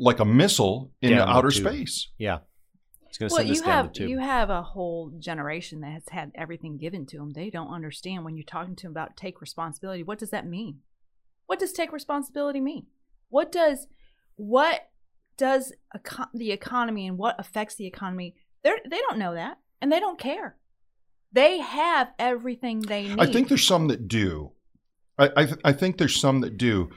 like 0.00 0.18
a 0.18 0.24
missile 0.24 0.90
into 1.00 1.16
Down 1.16 1.28
outer 1.28 1.52
space 1.52 2.08
Yeah. 2.18 2.38
It's 3.08 3.18
going 3.18 3.28
to 3.30 3.34
Well, 3.34 3.44
send 3.44 3.56
you 3.56 3.62
have 3.62 3.92
the 3.94 4.08
you 4.08 4.18
have 4.18 4.50
a 4.50 4.62
whole 4.62 5.12
generation 5.18 5.80
that 5.82 5.92
has 5.92 6.08
had 6.10 6.32
everything 6.34 6.76
given 6.76 7.06
to 7.06 7.18
them. 7.18 7.32
They 7.34 7.50
don't 7.50 7.72
understand 7.72 8.24
when 8.24 8.36
you're 8.36 8.44
talking 8.44 8.74
to 8.76 8.82
them 8.82 8.92
about 8.92 9.16
take 9.16 9.40
responsibility. 9.40 10.02
What 10.02 10.18
does 10.18 10.30
that 10.30 10.44
mean? 10.46 10.80
What 11.46 11.58
does 11.60 11.72
take 11.72 11.92
responsibility 11.92 12.60
mean? 12.60 12.86
What 13.28 13.50
does 13.52 13.86
what 14.36 14.90
does 15.38 15.72
the 16.34 16.52
economy 16.52 17.06
and 17.06 17.16
what 17.16 17.36
affects 17.38 17.76
the 17.76 17.86
economy? 17.86 18.34
They 18.62 18.72
they 18.88 18.98
don't 19.08 19.18
know 19.18 19.34
that, 19.34 19.58
and 19.80 19.90
they 19.90 20.00
don't 20.00 20.18
care. 20.18 20.56
They 21.32 21.58
have 21.58 22.08
everything 22.18 22.80
they 22.80 23.02
need. 23.08 23.20
i 23.20 23.26
think 23.26 23.48
there's 23.48 23.66
some 23.66 23.88
that 23.88 24.08
do 24.08 24.52
i 25.18 25.28
i, 25.36 25.44
th- 25.44 25.58
I 25.62 25.72
think 25.72 25.98
there's 25.98 26.18
some 26.18 26.40
that 26.40 26.56
do 26.56 26.88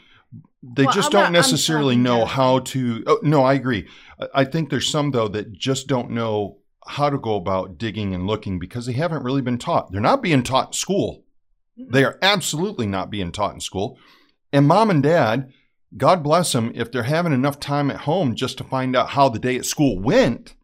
they 0.63 0.85
Well, 0.85 0.93
just 0.93 1.07
I'm 1.07 1.11
don't 1.11 1.23
not- 1.33 1.39
necessarily 1.39 1.95
know 1.97 2.23
how 2.25 2.59
to 2.59 3.03
oh, 3.07 3.19
no 3.23 3.43
i 3.43 3.53
agree 3.55 3.87
I, 4.21 4.27
I 4.41 4.45
think 4.45 4.69
there's 4.69 4.89
some 4.89 5.11
though 5.11 5.27
that 5.27 5.51
just 5.51 5.87
don't 5.87 6.11
know 6.11 6.59
how 6.87 7.09
to 7.09 7.17
go 7.17 7.35
about 7.35 7.77
digging 7.77 8.15
and 8.15 8.25
looking 8.25 8.57
because 8.57 8.85
they 8.85 8.93
haven't 8.93 9.23
really 9.23 9.41
been 9.41 9.57
taught 9.57 9.91
they're 9.91 9.99
not 9.99 10.21
being 10.23 10.43
taught 10.43 10.67
in 10.67 10.73
school 10.73 11.25
They 11.77 12.03
are 12.05 12.17
absolutely 12.21 12.87
not 12.87 13.09
being 13.09 13.31
taught 13.31 13.53
in 13.53 13.59
school. 13.59 13.97
And 14.53 14.67
mom 14.67 14.89
and 14.89 15.01
dad, 15.03 15.51
God 15.97 16.23
bless 16.23 16.53
them, 16.53 16.71
if 16.73 16.91
they're 16.91 17.03
having 17.03 17.33
enough 17.33 17.59
time 17.59 17.91
at 17.91 17.97
home 18.01 18.35
just 18.35 18.57
to 18.59 18.63
find 18.63 18.95
out 18.95 19.09
how 19.09 19.27
the 19.29 19.39
day 19.39 19.57
at 19.57 19.65
school 19.65 19.99
went, 19.99 20.55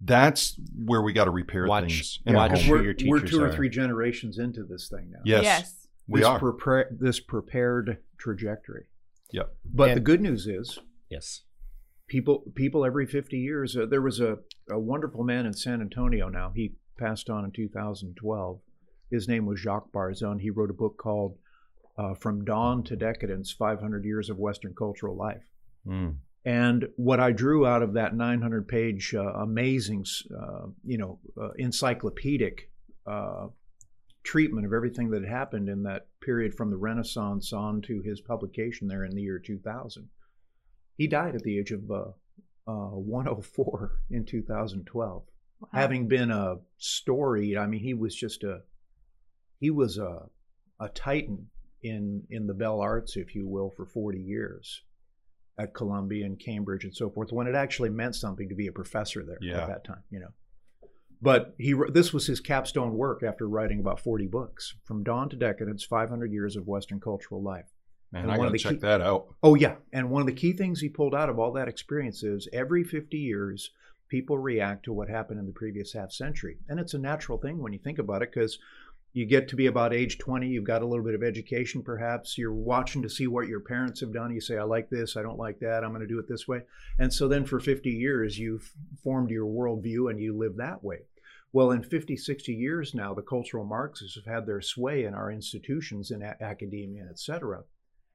that's 0.00 0.58
where 0.84 1.02
we 1.02 1.12
got 1.12 1.24
to 1.24 1.30
repair 1.30 1.66
Watch- 1.66 1.84
things. 1.88 2.18
in 2.26 2.34
watch 2.34 2.50
our 2.50 2.56
home. 2.56 2.64
who 2.66 2.72
we're, 2.72 2.82
your 2.82 2.94
we're 3.06 3.18
teachers 3.20 3.30
two 3.30 3.42
or 3.42 3.52
three 3.52 3.68
generations 3.68 4.38
into 4.38 4.64
this 4.64 4.88
thing 4.88 5.10
now. 5.10 5.20
Yes, 5.24 5.44
yes. 5.44 5.86
we 6.06 6.20
this 6.20 6.28
are. 6.28 6.38
Prepare, 6.38 6.88
this 6.98 7.20
prepared 7.20 7.98
trajectory. 8.18 8.86
Yep. 9.32 9.54
But 9.72 9.88
And- 9.90 9.96
the 9.98 10.02
good 10.02 10.20
news 10.20 10.46
is, 10.46 10.78
yes. 11.10 11.42
people 12.08 12.44
people 12.54 12.84
every 12.84 13.06
50 13.06 13.36
years. 13.36 13.76
Uh, 13.76 13.86
there 13.86 14.02
was 14.02 14.20
a, 14.20 14.38
a 14.70 14.78
wonderful 14.78 15.24
man 15.24 15.46
in 15.46 15.52
San 15.54 15.80
Antonio. 15.80 16.28
Now 16.28 16.52
he 16.54 16.74
passed 16.98 17.28
on 17.30 17.44
in 17.44 17.50
2012. 17.50 18.60
His 19.10 19.28
name 19.28 19.46
was 19.46 19.60
Jacques 19.60 19.92
Barzun. 19.92 20.40
He 20.40 20.50
wrote 20.50 20.70
a 20.70 20.74
book 20.74 20.96
called 20.98 21.36
uh, 21.96 22.14
"From 22.14 22.44
Dawn 22.44 22.82
to 22.84 22.96
Decadence: 22.96 23.52
500 23.52 24.04
Years 24.04 24.30
of 24.30 24.38
Western 24.38 24.74
Cultural 24.74 25.16
Life." 25.16 25.44
Mm. 25.86 26.16
And 26.44 26.88
what 26.96 27.20
I 27.20 27.32
drew 27.32 27.66
out 27.66 27.82
of 27.82 27.94
that 27.94 28.14
900 28.14 28.68
page 28.68 29.14
uh, 29.14 29.32
amazing, 29.32 30.04
uh, 30.38 30.66
you 30.84 30.98
know, 30.98 31.18
uh, 31.40 31.50
encyclopedic 31.52 32.70
uh, 33.06 33.46
treatment 34.24 34.66
of 34.66 34.72
everything 34.72 35.10
that 35.10 35.22
had 35.22 35.30
happened 35.30 35.68
in 35.68 35.82
that 35.84 36.06
period 36.20 36.54
from 36.54 36.70
the 36.70 36.76
Renaissance 36.76 37.52
on 37.52 37.80
to 37.82 38.00
his 38.02 38.20
publication 38.20 38.88
there 38.88 39.04
in 39.04 39.14
the 39.14 39.22
year 39.22 39.38
2000. 39.38 40.08
He 40.96 41.06
died 41.06 41.34
at 41.34 41.42
the 41.42 41.58
age 41.58 41.70
of 41.70 41.90
uh, 41.90 42.04
uh, 42.66 42.96
104 42.96 44.00
in 44.10 44.24
2012. 44.24 45.22
Wow. 45.60 45.68
Having 45.72 46.08
been 46.08 46.30
a 46.30 46.56
story, 46.76 47.56
I 47.56 47.66
mean, 47.66 47.80
he 47.80 47.94
was 47.94 48.14
just 48.14 48.44
a, 48.44 48.60
he 49.60 49.70
was 49.70 49.96
a, 49.96 50.26
a 50.78 50.88
titan 50.90 51.48
in 51.84 52.24
in 52.30 52.46
the 52.46 52.54
bell 52.54 52.80
arts, 52.80 53.16
if 53.16 53.34
you 53.34 53.46
will, 53.46 53.70
for 53.70 53.84
40 53.86 54.18
years 54.20 54.82
at 55.58 55.72
Columbia 55.74 56.26
and 56.26 56.38
Cambridge 56.38 56.84
and 56.84 56.94
so 56.94 57.08
forth, 57.10 57.30
when 57.30 57.46
it 57.46 57.54
actually 57.54 57.90
meant 57.90 58.16
something 58.16 58.48
to 58.48 58.54
be 58.56 58.66
a 58.66 58.72
professor 58.72 59.24
there 59.24 59.38
Yeah. 59.40 59.60
at 59.62 59.68
that 59.68 59.84
time, 59.84 60.02
you 60.10 60.18
know. 60.20 60.32
But 61.22 61.54
he 61.58 61.74
this 61.92 62.12
was 62.12 62.26
his 62.26 62.40
capstone 62.40 62.94
work 62.94 63.22
after 63.22 63.48
writing 63.48 63.78
about 63.80 64.00
40 64.00 64.26
books, 64.26 64.74
From 64.84 65.02
Dawn 65.04 65.28
to 65.30 65.36
Decadence: 65.36 65.84
500 65.84 66.32
Years 66.32 66.56
of 66.56 66.66
Western 66.66 67.00
Cultural 67.00 67.42
Life. 67.42 67.72
Man, 68.12 68.24
And 68.24 68.32
I 68.32 68.36
got 68.36 68.50
to 68.50 68.58
check 68.58 68.72
key- 68.74 68.78
that 68.80 69.00
out. 69.00 69.34
Oh 69.42 69.54
yeah, 69.54 69.76
and 69.92 70.10
one 70.10 70.20
of 70.22 70.26
the 70.26 70.32
key 70.34 70.52
things 70.52 70.80
he 70.80 70.88
pulled 70.88 71.14
out 71.14 71.28
of 71.30 71.38
all 71.38 71.52
that 71.52 71.68
experience 71.68 72.22
is 72.22 72.48
every 72.52 72.84
50 72.84 73.16
years 73.16 73.70
people 74.08 74.38
react 74.38 74.84
to 74.84 74.92
what 74.92 75.08
happened 75.08 75.40
in 75.40 75.46
the 75.46 75.52
previous 75.52 75.92
half 75.94 76.12
century. 76.12 76.58
And 76.68 76.78
it's 76.78 76.94
a 76.94 76.98
natural 76.98 77.38
thing 77.38 77.58
when 77.58 77.72
you 77.72 77.78
think 77.78 77.98
about 77.98 78.22
it 78.22 78.32
cuz 78.32 78.58
you 79.14 79.24
get 79.24 79.48
to 79.48 79.56
be 79.56 79.66
about 79.66 79.94
age 79.94 80.18
20, 80.18 80.48
you've 80.48 80.64
got 80.64 80.82
a 80.82 80.86
little 80.86 81.04
bit 81.04 81.14
of 81.14 81.22
education 81.22 81.82
perhaps, 81.82 82.36
you're 82.36 82.52
watching 82.52 83.00
to 83.02 83.08
see 83.08 83.28
what 83.28 83.46
your 83.46 83.60
parents 83.60 84.00
have 84.00 84.12
done, 84.12 84.34
you 84.34 84.40
say 84.40 84.58
I 84.58 84.64
like 84.64 84.90
this, 84.90 85.16
I 85.16 85.22
don't 85.22 85.38
like 85.38 85.60
that, 85.60 85.84
I'm 85.84 85.90
going 85.90 86.02
to 86.02 86.06
do 86.06 86.18
it 86.18 86.28
this 86.28 86.48
way. 86.48 86.62
And 86.98 87.14
so 87.14 87.28
then 87.28 87.46
for 87.46 87.60
50 87.60 87.90
years 87.90 88.38
you've 88.38 88.72
formed 89.02 89.30
your 89.30 89.46
worldview 89.46 90.10
and 90.10 90.20
you 90.20 90.36
live 90.36 90.56
that 90.56 90.82
way. 90.82 90.98
Well, 91.52 91.70
in 91.70 91.84
50, 91.84 92.16
60 92.16 92.52
years 92.52 92.94
now, 92.94 93.14
the 93.14 93.22
cultural 93.22 93.64
Marxists 93.64 94.16
have 94.16 94.24
had 94.24 94.44
their 94.44 94.60
sway 94.60 95.04
in 95.04 95.14
our 95.14 95.30
institutions 95.30 96.10
in 96.10 96.20
a- 96.20 96.36
academia, 96.40 97.06
et 97.08 97.20
cetera. 97.20 97.62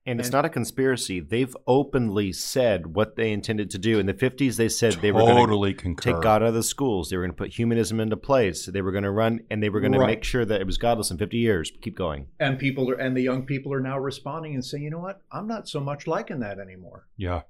And 0.05 0.19
it's 0.19 0.31
not 0.31 0.43
a 0.45 0.49
conspiracy. 0.49 1.19
They've 1.19 1.55
openly 1.67 2.31
said 2.33 2.95
what 2.95 3.15
they 3.15 3.31
intended 3.31 3.69
to 3.71 3.77
do. 3.77 3.99
In 3.99 4.07
the 4.07 4.13
50s, 4.13 4.55
they 4.55 4.69
said 4.69 4.93
they 4.93 5.11
were 5.11 5.19
going 5.19 5.75
to 5.77 5.95
take 6.01 6.21
God 6.21 6.41
out 6.41 6.47
of 6.47 6.53
the 6.55 6.63
schools. 6.63 7.09
They 7.09 7.17
were 7.17 7.23
going 7.23 7.31
to 7.33 7.37
put 7.37 7.53
humanism 7.53 7.99
into 7.99 8.17
place. 8.17 8.65
They 8.65 8.81
were 8.81 8.91
going 8.91 9.03
to 9.03 9.11
run 9.11 9.41
and 9.51 9.61
they 9.61 9.69
were 9.69 9.81
going 9.81 9.91
to 9.91 9.99
make 10.07 10.23
sure 10.23 10.45
that 10.45 10.61
it 10.61 10.65
was 10.65 10.77
godless 10.79 11.11
in 11.11 11.17
50 11.19 11.37
years. 11.37 11.71
Keep 11.81 11.95
going. 11.95 12.27
and 12.39 12.57
people 12.57 12.89
are 12.89 12.95
and 12.95 13.15
the 13.15 13.21
young 13.21 13.45
people 13.45 13.71
are 13.71 13.81
now 13.81 13.99
responding 13.99 14.53
and 14.55 14.65
saying 14.65 14.83
you 14.83 14.89
know 14.89 14.99
what 14.99 15.21
i'm 15.31 15.47
not 15.47 15.67
so 15.67 15.79
much 15.79 16.07
liking 16.07 16.39
that 16.39 16.59
anymore 16.59 17.05
Yeah. 17.17 17.41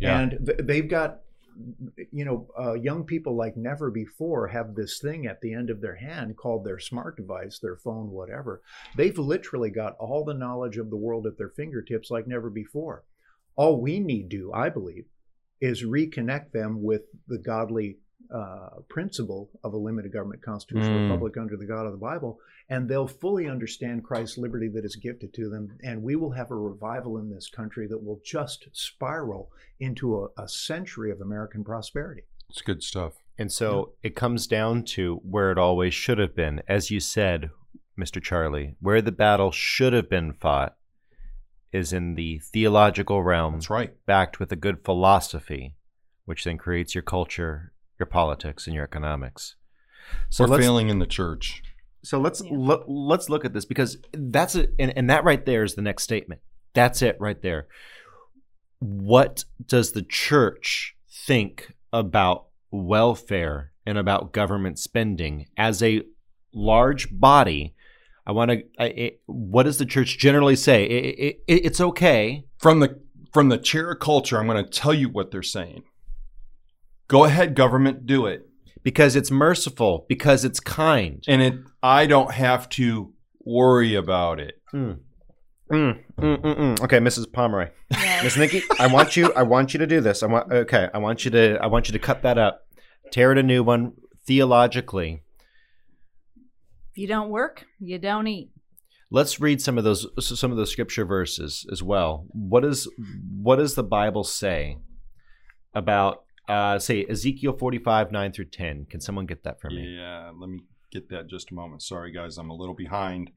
Yeah. 0.00 0.20
and 0.20 0.38
th- 0.46 0.58
they've 0.62 0.88
got 0.88 1.20
you 2.12 2.24
know 2.24 2.48
uh, 2.58 2.74
young 2.74 3.04
people 3.04 3.36
like 3.36 3.56
never 3.56 3.90
before 3.90 4.46
have 4.48 4.74
this 4.74 5.00
thing 5.00 5.26
at 5.26 5.40
the 5.40 5.52
end 5.52 5.70
of 5.70 5.80
their 5.80 5.96
hand 5.96 6.36
called 6.36 6.64
their 6.64 6.78
smart 6.78 7.16
device 7.16 7.58
their 7.58 7.76
phone 7.76 8.10
whatever. 8.10 8.62
They've 8.96 9.18
literally 9.18 9.70
got 9.70 9.96
all 9.98 10.24
the 10.24 10.34
knowledge 10.34 10.78
of 10.78 10.90
the 10.90 10.96
world 10.96 11.26
at 11.26 11.36
their 11.36 11.50
fingertips 11.50 12.10
like 12.10 12.26
never 12.26 12.50
before. 12.50 13.04
All 13.56 13.80
we 13.80 13.98
need 13.98 14.30
to 14.30 14.52
i 14.52 14.68
believe 14.68 15.06
is 15.60 15.82
reconnect 15.82 16.52
them 16.52 16.82
with 16.82 17.02
the 17.26 17.38
godly 17.38 17.98
uh, 18.30 18.80
principle 18.88 19.50
of 19.64 19.72
a 19.72 19.76
limited 19.76 20.12
government 20.12 20.42
constitutional 20.42 20.98
Mm. 20.98 21.02
republic 21.04 21.36
under 21.36 21.56
the 21.56 21.66
God 21.66 21.86
of 21.86 21.92
the 21.92 21.98
Bible, 21.98 22.38
and 22.68 22.88
they'll 22.88 23.06
fully 23.06 23.48
understand 23.48 24.04
Christ's 24.04 24.36
liberty 24.38 24.68
that 24.68 24.84
is 24.84 24.96
gifted 24.96 25.32
to 25.34 25.48
them, 25.48 25.78
and 25.82 26.02
we 26.02 26.14
will 26.16 26.32
have 26.32 26.50
a 26.50 26.56
revival 26.56 27.16
in 27.18 27.30
this 27.30 27.48
country 27.48 27.86
that 27.86 28.02
will 28.04 28.20
just 28.24 28.68
spiral 28.72 29.50
into 29.80 30.22
a, 30.22 30.28
a 30.42 30.48
century 30.48 31.10
of 31.10 31.20
American 31.20 31.64
prosperity. 31.64 32.22
it's 32.50 32.60
good 32.62 32.82
stuff. 32.82 33.14
And 33.38 33.52
so 33.52 33.92
it 34.02 34.16
comes 34.16 34.46
down 34.46 34.82
to 34.96 35.16
where 35.22 35.52
it 35.52 35.58
always 35.58 35.94
should 35.94 36.18
have 36.18 36.34
been. 36.34 36.60
As 36.66 36.90
you 36.90 36.98
said, 36.98 37.50
Mr. 37.98 38.20
Charlie, 38.22 38.74
where 38.80 39.00
the 39.00 39.12
battle 39.12 39.52
should 39.52 39.92
have 39.92 40.10
been 40.10 40.32
fought 40.32 40.74
is 41.72 41.92
in 41.92 42.14
the 42.14 42.38
theological 42.40 43.22
realm, 43.22 43.54
That's 43.54 43.70
right. 43.70 43.94
backed 44.06 44.40
with 44.40 44.50
a 44.50 44.56
good 44.56 44.82
philosophy, 44.84 45.74
which 46.24 46.44
then 46.44 46.58
creates 46.58 46.94
your 46.94 47.02
culture, 47.02 47.72
your 47.98 48.06
politics, 48.06 48.66
and 48.66 48.74
your 48.74 48.84
economics. 48.84 49.56
So 50.30 50.46
We're 50.46 50.58
failing 50.58 50.88
in 50.88 50.98
the 50.98 51.06
church. 51.06 51.62
So 52.02 52.18
let's 52.20 52.40
Yeah. 52.42 52.50
lo- 52.52 52.84
let's 52.86 53.28
look 53.28 53.44
at 53.44 53.52
this 53.52 53.64
because 53.64 53.98
that's 54.12 54.54
it, 54.54 54.74
and, 54.78 54.96
and 54.96 55.10
that 55.10 55.24
right 55.24 55.44
there 55.44 55.64
is 55.64 55.74
the 55.74 55.82
next 55.82 56.04
statement. 56.04 56.40
That's 56.74 57.02
it 57.02 57.16
right 57.20 57.40
there. 57.42 57.66
What 58.78 59.44
does 59.64 59.92
the 59.92 60.02
church 60.02 60.96
think 61.26 61.74
about 61.92 62.46
welfare 62.70 63.72
and 63.84 63.98
about 63.98 64.32
government 64.32 64.78
spending 64.78 65.46
as 65.56 65.82
a 65.82 66.02
large 66.54 67.08
body? 67.10 67.74
I 68.26 68.32
want 68.32 68.50
to. 68.52 69.12
What 69.26 69.64
does 69.64 69.78
the 69.78 69.86
church 69.86 70.18
generally 70.18 70.54
say? 70.56 70.84
It, 70.84 71.40
it, 71.48 71.64
it's 71.64 71.80
okay. 71.80 72.44
From 72.58 72.80
the 72.80 73.00
from 73.32 73.48
the 73.48 73.58
chair 73.58 73.90
of 73.90 73.98
culture, 73.98 74.38
I'm 74.38 74.46
going 74.46 74.62
to 74.64 74.70
tell 74.70 74.94
you 74.94 75.08
what 75.08 75.30
they're 75.30 75.42
saying. 75.42 75.82
Go 77.08 77.24
ahead, 77.24 77.54
government, 77.54 78.06
do 78.06 78.26
it. 78.26 78.42
because 78.82 79.16
it's 79.16 79.30
merciful, 79.30 80.06
because 80.08 80.44
it's 80.44 80.60
kind. 80.60 81.24
And 81.26 81.42
it 81.42 81.54
I 81.82 82.06
don't 82.06 82.32
have 82.32 82.68
to 82.70 83.12
worry 83.40 83.94
about 83.94 84.40
it. 84.40 84.54
Mm. 84.74 85.00
Mm, 85.70 86.02
mm, 86.18 86.36
mm, 86.40 86.56
mm. 86.56 86.80
Okay, 86.82 86.98
Mrs. 86.98 87.30
Pomeroy. 87.32 87.68
Yes. 87.90 88.24
Miss 88.24 88.36
Nikki, 88.38 88.62
I 88.78 88.86
want 88.86 89.16
you. 89.16 89.32
I 89.34 89.42
want 89.42 89.74
you 89.74 89.78
to 89.78 89.86
do 89.86 90.00
this. 90.00 90.22
I 90.22 90.26
want. 90.26 90.50
Okay, 90.52 90.88
I 90.94 90.98
want 90.98 91.24
you 91.24 91.30
to. 91.32 91.58
I 91.60 91.66
want 91.66 91.88
you 91.88 91.92
to 91.92 91.98
cut 91.98 92.22
that 92.22 92.38
up, 92.38 92.60
tear 93.12 93.32
it 93.32 93.38
a 93.38 93.42
new 93.42 93.62
one 93.62 93.92
theologically. 94.26 95.22
If 96.92 96.98
you 96.98 97.06
don't 97.06 97.28
work, 97.30 97.64
you 97.80 97.98
don't 97.98 98.26
eat. 98.26 98.50
let's 99.10 99.40
read 99.40 99.60
some 99.60 99.76
of 99.78 99.84
those 99.84 100.06
some 100.20 100.50
of 100.50 100.56
those 100.56 100.70
scripture 100.72 101.04
verses 101.04 101.66
as 101.72 101.82
well. 101.82 102.26
What 102.32 102.64
is 102.64 102.88
what 103.42 103.56
does 103.56 103.74
the 103.74 103.82
Bible 103.84 104.24
say 104.24 104.78
about 105.74 106.24
uh, 106.48 106.78
say 106.78 107.04
Ezekiel 107.08 107.52
forty 107.52 107.78
five 107.78 108.10
nine 108.10 108.32
through 108.32 108.46
ten? 108.46 108.86
Can 108.86 109.00
someone 109.00 109.26
get 109.26 109.44
that 109.44 109.60
for 109.60 109.70
me? 109.70 109.96
Yeah, 109.96 110.30
let 110.36 110.48
me 110.48 110.60
get 110.90 111.08
that 111.10 111.28
just 111.28 111.50
a 111.50 111.54
moment. 111.54 111.82
Sorry, 111.82 112.10
guys, 112.12 112.38
I'm 112.38 112.50
a 112.50 112.54
little 112.54 112.74
behind. 112.74 113.30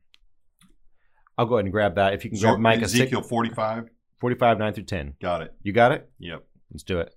I'll 1.37 1.45
go 1.45 1.55
ahead 1.55 1.65
and 1.65 1.71
grab 1.71 1.95
that. 1.95 2.13
If 2.13 2.23
you 2.23 2.29
can 2.29 2.39
So, 2.39 2.49
grab 2.49 2.59
Micah 2.59 2.83
Ezekiel 2.83 3.21
45. 3.21 3.89
45 4.19 4.59
9 4.59 4.73
through 4.73 4.83
10. 4.83 5.15
Got 5.19 5.41
it. 5.41 5.53
You 5.63 5.73
got 5.73 5.91
it? 5.91 6.07
Yep. 6.19 6.45
Let's 6.71 6.83
do 6.83 6.99
it. 6.99 7.13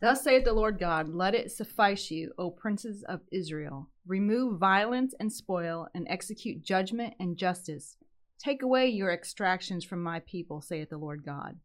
Thus 0.00 0.22
saith 0.22 0.44
the 0.44 0.52
Lord 0.52 0.78
God, 0.78 1.08
let 1.08 1.34
it 1.34 1.50
suffice 1.50 2.10
you, 2.10 2.32
O 2.36 2.50
princes 2.50 3.02
of 3.08 3.20
Israel. 3.32 3.88
Remove 4.06 4.58
violence 4.58 5.14
and 5.18 5.32
spoil, 5.32 5.88
and 5.94 6.06
execute 6.10 6.62
judgment 6.62 7.14
and 7.18 7.36
justice. 7.36 7.96
Take 8.38 8.62
away 8.62 8.88
your 8.88 9.10
extractions 9.10 9.84
from 9.84 10.02
my 10.02 10.20
people, 10.20 10.60
saith 10.60 10.90
the 10.90 10.98
Lord 10.98 11.24
God. 11.24 11.56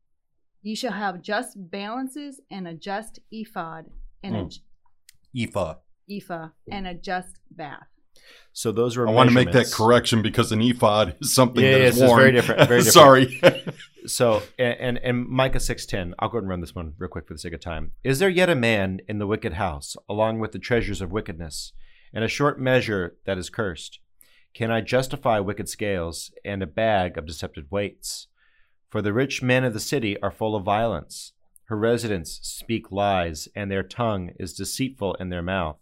Ye 0.62 0.76
shall 0.76 0.92
have 0.94 1.22
just 1.22 1.56
balances 1.72 2.40
and 2.52 2.68
a 2.68 2.74
just 2.74 3.20
ephod 3.32 3.86
and 4.24 4.36
a 4.36 4.40
Mm. 4.44 4.50
j- 4.52 5.44
Ephah. 5.44 5.76
ephah 6.10 6.50
and 6.70 6.86
a 6.88 6.94
just 6.94 7.40
bath. 7.50 7.88
So 8.54 8.72
those 8.72 8.98
were 8.98 9.08
I 9.08 9.12
want 9.12 9.30
to 9.30 9.34
make 9.34 9.52
that 9.54 9.72
correction 9.72 10.22
because 10.22 10.52
an 10.52 10.62
ephod 10.62 11.16
is 11.22 11.34
something 11.34 11.64
Yeah, 11.64 11.72
that 11.72 11.80
yes, 11.80 11.96
is 11.96 12.02
it's 12.02 12.08
worn. 12.10 12.20
very 12.20 12.32
different, 12.34 12.68
very 12.68 12.84
different. 12.84 12.94
Sorry. 12.94 13.42
So 14.08 14.42
and, 14.58 14.78
and 14.80 14.98
and 14.98 15.28
Micah 15.28 15.60
six 15.60 15.86
ten. 15.86 16.16
I'll 16.18 16.28
go 16.28 16.38
ahead 16.38 16.44
and 16.44 16.50
run 16.50 16.60
this 16.62 16.74
one 16.74 16.94
real 16.98 17.08
quick 17.08 17.28
for 17.28 17.36
the 17.36 17.40
sake 17.40 17.54
of 17.54 17.60
time. 17.60 17.92
Is 18.04 18.18
there 18.18 18.30
yet 18.30 18.50
a 18.50 18.56
man 18.56 19.00
in 19.08 19.20
the 19.20 19.28
wicked 19.28 19.54
house, 19.54 19.96
along 20.10 20.40
with 20.40 20.54
the 20.54 20.58
treasures 20.60 21.02
of 21.02 21.12
wickedness, 21.12 21.72
and 22.12 22.24
a 22.24 22.28
short 22.28 22.60
measure 22.60 23.16
that 23.28 23.38
is 23.38 23.52
cursed? 23.52 24.00
Can 24.56 24.72
I 24.72 24.82
justify 24.82 25.38
wicked 25.38 25.70
scales 25.70 26.32
and 26.44 26.64
a 26.64 26.68
bag 26.68 27.16
of 27.16 27.28
deceptive 27.28 27.66
weights? 27.70 28.26
For 28.92 29.02
the 29.02 29.14
rich 29.14 29.42
men 29.42 29.64
of 29.64 29.74
the 29.74 29.80
city 29.80 30.22
are 30.22 30.32
full 30.32 30.54
of 30.54 30.66
violence. 30.66 31.32
Her 31.68 31.78
residents 31.78 32.42
speak 32.44 32.92
lies, 32.92 33.48
and 33.56 33.72
their 33.72 33.84
tongue 33.84 34.32
is 34.38 34.54
deceitful 34.54 35.14
in 35.14 35.30
their 35.30 35.42
mouth. 35.42 35.78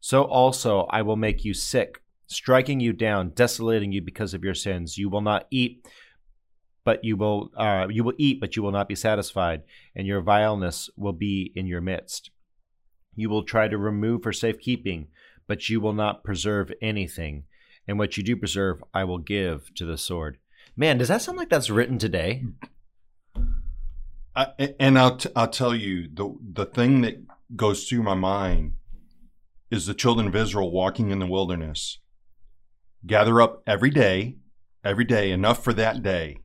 So 0.00 0.22
also 0.24 0.82
I 0.90 1.00
will 1.00 1.16
make 1.16 1.46
you 1.46 1.54
sick, 1.54 2.02
striking 2.26 2.78
you 2.78 2.92
down, 2.92 3.30
desolating 3.30 3.90
you 3.90 4.02
because 4.02 4.34
of 4.34 4.44
your 4.44 4.54
sins. 4.54 4.98
You 4.98 5.08
will 5.08 5.22
not 5.22 5.46
eat, 5.50 5.88
but 6.84 7.02
you 7.02 7.16
will 7.16 7.50
uh, 7.56 7.86
you 7.88 8.04
will 8.04 8.12
eat, 8.18 8.38
but 8.38 8.54
you 8.54 8.62
will 8.62 8.70
not 8.70 8.86
be 8.86 8.94
satisfied, 8.94 9.62
and 9.94 10.06
your 10.06 10.20
vileness 10.20 10.90
will 10.94 11.14
be 11.14 11.52
in 11.56 11.66
your 11.66 11.80
midst. 11.80 12.30
You 13.14 13.30
will 13.30 13.44
try 13.44 13.66
to 13.66 13.78
remove 13.78 14.22
for 14.22 14.34
safekeeping, 14.34 15.08
but 15.46 15.70
you 15.70 15.80
will 15.80 15.94
not 15.94 16.22
preserve 16.22 16.70
anything, 16.82 17.44
and 17.88 17.98
what 17.98 18.18
you 18.18 18.22
do 18.22 18.36
preserve, 18.36 18.84
I 18.92 19.04
will 19.04 19.18
give 19.18 19.74
to 19.76 19.86
the 19.86 19.96
sword. 19.96 20.36
Man, 20.76 20.98
does 20.98 21.08
that 21.08 21.22
sound 21.22 21.38
like 21.38 21.48
that's 21.48 21.70
written 21.70 21.98
today? 21.98 22.44
I, 24.34 24.74
and 24.78 24.98
I'll, 24.98 25.16
t- 25.16 25.30
I'll 25.34 25.48
tell 25.48 25.74
you, 25.74 26.08
the, 26.12 26.36
the 26.52 26.66
thing 26.66 27.00
that 27.00 27.24
goes 27.54 27.88
through 27.88 28.02
my 28.02 28.14
mind 28.14 28.74
is 29.70 29.86
the 29.86 29.94
children 29.94 30.26
of 30.26 30.36
Israel 30.36 30.70
walking 30.70 31.10
in 31.10 31.18
the 31.18 31.26
wilderness. 31.26 32.00
Gather 33.06 33.40
up 33.40 33.62
every 33.66 33.88
day, 33.88 34.36
every 34.84 35.04
day, 35.04 35.30
enough 35.30 35.64
for 35.64 35.72
that 35.72 36.02
day. 36.02 36.36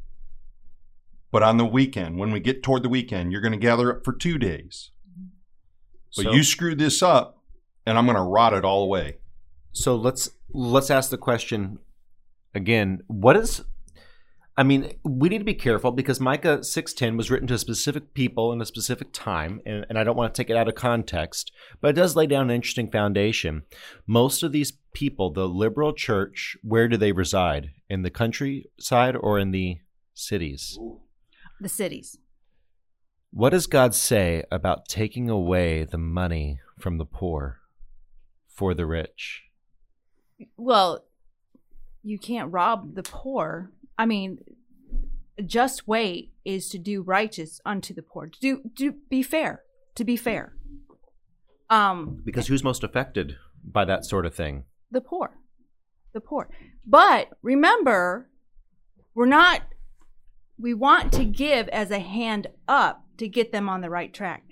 But 1.32 1.44
on 1.44 1.58
the 1.58 1.66
weekend, 1.66 2.18
when 2.18 2.32
we 2.32 2.40
get 2.40 2.64
toward 2.64 2.84
the 2.84 2.90
weekend, 2.90 3.32
you're 3.32 3.42
going 3.42 3.52
to 3.52 3.58
gather 3.58 3.98
up 3.98 4.06
for 4.06 4.14
two 4.14 4.38
days. 4.38 4.92
But 6.16 6.24
So- 6.26 6.32
you 6.32 6.44
screw 6.44 6.76
this 6.76 7.04
up, 7.04 7.42
and 7.86 7.98
I'm 7.98 8.06
going 8.06 8.18
to 8.18 8.24
rot 8.24 8.54
it 8.54 8.64
all 8.64 8.84
away. 8.84 9.18
So 9.74 9.96
let's 9.96 10.30
let's 10.54 10.90
ask 10.90 11.10
the 11.10 11.18
question 11.18 11.80
again. 12.54 13.02
What 13.08 13.38
is 13.38 13.64
I 14.62 14.64
mean, 14.64 14.94
we 15.04 15.28
need 15.28 15.40
to 15.40 15.44
be 15.44 15.56
careful 15.56 15.92
because 15.92 16.20
Micah 16.20 16.60
6:10 16.60 17.18
was 17.18 17.32
written 17.32 17.48
to 17.48 17.58
specific 17.58 18.14
people 18.14 18.54
in 18.54 18.62
a 18.62 18.66
specific 18.68 19.08
time, 19.12 19.60
and, 19.66 19.88
and 19.90 19.98
I 19.98 20.04
don't 20.04 20.16
want 20.16 20.36
to 20.36 20.40
take 20.40 20.52
it 20.52 20.56
out 20.56 20.68
of 20.68 20.76
context, 20.76 21.52
but 21.82 21.88
it 21.88 21.94
does 21.94 22.16
lay 22.16 22.28
down 22.28 22.52
an 22.52 22.56
interesting 22.58 22.92
foundation. 22.92 23.64
Most 24.06 24.44
of 24.44 24.52
these 24.52 24.74
people, 24.94 25.32
the 25.32 25.48
liberal 25.48 25.94
church, 25.94 26.56
where 26.62 26.88
do 26.88 26.96
they 26.96 27.12
reside? 27.12 27.72
In 27.90 28.04
the 28.04 28.12
countryside 28.12 29.16
or 29.16 29.40
in 29.40 29.50
the 29.50 29.80
cities? 30.14 30.78
The 31.60 31.68
cities. 31.68 32.20
What 33.32 33.50
does 33.50 33.66
God 33.66 33.96
say 33.96 34.44
about 34.52 34.88
taking 34.88 35.28
away 35.28 35.86
the 35.86 35.98
money 35.98 36.60
from 36.78 37.00
the 37.00 37.06
poor 37.06 37.62
for 38.48 38.76
the 38.76 38.86
rich? 38.86 39.42
Well, 40.56 41.04
you 42.04 42.20
can't 42.20 42.52
rob 42.52 42.94
the 42.94 43.02
poor. 43.02 43.72
I 44.02 44.08
mean, 44.08 44.40
just 45.46 45.88
weight 45.88 46.32
is 46.44 46.70
to 46.70 46.80
do 46.80 47.04
righteous 47.04 47.62
unto 47.64 47.94
the 47.94 48.02
poor. 48.02 48.30
To 48.30 48.40
do 48.42 48.62
to 48.80 48.96
be 49.12 49.22
fair. 49.22 49.62
To 49.94 50.04
be 50.04 50.18
fair. 50.18 50.56
Um, 51.70 52.20
Because 52.26 52.48
who's 52.48 52.64
most 52.64 52.84
affected 52.84 53.38
by 53.64 53.86
that 53.86 54.04
sort 54.06 54.26
of 54.26 54.34
thing? 54.34 54.64
the 54.90 55.02
poor. 55.02 55.38
The 56.14 56.20
poor. 56.20 56.50
But 56.84 57.30
remember, 57.44 58.28
we're 59.14 59.28
not 59.28 59.62
we 60.58 60.74
want 60.74 61.14
to 61.14 61.24
give 61.24 61.68
as 61.68 61.92
a 61.92 62.00
hand 62.00 62.48
up 62.68 63.06
to 63.18 63.28
get 63.28 63.52
them 63.52 63.70
on 63.70 63.82
the 63.82 63.90
right 63.92 64.12
track. 64.12 64.44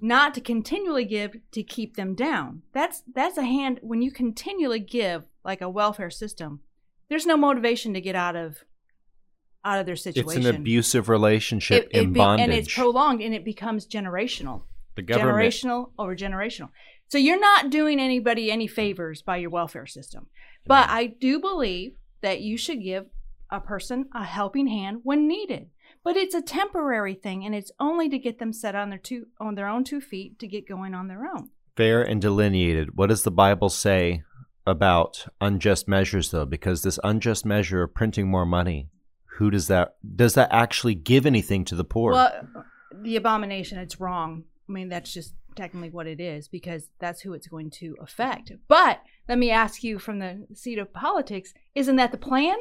Not 0.00 0.34
to 0.34 0.40
continually 0.40 1.04
give 1.04 1.36
to 1.52 1.62
keep 1.62 1.94
them 1.94 2.16
down. 2.16 2.62
That's 2.74 3.04
that's 3.14 3.38
a 3.38 3.44
hand 3.44 3.78
when 3.80 4.02
you 4.02 4.10
continually 4.10 4.80
give 4.80 5.28
like 5.44 5.60
a 5.60 5.70
welfare 5.70 6.10
system. 6.10 6.62
There's 7.08 7.26
no 7.26 7.36
motivation 7.36 7.94
to 7.94 8.00
get 8.00 8.16
out 8.16 8.34
of 8.34 8.64
out 9.64 9.80
of 9.80 9.86
their 9.86 9.96
situation. 9.96 10.40
It's 10.42 10.48
an 10.48 10.56
abusive 10.56 11.08
relationship 11.08 11.84
It- 11.84 11.98
it 11.98 12.02
in 12.04 12.12
be- 12.12 12.18
bondage. 12.18 12.44
and 12.44 12.52
it's 12.52 12.72
prolonged 12.72 13.20
and 13.22 13.34
it 13.34 13.44
becomes 13.44 13.86
generational 13.86 14.62
the 14.94 15.02
government. 15.02 15.38
generational 15.38 15.92
over 15.98 16.14
generational. 16.16 16.70
So 17.08 17.18
you're 17.18 17.40
not 17.40 17.70
doing 17.70 17.98
anybody 18.00 18.50
any 18.50 18.66
favors 18.66 19.22
by 19.22 19.38
your 19.38 19.50
welfare 19.50 19.86
system. 19.86 20.26
But 20.66 20.88
I 20.90 21.06
do 21.06 21.40
believe 21.40 21.96
that 22.20 22.40
you 22.42 22.56
should 22.58 22.82
give 22.82 23.06
a 23.50 23.60
person 23.60 24.06
a 24.14 24.24
helping 24.24 24.66
hand 24.66 25.00
when 25.04 25.26
needed. 25.26 25.70
But 26.04 26.16
it's 26.16 26.34
a 26.34 26.42
temporary 26.42 27.14
thing 27.14 27.44
and 27.44 27.54
it's 27.54 27.72
only 27.80 28.08
to 28.10 28.18
get 28.18 28.38
them 28.38 28.52
set 28.52 28.74
on 28.74 28.90
their 28.90 28.98
two 28.98 29.26
on 29.40 29.54
their 29.54 29.66
own 29.68 29.84
two 29.84 30.00
feet 30.00 30.38
to 30.38 30.46
get 30.46 30.68
going 30.68 30.94
on 30.94 31.08
their 31.08 31.24
own. 31.26 31.50
Fair 31.76 32.02
and 32.02 32.20
delineated. 32.20 32.96
What 32.96 33.08
does 33.08 33.22
the 33.22 33.30
Bible 33.30 33.68
say 33.70 34.22
about 34.66 35.26
unjust 35.40 35.88
measures, 35.88 36.30
though? 36.30 36.44
Because 36.44 36.82
this 36.82 36.98
unjust 37.02 37.46
measure 37.46 37.82
of 37.82 37.94
printing 37.94 38.28
more 38.28 38.44
money, 38.44 38.88
who 39.38 39.50
does 39.50 39.68
that? 39.68 39.94
Does 40.16 40.34
that 40.34 40.48
actually 40.52 40.94
give 40.94 41.24
anything 41.26 41.64
to 41.66 41.74
the 41.76 41.84
poor? 41.84 42.12
Well, 42.12 42.32
the 42.92 43.16
abomination, 43.16 43.78
it's 43.78 44.00
wrong. 44.00 44.44
I 44.68 44.72
mean, 44.72 44.88
that's 44.88 45.12
just 45.12 45.34
technically 45.54 45.90
what 45.90 46.06
it 46.06 46.20
is 46.20 46.48
because 46.48 46.88
that's 46.98 47.20
who 47.20 47.32
it's 47.34 47.46
going 47.46 47.70
to 47.70 47.96
affect. 48.00 48.52
But 48.66 49.00
let 49.28 49.38
me 49.38 49.50
ask 49.50 49.84
you 49.84 49.98
from 49.98 50.18
the 50.18 50.46
seat 50.54 50.78
of 50.78 50.92
politics, 50.92 51.54
isn't 51.74 51.96
that 51.96 52.10
the 52.12 52.18
plan? 52.18 52.56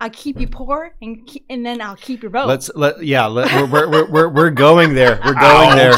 I'll 0.00 0.10
keep 0.10 0.38
you 0.38 0.46
poor 0.46 0.94
and 1.02 1.26
ke- 1.28 1.42
and 1.48 1.64
then 1.66 1.80
I'll 1.80 1.96
keep 1.96 2.22
your 2.22 2.30
vote. 2.30 2.46
Let's 2.46 2.70
let 2.76 3.02
yeah. 3.04 3.26
Let, 3.26 3.50
we're, 3.52 3.66
we're, 3.66 3.90
we're, 3.90 4.10
we're 4.10 4.28
we're 4.28 4.50
going 4.50 4.94
there. 4.94 5.20
We're 5.24 5.34
going 5.34 5.76
there. 5.76 5.96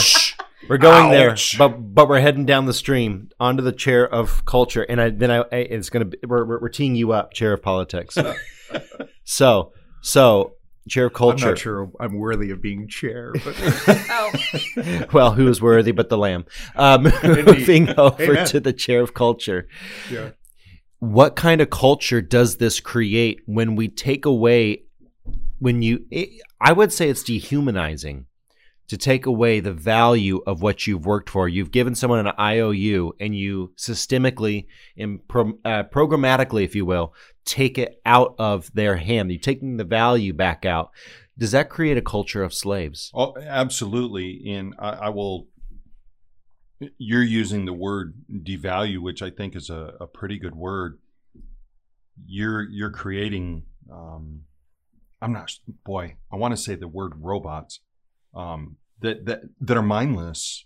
We're 0.68 0.78
going 0.78 1.12
Ouch. 1.12 1.52
there. 1.52 1.68
But 1.68 1.94
but 1.94 2.08
we're 2.08 2.20
heading 2.20 2.46
down 2.46 2.66
the 2.66 2.72
stream 2.72 3.30
onto 3.38 3.62
the 3.62 3.72
chair 3.72 4.08
of 4.08 4.44
culture, 4.46 4.82
and 4.84 5.00
I 5.00 5.10
then 5.10 5.30
I 5.30 5.38
I- 5.52 5.56
it's 5.56 5.90
gonna 5.90 6.06
be, 6.06 6.18
we're 6.26 6.44
we're, 6.44 6.60
we're 6.60 6.68
teeing 6.70 6.94
you 6.94 7.12
up, 7.12 7.34
chair 7.34 7.52
of 7.52 7.62
politics. 7.62 8.16
so 9.24 9.72
so 10.00 10.54
chair 10.88 11.06
of 11.06 11.12
culture. 11.12 11.46
I'm 11.46 11.50
not 11.52 11.58
sure 11.58 11.90
I'm 12.00 12.18
worthy 12.18 12.50
of 12.50 12.60
being 12.60 12.88
chair, 12.88 13.32
but 13.32 13.54
oh, 14.10 15.06
well, 15.12 15.32
who 15.32 15.48
is 15.48 15.60
worthy 15.60 15.92
but 15.92 16.08
the 16.08 16.18
lamb? 16.18 16.46
Um, 16.76 17.04
moving 17.22 17.88
over 17.98 18.22
Amen. 18.22 18.46
to 18.46 18.60
the 18.60 18.72
chair 18.72 19.00
of 19.00 19.14
culture. 19.14 19.68
yeah. 20.10 20.30
What 20.98 21.34
kind 21.34 21.62
of 21.62 21.70
culture 21.70 22.20
does 22.20 22.58
this 22.58 22.78
create 22.78 23.40
when 23.46 23.74
we 23.74 23.88
take 23.88 24.26
away, 24.26 24.82
when 25.58 25.80
you, 25.80 26.04
it, 26.10 26.28
I 26.60 26.72
would 26.72 26.92
say 26.92 27.08
it's 27.08 27.22
dehumanizing 27.22 28.26
to 28.90 28.98
take 28.98 29.24
away 29.24 29.60
the 29.60 29.72
value 29.72 30.42
of 30.48 30.62
what 30.62 30.84
you've 30.84 31.06
worked 31.06 31.30
for. 31.30 31.48
You've 31.48 31.70
given 31.70 31.94
someone 31.94 32.26
an 32.26 32.34
IOU 32.36 33.12
and 33.20 33.36
you 33.36 33.72
systemically 33.76 34.66
and 34.96 35.20
pro, 35.28 35.52
uh, 35.64 35.84
programmatically, 35.84 36.64
if 36.64 36.74
you 36.74 36.84
will, 36.84 37.14
take 37.44 37.78
it 37.78 38.00
out 38.04 38.34
of 38.40 38.68
their 38.74 38.96
hand. 38.96 39.30
You're 39.30 39.38
taking 39.38 39.76
the 39.76 39.84
value 39.84 40.32
back 40.32 40.66
out. 40.66 40.90
Does 41.38 41.52
that 41.52 41.70
create 41.70 41.98
a 41.98 42.02
culture 42.02 42.42
of 42.42 42.52
slaves? 42.52 43.12
Oh, 43.14 43.36
absolutely. 43.38 44.42
And 44.48 44.74
I, 44.76 44.88
I 44.88 45.08
will. 45.10 45.46
You're 46.98 47.22
using 47.22 47.66
the 47.66 47.72
word 47.72 48.14
devalue, 48.28 48.98
which 48.98 49.22
I 49.22 49.30
think 49.30 49.54
is 49.54 49.70
a, 49.70 49.94
a 50.00 50.08
pretty 50.08 50.36
good 50.36 50.56
word. 50.56 50.98
You're 52.26 52.68
you're 52.68 52.90
creating. 52.90 53.66
Um, 53.88 54.40
I'm 55.22 55.32
not. 55.32 55.52
Boy, 55.84 56.16
I 56.32 56.34
want 56.34 56.56
to 56.56 56.60
say 56.60 56.74
the 56.74 56.88
word 56.88 57.12
robots 57.18 57.78
um, 58.34 58.76
that 59.00 59.26
that 59.26 59.42
that 59.60 59.76
are 59.76 59.82
mindless. 59.82 60.64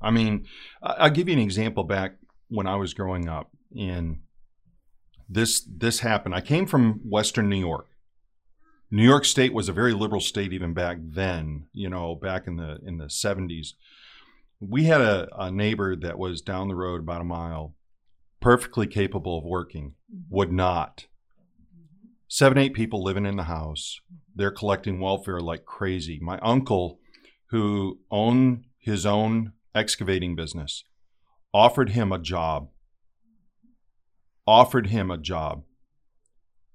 I 0.00 0.10
mean, 0.10 0.46
I'll 0.82 1.10
give 1.10 1.28
you 1.28 1.34
an 1.34 1.40
example. 1.40 1.84
Back 1.84 2.16
when 2.48 2.66
I 2.66 2.76
was 2.76 2.94
growing 2.94 3.28
up, 3.28 3.50
and 3.76 4.20
this 5.28 5.66
this 5.68 6.00
happened. 6.00 6.34
I 6.34 6.40
came 6.40 6.66
from 6.66 7.00
Western 7.04 7.48
New 7.48 7.58
York. 7.58 7.88
New 8.90 9.04
York 9.04 9.24
State 9.24 9.54
was 9.54 9.68
a 9.68 9.72
very 9.72 9.94
liberal 9.94 10.20
state 10.20 10.52
even 10.52 10.74
back 10.74 10.98
then. 11.00 11.66
You 11.72 11.88
know, 11.88 12.14
back 12.14 12.46
in 12.46 12.56
the 12.56 12.78
in 12.84 12.98
the 12.98 13.08
seventies, 13.08 13.74
we 14.60 14.84
had 14.84 15.00
a, 15.00 15.28
a 15.36 15.50
neighbor 15.50 15.96
that 15.96 16.18
was 16.18 16.42
down 16.42 16.68
the 16.68 16.74
road 16.74 17.00
about 17.00 17.22
a 17.22 17.24
mile, 17.24 17.74
perfectly 18.40 18.86
capable 18.86 19.38
of 19.38 19.44
working, 19.44 19.94
would 20.28 20.52
not. 20.52 21.06
Seven 22.28 22.58
eight 22.58 22.74
people 22.74 23.02
living 23.02 23.26
in 23.26 23.36
the 23.36 23.44
house. 23.44 24.00
They're 24.34 24.50
collecting 24.50 25.00
welfare 25.00 25.40
like 25.40 25.64
crazy. 25.64 26.18
My 26.22 26.38
uncle, 26.38 26.98
who 27.52 27.98
owned 28.10 28.64
his 28.78 29.06
own 29.06 29.52
excavating 29.74 30.34
business, 30.34 30.84
offered 31.54 31.90
him 31.90 32.10
a 32.12 32.18
job 32.18 32.68
offered 34.44 34.88
him 34.88 35.08
a 35.08 35.16
job. 35.18 35.62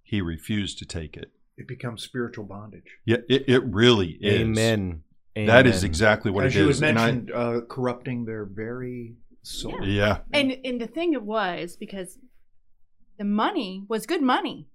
He 0.01 0.21
refused 0.21 0.80
to 0.80 0.86
take 0.86 1.17
it. 1.17 1.32
It 1.57 1.67
becomes 1.67 2.01
spiritual 2.01 2.45
bondage. 2.45 2.86
Yeah, 3.05 3.17
it, 3.28 3.43
it 3.49 3.63
really 3.65 4.11
is. 4.21 4.39
Amen. 4.41 5.03
That 5.36 5.67
is 5.67 5.84
exactly 5.84 6.32
what 6.32 6.45
As 6.45 6.55
it 6.55 6.59
you 6.59 6.69
is. 6.69 6.80
had 6.80 6.89
And 6.91 6.97
I- 6.99 7.05
mentioned, 7.11 7.32
uh, 7.34 7.61
corrupting 7.67 8.23
their 8.23 8.45
very 8.45 9.15
soul. 9.43 9.84
yeah, 9.86 10.19
And 10.32 10.57
and 10.63 10.80
the 10.80 10.88
thing 10.88 11.11
it 11.11 11.23
was 11.23 11.75
because 11.75 12.17
the 13.17 13.25
money 13.25 13.84
was 13.89 14.05
good 14.05 14.21
money, 14.21 14.67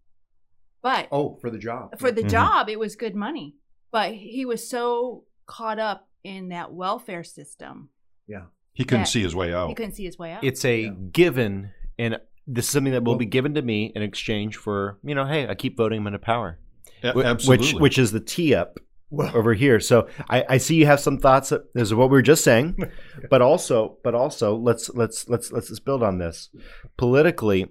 but 0.83 1.09
Oh, 1.11 1.39
for 1.41 1.49
the 1.51 1.59
job. 1.59 1.99
for 1.99 2.13
the 2.13 2.23
Mhm. 2.25 2.31
job 2.31 2.69
it 2.69 2.79
was 2.79 2.95
good 2.95 3.17
money. 3.17 3.57
But 3.91 4.13
he 4.17 4.45
was 4.45 4.69
so 4.69 5.25
caught 5.57 5.79
up 5.79 6.09
in 6.25 6.49
that 6.49 6.73
welfare 6.73 7.25
system, 7.25 7.91
Yeah. 8.27 8.45
he 8.73 8.85
couldn't 8.85 9.07
see 9.07 9.23
his 9.23 9.35
way 9.35 9.53
out. 9.53 9.69
he 9.69 9.75
couldn't 9.75 9.93
see 9.95 10.05
his 10.05 10.19
way 10.19 10.33
out. 10.33 10.43
It's 10.45 10.65
a 10.65 10.83
Yeah. 10.85 10.91
given, 11.13 11.73
and 11.99 12.19
this 12.47 12.65
is 12.67 12.71
something 12.71 12.93
that 12.93 13.05
will 13.05 13.13
Well- 13.13 13.19
be 13.19 13.27
given 13.27 13.55
to 13.55 13.63
me 13.63 13.93
in 13.95 14.03
exchange 14.03 14.57
for, 14.57 14.99
you 15.05 15.15
know, 15.15 15.27
hey, 15.27 15.47
I 15.49 15.55
keep 15.55 15.77
voting 15.77 15.99
him 16.01 16.07
into 16.07 16.19
power. 16.19 16.59
A- 17.03 17.09
Absolutely. 17.19 17.73
Which, 17.75 17.81
which 17.81 17.99
is 17.99 18.13
the 18.13 18.21
tee 18.21 18.55
up 18.55 18.79
Well, 19.11 19.37
over 19.37 19.53
here. 19.55 19.79
So 19.81 20.09
I, 20.31 20.45
I 20.49 20.57
see 20.59 20.77
you 20.77 20.87
have 20.87 21.01
some 21.01 21.19
thoughts. 21.19 21.51
That, 21.51 21.75
this 21.75 21.83
is 21.89 21.95
what 21.95 22.09
we 22.09 22.13
were 22.17 22.23
just 22.23 22.43
saying, 22.45 22.77
but 23.31 23.43
also, 23.43 23.99
but 24.05 24.15
also, 24.15 24.57
let's 24.57 24.89
let's 24.95 25.29
let's 25.29 25.53
let's 25.53 25.69
just 25.69 25.85
build 25.85 26.03
on 26.03 26.17
this. 26.19 26.49
Politically, 26.97 27.67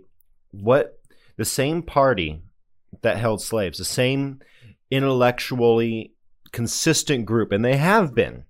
what 0.51 0.99
the 1.38 1.45
same 1.45 1.82
party 1.82 2.43
that 3.01 3.17
held 3.17 3.41
slaves, 3.41 3.77
the 3.79 3.86
same 3.86 4.39
intellectually 4.91 6.13
consistent 6.51 7.25
group, 7.25 7.51
and 7.51 7.63
they 7.63 7.77
have 7.77 8.13
been. 8.15 8.45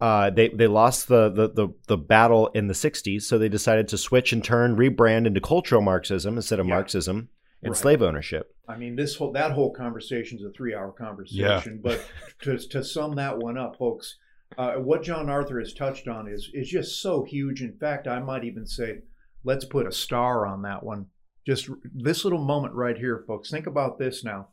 Uh, 0.00 0.30
they 0.30 0.48
they 0.48 0.66
lost 0.66 1.08
the, 1.08 1.28
the 1.28 1.48
the 1.50 1.68
the 1.86 1.98
battle 1.98 2.48
in 2.54 2.68
the 2.68 2.74
'60s, 2.74 3.22
so 3.22 3.36
they 3.38 3.48
decided 3.50 3.86
to 3.88 3.98
switch 3.98 4.32
and 4.32 4.42
turn, 4.42 4.76
rebrand 4.76 5.26
into 5.26 5.40
cultural 5.40 5.82
Marxism 5.82 6.36
instead 6.36 6.58
of 6.58 6.66
Yeah. 6.66 6.74
Marxism 6.74 7.28
and 7.62 7.72
Right. 7.72 7.78
slave 7.78 8.00
ownership. 8.00 8.54
I 8.66 8.78
mean, 8.78 8.96
this 8.96 9.16
whole 9.16 9.32
that 9.32 9.52
whole 9.52 9.72
conversation 9.72 10.38
is 10.38 10.44
a 10.44 10.50
three-hour 10.52 10.92
conversation. 10.92 11.74
Yeah. 11.74 11.80
But 11.82 12.06
to 12.42 12.56
to 12.56 12.82
sum 12.82 13.16
that 13.16 13.38
one 13.38 13.58
up, 13.58 13.76
folks, 13.76 14.16
uh, 14.56 14.76
what 14.76 15.02
John 15.02 15.28
Arthur 15.28 15.58
has 15.58 15.74
touched 15.74 16.08
on 16.08 16.28
is 16.28 16.50
is 16.54 16.68
just 16.70 17.02
so 17.02 17.22
huge. 17.24 17.60
In 17.60 17.76
fact, 17.76 18.08
I 18.08 18.20
might 18.20 18.44
even 18.44 18.64
say, 18.66 19.00
let's 19.44 19.66
put 19.66 19.86
a 19.86 19.92
star 19.92 20.46
on 20.46 20.62
that 20.62 20.82
one. 20.82 21.06
Just 21.46 21.68
this 21.94 22.24
little 22.24 22.42
moment 22.42 22.72
right 22.74 22.96
here, 22.96 23.22
folks. 23.26 23.50
Think 23.50 23.66
about 23.66 23.98
this 23.98 24.24
now. 24.24 24.48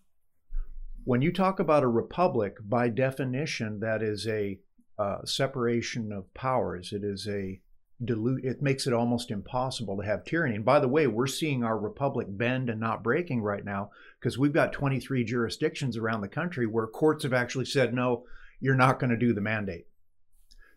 When 1.07 1.21
you 1.21 1.31
talk 1.31 1.61
about 1.61 1.83
a 1.83 1.87
republic, 1.87 2.57
by 2.61 2.89
definition, 2.89 3.79
that 3.79 4.03
is 4.03 4.27
a 4.27 4.59
uh, 4.99 5.23
separation 5.23 6.11
of 6.11 6.33
powers. 6.33 6.91
It 6.91 7.05
is 7.05 7.25
a 7.29 7.61
dilute. 8.03 8.43
It 8.43 8.61
makes 8.61 8.87
it 8.87 8.91
almost 8.91 9.31
impossible 9.31 9.95
to 9.95 10.05
have 10.05 10.25
tyranny. 10.25 10.55
And 10.55 10.65
by 10.65 10.81
the 10.81 10.89
way, 10.89 11.07
we're 11.07 11.25
seeing 11.25 11.63
our 11.63 11.79
republic 11.79 12.27
bend 12.29 12.69
and 12.69 12.81
not 12.81 13.05
breaking 13.05 13.41
right 13.41 13.63
now 13.63 13.91
because 14.19 14.37
we've 14.37 14.51
got 14.51 14.73
23 14.73 15.23
jurisdictions 15.23 15.95
around 15.95 16.19
the 16.19 16.27
country 16.27 16.67
where 16.67 16.87
courts 16.87 17.23
have 17.23 17.31
actually 17.31 17.63
said, 17.63 17.93
no, 17.93 18.25
you're 18.59 18.75
not 18.75 18.99
going 18.99 19.11
to 19.11 19.15
do 19.15 19.31
the 19.31 19.39
mandate. 19.39 19.87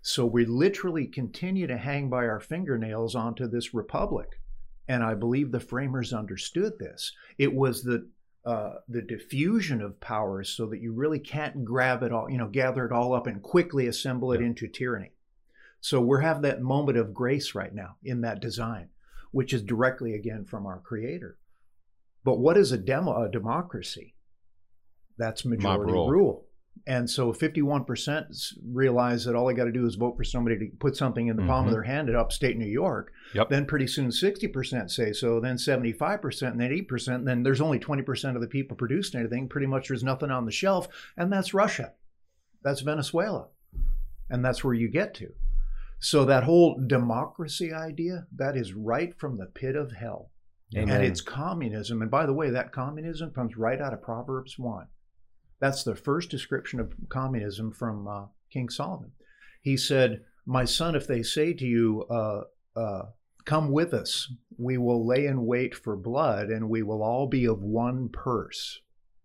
So 0.01 0.24
we 0.26 0.45
literally 0.45 1.09
continue 1.09 1.66
to 1.66 1.76
hang 1.76 2.09
by 2.09 2.28
our 2.28 2.39
fingernails 2.39 3.16
onto 3.16 3.49
this 3.49 3.74
republic. 3.74 4.41
And 4.87 5.03
I 5.03 5.14
believe 5.14 5.51
the 5.51 5.59
framers 5.59 6.12
understood 6.12 6.78
this. 6.78 7.11
It 7.37 7.53
was 7.53 7.83
the 7.83 8.09
uh, 8.45 8.76
the 8.88 9.03
diffusion 9.03 9.82
of 9.82 10.01
powers 10.01 10.49
so 10.49 10.66
that 10.66 10.80
you 10.80 10.93
really 10.93 11.18
can't 11.18 11.64
grab 11.64 12.03
it 12.03 12.12
all, 12.12 12.30
you 12.30 12.38
know, 12.38 12.49
gather 12.49 12.86
it 12.86 12.93
all 12.93 13.12
up 13.12 13.26
and 13.26 13.43
quickly 13.43 13.86
assemble 13.86 14.32
it 14.32 14.41
Yeah. 14.41 14.47
into 14.47 14.66
tyranny. 14.66 15.12
So 15.80 16.01
we're 16.01 16.20
having 16.20 16.43
that 16.43 16.62
moment 16.62 16.99
of 16.99 17.14
grace 17.14 17.55
right 17.55 17.74
now 17.74 17.97
in 18.03 18.20
that 18.22 18.41
design, 18.41 18.88
which 19.30 19.53
is 19.53 19.62
directly 19.62 20.14
again 20.14 20.45
from 20.45 20.66
our 20.66 20.78
creator. 20.80 21.36
But 22.24 22.38
what 22.38 22.57
is 22.57 22.72
a 22.72 22.78
demo 22.78 23.22
a 23.22 23.30
democracy? 23.30 24.14
That's 25.16 25.45
majority 25.45 25.93
rule. 25.93 26.11
rule. 26.11 26.47
And 26.86 27.08
so 27.08 27.32
51% 27.32 28.54
realize 28.66 29.24
that 29.24 29.36
all 29.36 29.46
they 29.46 29.54
got 29.54 29.64
to 29.66 29.72
do 29.72 29.86
is 29.86 29.96
vote 29.96 30.16
for 30.16 30.24
somebody 30.24 30.58
to 30.58 30.66
put 30.78 30.96
something 30.96 31.26
in 31.28 31.36
the 31.36 31.42
palm 31.44 31.64
Mhm. 31.64 31.68
of 31.68 31.72
their 31.74 31.82
hand 31.82 32.08
in 32.08 32.16
upstate 32.16 32.56
New 32.56 32.64
York. 32.66 33.12
Yep. 33.34 33.50
Then 33.50 33.66
pretty 33.66 33.86
soon 33.86 34.10
60% 34.10 34.90
say 34.90 35.12
so, 35.12 35.40
then 35.40 35.58
75%, 35.58 36.52
and 36.52 36.60
then 36.60 36.72
8%. 36.72 37.18
And 37.18 37.28
then 37.28 37.42
there's 37.42 37.60
only 37.60 37.78
20% 37.78 38.34
of 38.34 38.40
the 38.40 38.48
people 38.48 38.76
producing 38.76 39.20
anything. 39.20 39.48
Pretty 39.48 39.66
much 39.66 39.88
there's 39.88 40.02
nothing 40.02 40.30
on 40.30 40.46
the 40.46 40.50
shelf. 40.50 40.88
And 41.16 41.30
that's 41.32 41.52
Russia. 41.54 41.92
That's 42.62 42.80
Venezuela. 42.80 43.48
And 44.30 44.44
that's 44.44 44.64
where 44.64 44.74
you 44.74 44.88
get 44.88 45.12
to. 45.14 45.32
So 45.98 46.24
that 46.24 46.44
whole 46.44 46.80
democracy 46.86 47.74
idea, 47.74 48.26
that 48.34 48.56
is 48.56 48.72
right 48.72 49.14
from 49.18 49.36
the 49.36 49.46
pit 49.46 49.76
of 49.76 49.92
hell. 49.92 50.30
Amen. 50.74 50.96
And 50.96 51.04
it's 51.04 51.20
communism. 51.20 52.00
And 52.00 52.10
by 52.10 52.24
the 52.26 52.32
way, 52.32 52.48
that 52.50 52.72
communism 52.72 53.32
comes 53.32 53.56
right 53.56 53.80
out 53.80 53.92
of 53.92 54.00
Proverbs 54.02 54.58
1. 54.58 54.86
That's 55.61 55.84
the 55.84 55.94
first 55.94 56.30
description 56.30 56.80
of 56.80 56.94
communism 57.08 57.72
from 57.72 58.08
uh, 58.08 58.24
King 58.52 58.68
Solomon. 58.70 59.12
He 59.62 59.76
said, 59.76 60.22
My 60.46 60.64
son, 60.64 60.94
if 60.94 61.06
they 61.06 61.22
say 61.22 61.52
to 61.52 61.64
you, 61.66 62.04
uh, 62.11 62.42
uh, 62.76 63.02
Come 63.46 63.70
with 63.70 63.94
us, 63.94 64.30
we 64.58 64.76
will 64.78 65.06
lay 65.06 65.26
in 65.26 65.46
wait 65.46 65.74
for 65.74 65.96
blood, 65.96 66.48
and 66.50 66.68
we 66.68 66.82
will 66.82 67.02
all 67.02 67.26
be 67.26 67.46
of 67.46 67.62
one 67.62 68.08
purse. 68.11 68.80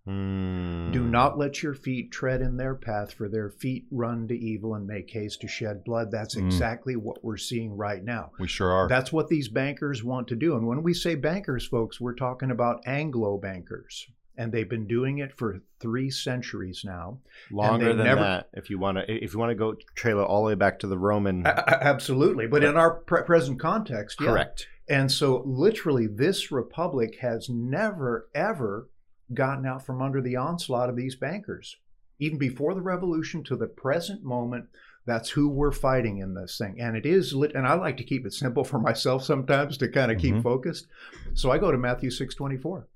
Hmm. 0.05 0.91
Do 0.91 1.03
not 1.03 1.38
let 1.38 1.63
your 1.63 1.73
feet 1.73 2.11
tread 2.11 2.41
in 2.41 2.57
their 2.57 2.75
path, 2.75 3.11
for 3.13 3.27
their 3.27 3.49
feet 3.49 3.86
run 3.91 4.27
to 4.29 4.38
evil 4.38 4.75
and 4.75 4.86
make 4.88 5.09
haste 5.11 5.41
to 5.41 5.47
shed 5.47 5.83
blood. 5.83 6.11
That's 6.11 6.36
Mm. 6.36 6.45
exactly 6.45 6.95
what 6.95 7.23
we're 7.23 7.38
seeing 7.38 7.75
right 7.75 8.03
now. 8.03 8.31
we 8.39 8.47
sure 8.47 8.71
are. 8.71 8.88
That's 8.88 9.11
what 9.11 9.27
these 9.29 9.49
bankers 9.49 10.03
want 10.03 10.27
to 10.29 10.36
do. 10.36 10.55
And 10.55 10.67
when 10.67 10.83
we 10.83 10.93
say 10.93 11.15
bankers, 11.15 11.65
folks, 11.67 11.99
we're 11.99 12.13
talking 12.15 12.51
about 12.51 12.83
Anglo 12.86 13.38
bankers. 13.38 14.07
And 14.38 14.51
they've 14.51 14.67
been 14.69 14.88
doing 14.88 15.19
it 15.19 15.31
for 15.38 15.61
three 15.79 16.09
centuries 16.09 16.81
now. 16.86 17.19
longer 17.51 17.93
than 17.93 18.05
never- 18.05 18.21
that. 18.21 18.49
If 18.53 18.69
you 18.69 18.77
want 18.79 18.97
to, 18.97 19.09
if 19.23 19.33
you 19.33 19.39
want 19.39 19.51
to 19.51 19.55
go 19.55 19.75
trailer 19.95 20.23
all 20.25 20.41
the 20.43 20.47
way 20.47 20.55
back 20.55 20.79
to 20.79 20.88
the 20.88 20.97
Roman, 20.97 21.45
absolutely. 21.45 22.47
But 22.47 22.63
in 22.63 22.75
our 22.75 22.91
pre- 22.95 23.23
present 23.23 23.59
context, 23.59 24.19
yeah. 24.19 24.27
correct. 24.27 24.67
And 24.88 25.11
so, 25.11 25.41
literally, 25.45 26.05
this 26.07 26.51
republic 26.51 27.17
has 27.21 27.49
never, 27.49 28.29
ever 28.36 28.88
gotten 29.33 29.65
out 29.65 29.83
from 29.86 30.01
under 30.01 30.21
the 30.21 30.36
onslaught 30.36 30.89
of 30.89 30.95
these 30.95 31.15
bankers. 31.15 31.77
Even 32.19 32.38
before 32.38 32.73
the 32.75 32.81
revolution 32.81 33.43
to 33.45 33.55
the 33.55 33.65
present 33.67 34.23
moment, 34.23 34.65
that's 35.07 35.29
who 35.31 35.49
we're 35.49 35.71
fighting 35.71 36.19
in 36.19 36.33
this 36.36 36.57
thing. 36.57 36.79
And 36.79 36.95
it 36.95 37.05
is 37.05 37.33
lit. 37.33 37.55
And 37.55 37.65
I 37.67 37.73
like 37.73 37.97
to 37.97 38.03
keep 38.03 38.25
it 38.25 38.33
simple 38.33 38.63
for 38.63 38.79
myself 38.79 39.23
sometimes 39.23 39.77
to 39.79 39.88
kind 39.89 40.11
of 40.11 40.17
keep 40.19 40.36
Mhm. 40.36 40.43
focused. 40.43 40.88
So 41.33 41.51
I 41.51 41.57
go 41.57 41.71
to 41.71 41.77
Matthew 41.77 42.09
six 42.11 42.36
twenty 42.36 42.57
four. 42.57 42.88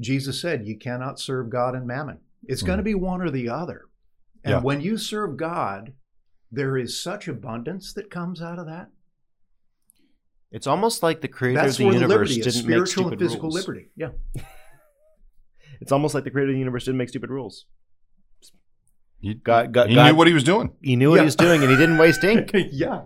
Jesus 0.00 0.40
said, 0.40 0.66
"You 0.66 0.76
cannot 0.78 1.20
serve 1.20 1.50
God 1.50 1.74
and 1.74 1.86
mammon. 1.86 2.18
It's 2.46 2.62
going 2.62 2.78
to 2.78 2.82
mm. 2.82 2.86
be 2.86 2.94
one 2.94 3.22
or 3.22 3.30
the 3.30 3.48
other." 3.48 3.86
And 4.42 4.52
Yeah. 4.52 4.60
when 4.60 4.80
you 4.80 4.98
serve 4.98 5.36
God, 5.36 5.92
there 6.50 6.76
is 6.76 7.00
such 7.00 7.28
abundance 7.28 7.92
that 7.94 8.10
comes 8.10 8.42
out 8.42 8.58
of 8.58 8.66
that. 8.66 8.90
It's 10.50 10.66
almost 10.66 11.02
like 11.02 11.20
the 11.20 11.28
creator 11.28 11.60
That's 11.60 11.74
of 11.74 11.78
the 11.78 11.84
where 11.86 11.94
the 11.94 12.00
universe 12.00 12.30
liberty 12.30 12.50
didn't 12.50 12.66
make 12.68 12.86
stupid 12.86 13.12
and 13.12 13.20
physical 13.20 13.42
rules. 13.50 13.54
liberty. 13.54 13.90
Yeah. 13.96 14.10
It's 15.80 15.92
almost 15.92 16.14
like 16.14 16.24
the 16.24 16.30
creator 16.30 16.50
of 16.50 16.54
the 16.54 16.58
universe 16.60 16.84
didn't 16.84 16.98
make 16.98 17.08
stupid 17.08 17.28
rules. 17.30 17.66
He, 19.20 19.34
God, 19.34 19.72
God, 19.72 19.88
he 19.88 19.94
God- 19.96 20.06
knew 20.12 20.14
what 20.16 20.26
he 20.28 20.32
was 20.32 20.44
doing. 20.44 20.70
he 20.80 20.96
knew 20.96 21.10
what 21.10 21.16
Yeah. 21.16 21.22
he 21.22 21.26
was 21.26 21.36
doing, 21.36 21.62
and 21.62 21.70
he 21.70 21.76
didn't 21.76 21.98
waste 21.98 22.22
ink. 22.24 22.50
yeah. 22.54 23.02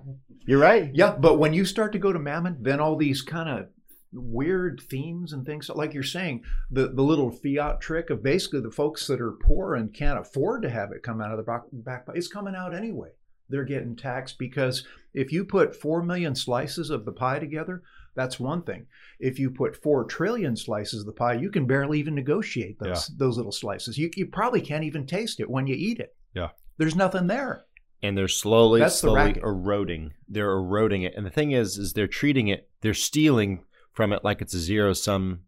You're 0.46 0.60
right. 0.60 0.90
Yeah. 0.94 1.16
But 1.18 1.38
when 1.38 1.54
you 1.54 1.64
start 1.64 1.92
to 1.92 1.98
go 1.98 2.12
to 2.12 2.18
Mammon, 2.18 2.58
then 2.60 2.78
all 2.78 2.96
these 2.96 3.22
kind 3.22 3.48
of 3.48 3.68
weird 4.12 4.80
themes 4.88 5.32
and 5.32 5.44
things, 5.44 5.68
like 5.68 5.94
you're 5.94 6.02
saying, 6.02 6.42
the, 6.70 6.88
the 6.88 7.02
little 7.02 7.30
fiat 7.30 7.80
trick 7.80 8.10
of 8.10 8.22
basically 8.22 8.60
the 8.60 8.70
folks 8.70 9.06
that 9.06 9.20
are 9.20 9.32
poor 9.32 9.74
and 9.74 9.92
can't 9.94 10.18
afford 10.18 10.62
to 10.62 10.70
have 10.70 10.92
it 10.92 11.02
come 11.02 11.20
out 11.20 11.30
of 11.30 11.36
the 11.36 11.42
back, 11.42 11.62
back 11.72 12.06
it's 12.14 12.28
coming 12.28 12.54
out 12.54 12.74
anyway. 12.74 13.10
They're 13.50 13.64
getting 13.64 13.96
taxed 13.96 14.38
because 14.38 14.86
if 15.14 15.32
you 15.32 15.44
put 15.44 15.74
4 15.74 16.02
million 16.02 16.34
slices 16.34 16.90
of 16.90 17.04
the 17.04 17.12
pie 17.12 17.38
together, 17.38 17.82
that's 18.14 18.38
one 18.40 18.62
thing. 18.62 18.86
If 19.20 19.38
you 19.38 19.50
put 19.50 19.76
4 19.76 20.04
trillion 20.04 20.56
slices 20.56 21.00
of 21.00 21.06
the 21.06 21.12
pie, 21.12 21.34
you 21.34 21.50
can 21.50 21.66
barely 21.66 21.98
even 21.98 22.14
negotiate 22.14 22.78
those, 22.78 23.06
those 23.16 23.36
little 23.36 23.52
slices. 23.52 23.96
You, 23.96 24.10
you 24.16 24.26
probably 24.26 24.60
can't 24.60 24.84
even 24.84 25.06
taste 25.06 25.40
it 25.40 25.48
when 25.48 25.66
you 25.66 25.74
eat 25.76 25.98
it. 25.98 26.14
Yeah. 26.34 26.48
There's 26.76 26.96
nothing 26.96 27.26
there. 27.26 27.64
and 28.02 28.16
they're 28.18 28.28
slowly, 28.28 28.80
That's 28.80 28.98
slowly 28.98 29.16
racket. 29.20 29.42
eroding. 29.42 30.12
They're 30.28 30.52
eroding 30.52 31.02
it, 31.02 31.14
and 31.16 31.24
the 31.26 31.30
thing 31.30 31.52
is, 31.52 31.78
is 31.78 31.92
they're 31.94 32.06
treating 32.06 32.48
it. 32.48 32.68
They're 32.82 32.94
stealing 32.94 33.64
from 33.98 34.12
it 34.12 34.22
like 34.22 34.40
it's 34.40 34.54
a 34.54 34.60
zero 34.60 34.92
sum 34.92 35.40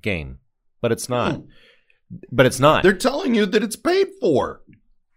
game, 0.00 0.38
but 0.80 0.92
it's 0.92 1.08
not. 1.08 1.42
But 2.30 2.46
it's 2.46 2.60
not. 2.60 2.84
They're 2.84 2.92
telling 2.92 3.34
you 3.34 3.46
that 3.46 3.64
it's 3.64 3.74
paid 3.74 4.06
for. 4.20 4.62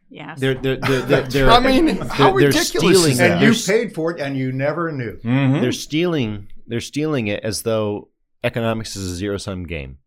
Yes. 0.09 0.39
They're 0.39 0.55
they're 0.55 0.77
they're, 0.77 1.01
they're, 1.01 1.21
they're 1.33 1.51
I 1.51 1.59
mean, 1.59 1.97
how 1.97 2.35
they're 2.35 2.47
ridiculous 2.47 2.69
stealing 2.97 3.11
is 3.11 3.17
that. 3.19 3.27
that? 3.27 3.43
and 3.43 3.55
you 3.55 3.63
paid 3.63 3.93
for 3.93 4.09
it, 4.09 4.19
and 4.19 4.35
you 4.35 4.51
never 4.51 4.91
knew. 4.91 5.19
Mhm. 5.23 5.61
they're 5.61 5.71
stealing 5.71 6.47
they're 6.65 6.81
stealing 6.81 7.27
it 7.27 7.43
as 7.43 7.61
though 7.61 8.09
economics 8.43 8.95
is 8.95 9.11
a 9.11 9.15
zero 9.15 9.37
sum 9.37 9.65
game. 9.67 9.99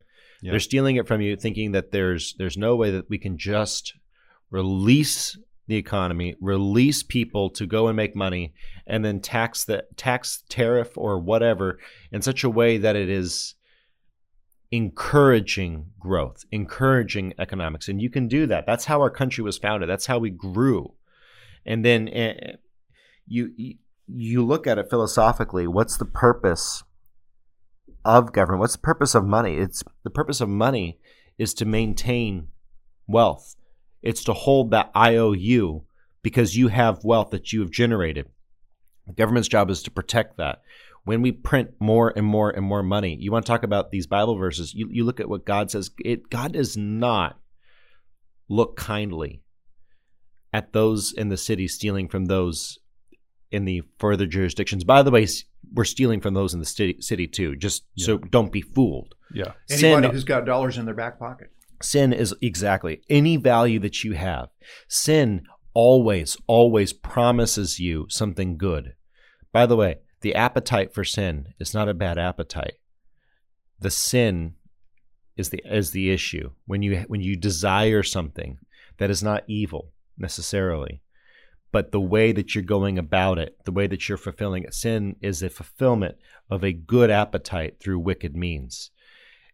Yeah. 0.42 0.50
They're 0.50 0.60
stealing 0.60 0.96
it 0.96 1.06
from 1.06 1.20
you, 1.20 1.36
thinking 1.36 1.70
that 1.72 1.92
there's 1.92 2.34
there's 2.36 2.56
no 2.56 2.74
way 2.74 2.90
that 2.90 3.08
we 3.08 3.18
can 3.18 3.38
just 3.38 3.94
release 4.50 5.38
the 5.66 5.76
economy, 5.76 6.36
release 6.40 7.02
people 7.02 7.50
to 7.50 7.66
go 7.66 7.88
and 7.88 7.96
make 7.96 8.14
money, 8.14 8.54
and 8.86 9.04
then 9.04 9.20
tax 9.20 9.64
the 9.64 9.84
tax 9.96 10.44
tariff 10.48 10.96
or 10.96 11.18
whatever 11.18 11.78
in 12.12 12.22
such 12.22 12.44
a 12.44 12.50
way 12.50 12.78
that 12.78 12.94
it 12.96 13.08
is 13.08 13.54
encouraging 14.70 15.86
growth, 15.98 16.44
encouraging 16.50 17.32
economics, 17.38 17.88
and 17.88 18.00
you 18.02 18.10
can 18.10 18.28
do 18.28 18.46
that. 18.46 18.66
That's 18.66 18.84
how 18.86 19.00
our 19.00 19.10
country 19.10 19.42
was 19.44 19.58
founded. 19.58 19.88
That's 19.88 20.06
how 20.06 20.18
we 20.18 20.30
grew, 20.30 20.94
and 21.64 21.84
then 21.84 22.08
uh, 22.08 22.56
you 23.26 23.52
you- 23.56 23.78
you 24.08 24.44
look 24.44 24.68
at 24.68 24.78
it 24.78 24.88
philosophically. 24.88 25.66
What's 25.66 25.96
the 25.96 26.04
purpose 26.04 26.84
of 28.04 28.32
government? 28.32 28.60
What's 28.60 28.74
the 28.76 28.82
purpose 28.82 29.16
of 29.16 29.24
money? 29.24 29.56
It's 29.56 29.82
the 30.04 30.10
purpose 30.10 30.40
of 30.40 30.48
money 30.48 31.00
is 31.38 31.52
to 31.54 31.64
maintain 31.64 32.46
wealth. 33.08 33.56
It's 34.06 34.24
to 34.24 34.32
hold 34.32 34.70
that 34.70 34.90
IOU 34.96 35.82
because 36.22 36.56
you 36.56 36.68
have 36.68 37.04
wealth 37.04 37.30
that 37.30 37.52
you 37.52 37.60
have 37.60 37.70
generated. 37.70 38.26
The 39.06 39.12
government's 39.12 39.48
job 39.48 39.68
is 39.68 39.82
to 39.82 39.90
protect 39.90 40.36
that. 40.36 40.62
When 41.04 41.22
we 41.22 41.32
print 41.32 41.70
more 41.80 42.12
and 42.16 42.26
more 42.26 42.50
and 42.50 42.64
more 42.64 42.82
money, 42.82 43.16
you 43.20 43.32
want 43.32 43.46
to 43.46 43.50
talk 43.50 43.64
about 43.64 43.90
these 43.90 44.06
Bible 44.06 44.36
verses. 44.36 44.74
You, 44.74 44.88
you 44.90 45.04
look 45.04 45.20
at 45.20 45.28
what 45.28 45.44
God 45.44 45.70
says. 45.70 45.90
It 46.04 46.30
God 46.30 46.52
does 46.52 46.76
not 46.76 47.38
look 48.48 48.76
kindly 48.76 49.42
at 50.52 50.72
those 50.72 51.12
in 51.12 51.28
the 51.28 51.36
city 51.36 51.68
stealing 51.68 52.08
from 52.08 52.26
those 52.26 52.78
in 53.50 53.64
the 53.64 53.82
further 53.98 54.26
jurisdictions. 54.26 54.84
By 54.84 55.02
the 55.02 55.10
way, 55.10 55.26
we're 55.72 55.84
stealing 55.84 56.20
from 56.20 56.34
those 56.34 56.54
in 56.54 56.60
the 56.60 56.66
city, 56.66 57.00
city 57.00 57.26
too. 57.26 57.56
Just 57.56 57.84
so 57.96 58.18
don't 58.18 58.52
be 58.52 58.60
fooled. 58.62 59.14
yeah. 59.32 59.52
Anybody 59.70 60.06
Sin- 60.06 60.10
who's 60.12 60.24
got 60.24 60.44
dollars 60.44 60.78
in 60.78 60.84
their 60.84 60.94
back 60.94 61.18
pocket. 61.18 61.50
Sin 61.82 62.12
is 62.12 62.34
exactly 62.40 63.02
any 63.08 63.36
value 63.36 63.78
that 63.80 64.02
you 64.02 64.12
have. 64.12 64.48
Sin 64.88 65.42
always, 65.74 66.36
always 66.46 66.92
promises 66.92 67.78
you 67.78 68.06
something 68.08 68.56
good. 68.56 68.94
By 69.52 69.66
the 69.66 69.76
way, 69.76 69.96
the 70.22 70.34
appetite 70.34 70.94
for 70.94 71.04
sin 71.04 71.54
is 71.58 71.74
not 71.74 71.88
a 71.88 71.94
bad 71.94 72.18
appetite. 72.18 72.74
The 73.78 73.90
sin 73.90 74.54
is 75.36 75.50
the 75.50 75.62
is 75.64 75.90
the 75.90 76.10
issue. 76.10 76.50
When 76.66 76.82
you 76.82 77.04
when 77.08 77.20
you 77.20 77.36
desire 77.36 78.02
something 78.02 78.58
that 78.98 79.10
is 79.10 79.22
not 79.22 79.44
evil 79.46 79.92
necessarily, 80.16 81.02
but 81.72 81.92
the 81.92 82.00
way 82.00 82.32
that 82.32 82.54
you're 82.54 82.64
going 82.64 82.98
about 82.98 83.38
it, 83.38 83.56
the 83.66 83.72
way 83.72 83.86
that 83.86 84.08
you're 84.08 84.16
fulfilling 84.16 84.64
it, 84.64 84.72
sin 84.72 85.16
is 85.20 85.42
a 85.42 85.50
fulfillment 85.50 86.16
of 86.48 86.64
a 86.64 86.72
good 86.72 87.10
appetite 87.10 87.78
through 87.78 87.98
wicked 87.98 88.34
means 88.34 88.90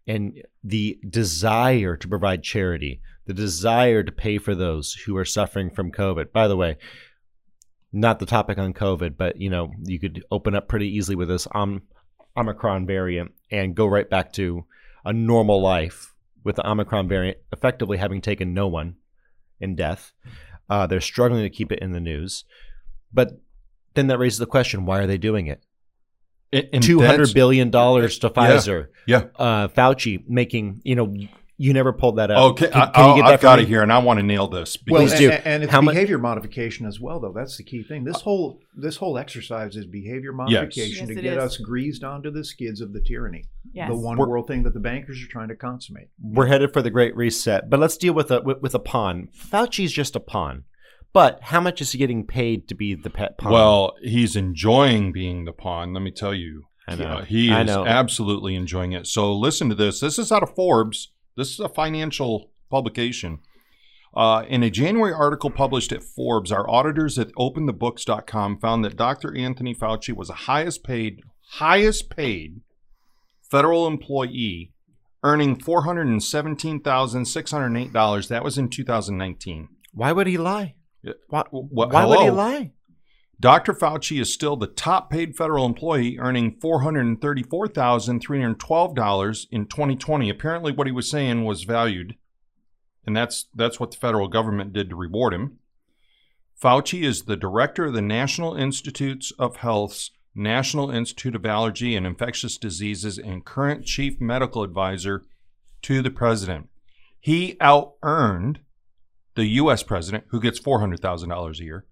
and 0.07 0.43
the 0.65 0.99
desire 1.09 1.97
to 1.97 2.09
provide 2.09 2.43
charity, 2.43 3.01
the 3.27 3.35
desire 3.35 4.03
to 4.03 4.13
pay 4.13 4.39
for 4.39 4.55
those 4.55 4.95
who 4.95 5.17
are 5.17 5.25
suffering 5.25 5.71
from 5.71 5.93
COVID. 5.93 6.33
By 6.33 6.49
the 6.49 6.57
way, 6.57 6.77
not 7.93 8.19
the 8.19 8.27
topic 8.27 8.59
on 8.59 8.73
COVID, 8.73 9.17
but 9.17 9.41
you 9.41 9.51
know, 9.51 9.73
you 9.83 10.01
could 10.01 10.25
open 10.31 10.55
up 10.55 10.69
pretty 10.69 10.89
easily 10.89 11.15
with 11.15 11.29
this 11.29 11.47
Om- 11.53 11.83
Omicron 12.37 12.87
variant 12.87 13.33
and 13.51 13.75
go 13.75 13.87
right 13.87 14.09
back 14.09 14.33
to 14.35 14.65
a 15.05 15.13
normal 15.13 15.61
life 15.61 16.15
with 16.45 16.57
the 16.57 16.69
Omicron 16.69 17.09
variant 17.09 17.39
effectively 17.53 17.99
having 17.99 18.21
taken 18.21 18.55
no 18.55 18.67
one 18.67 18.97
in 19.61 19.77
death. 19.77 20.13
Uh, 20.69 20.87
they're 20.87 21.01
struggling 21.01 21.43
to 21.43 21.51
keep 21.51 21.71
it 21.71 21.81
in 21.81 21.93
the 21.93 22.01
news. 22.01 22.45
But 23.13 23.41
then 23.95 24.07
that 24.07 24.19
raises 24.19 24.39
the 24.39 24.47
question 24.47 24.87
why 24.87 25.01
are 25.01 25.07
they 25.07 25.19
doing 25.19 25.47
it? 25.47 25.63
And- 26.53 26.69
and 26.73 26.83
Two 26.83 26.99
that's- 26.99 27.11
hundred 27.17 27.35
billion 27.35 27.71
dollars 27.71 28.19
to 28.21 28.31
Pfizer 28.31 28.89
Yeah. 29.07 29.25
uh, 29.37 29.69
Fauci 29.69 30.23
making, 30.29 30.81
you 30.85 30.95
know, 30.95 31.15
you 31.59 31.73
never 31.73 31.93
pulled 31.93 32.17
that 32.17 32.31
up. 32.31 32.53
Okay, 32.53 32.69
Can, 32.69 32.83
I, 32.83 32.87
can 32.87 33.09
you 33.11 33.15
get 33.17 33.23
that 33.27 33.31
have 33.33 33.41
got 33.41 33.59
me? 33.59 33.63
it 33.63 33.69
here, 33.69 33.83
and 33.83 33.93
I 33.93 33.99
want 33.99 34.19
to 34.19 34.23
nail 34.25 34.49
this. 34.49 34.77
Well, 34.91 35.03
and, 35.03 35.11
do. 35.17 35.31
and 35.31 35.63
it's 35.63 35.71
How 35.71 35.81
mu- 35.81 35.93
behavior 35.93 36.19
modification 36.19 36.87
as 36.87 36.99
well, 36.99 37.21
though. 37.21 37.33
That's 37.33 37.57
the 37.57 37.63
key 37.63 37.85
thing. 37.85 38.03
This 38.05 38.21
whole 38.21 38.61
this 38.77 38.97
whole 38.97 39.17
exercise 39.17 39.77
is 39.77 39.87
behavior 39.87 40.33
modification 40.33 41.07
Yes, 41.07 41.15
to 41.15 41.19
it 41.19 41.23
get 41.23 41.37
is. 41.39 41.45
us 41.45 41.57
greased 41.59 42.03
onto 42.05 42.31
the 42.33 42.43
skids 42.45 42.81
of 42.81 42.93
the 42.93 43.01
tyranny, 43.01 43.45
yes. 43.73 43.89
the 43.89 43.95
one 43.97 44.17
We're- 44.19 44.29
world 44.29 44.49
thing 44.49 44.65
that 44.65 44.75
the 44.75 44.81
bankers 44.81 45.23
are 45.23 45.29
trying 45.29 45.49
to 45.49 45.55
consummate. 45.57 46.09
We're 46.21 46.47
headed 46.47 46.73
for 46.73 46.83
the 46.83 46.91
Great 46.91 47.15
Reset, 47.15 47.71
but 47.71 47.79
let's 47.79 47.97
deal 47.97 48.13
with 48.15 48.31
a 48.33 48.41
with, 48.43 48.61
with 48.61 48.75
a 48.75 48.81
pawn. 48.81 49.29
Fauci's 49.33 49.93
just 49.93 50.17
a 50.17 50.21
pawn, 50.21 50.65
but 51.13 51.41
how 51.43 51.61
much 51.61 51.81
is 51.81 51.93
he 51.93 51.99
getting 51.99 52.27
paid 52.27 52.69
to 52.69 52.75
be 52.75 52.95
the 52.95 53.11
pet 53.11 53.39
pawn? 53.39 53.53
Well, 53.53 53.95
he's 54.03 54.37
enjoying 54.37 55.13
being 55.13 55.45
the 55.45 55.53
pawn. 55.53 55.93
Let 55.93 56.03
me 56.03 56.11
tell 56.11 56.35
you, 56.35 56.65
I 56.89 56.95
know. 56.97 57.05
Uh, 57.05 57.25
he 57.25 57.51
I 57.53 57.63
is 57.63 57.67
know. 57.67 57.87
absolutely 57.87 58.55
enjoying 58.55 58.93
it. 58.93 59.07
So 59.07 59.33
listen 59.35 59.69
to 59.69 59.75
this. 59.75 60.01
This 60.01 60.19
is 60.19 60.33
out 60.33 60.43
of 60.43 60.55
Forbes. 60.55 61.13
This 61.37 61.51
is 61.53 61.61
a 61.61 61.69
financial 61.69 62.51
publication. 62.71 63.39
Uh, 64.15 64.45
in 64.49 64.63
a 64.63 64.69
January 64.69 65.13
article 65.15 65.49
published 65.51 65.91
at 65.93 66.03
Forbes, 66.03 66.53
our 66.53 66.69
auditors 66.69 67.19
at 67.19 67.33
OpenTheBooks.com 67.33 68.59
found 68.59 68.85
that 68.85 68.97
Dr. 68.97 69.35
Anthony 69.35 69.75
Fauci 69.75 70.15
was 70.15 70.29
the 70.29 70.35
highest 70.35 70.85
paid, 70.85 71.21
highest 71.53 72.11
paid 72.11 72.61
federal 73.51 73.87
employee, 73.87 74.73
earning 75.23 75.59
four 75.59 75.85
hundred 75.85 76.09
and 76.09 76.23
seventeen 76.23 76.81
thousand 76.81 77.25
six 77.27 77.51
hundred 77.53 77.75
eight 77.79 77.93
dollars. 77.93 78.29
That 78.29 78.45
was 78.45 78.59
in 78.59 78.69
two 78.69 78.85
thousand 78.85 79.17
nineteen. 79.17 79.69
why 79.95 80.13
would 80.13 80.27
he 80.27 80.37
lie? 80.37 80.75
Why, 81.29 81.43
Wh- 81.51 81.73
why 81.73 82.05
would 82.05 82.21
he 82.21 82.31
lie? 82.31 82.71
Dr. 83.41 83.75
Fauci 83.75 84.21
is 84.21 84.33
still 84.33 84.55
the 84.55 84.69
top 84.69 85.11
paid 85.11 85.37
federal 85.37 85.67
employee, 85.67 86.17
earning 86.17 86.61
$434,312 86.61 89.47
in 89.51 89.67
2020. 89.67 90.31
Apparently, 90.31 90.71
what 90.71 90.87
he 90.87 90.93
was 90.93 91.11
saying 91.11 91.45
was 91.45 91.65
valued, 91.65 92.15
and 93.05 93.17
that's, 93.17 93.47
that's 93.53 93.81
what 93.81 93.91
the 93.91 93.97
federal 93.97 94.29
government 94.29 94.73
did 94.73 94.91
to 94.91 94.97
reward 94.97 95.35
him. 95.35 95.59
Fauci 96.63 97.03
is 97.03 97.23
the 97.23 97.37
director 97.37 97.87
of 97.87 97.95
the 97.95 98.01
National 98.01 98.55
Institutes 98.55 99.33
of 99.41 99.57
Health's 99.57 100.13
National 100.37 100.93
Institute 100.93 101.35
of 101.35 101.45
Allergy 101.45 101.97
and 101.97 102.07
Infectious 102.07 102.57
Diseases 102.57 103.19
and 103.19 103.45
current 103.45 103.85
chief 103.85 104.21
medical 104.21 104.63
advisor 104.63 105.25
to 105.83 106.01
the 106.01 106.11
president. 106.11 106.69
He 107.19 107.57
out 107.61 107.95
earned 108.05 108.61
the 109.35 109.47
U.S. 109.47 109.83
president, 109.83 110.24
who 110.28 110.41
gets 110.41 110.61
$400,000 110.61 111.61
a 111.61 111.64
year 111.64 111.87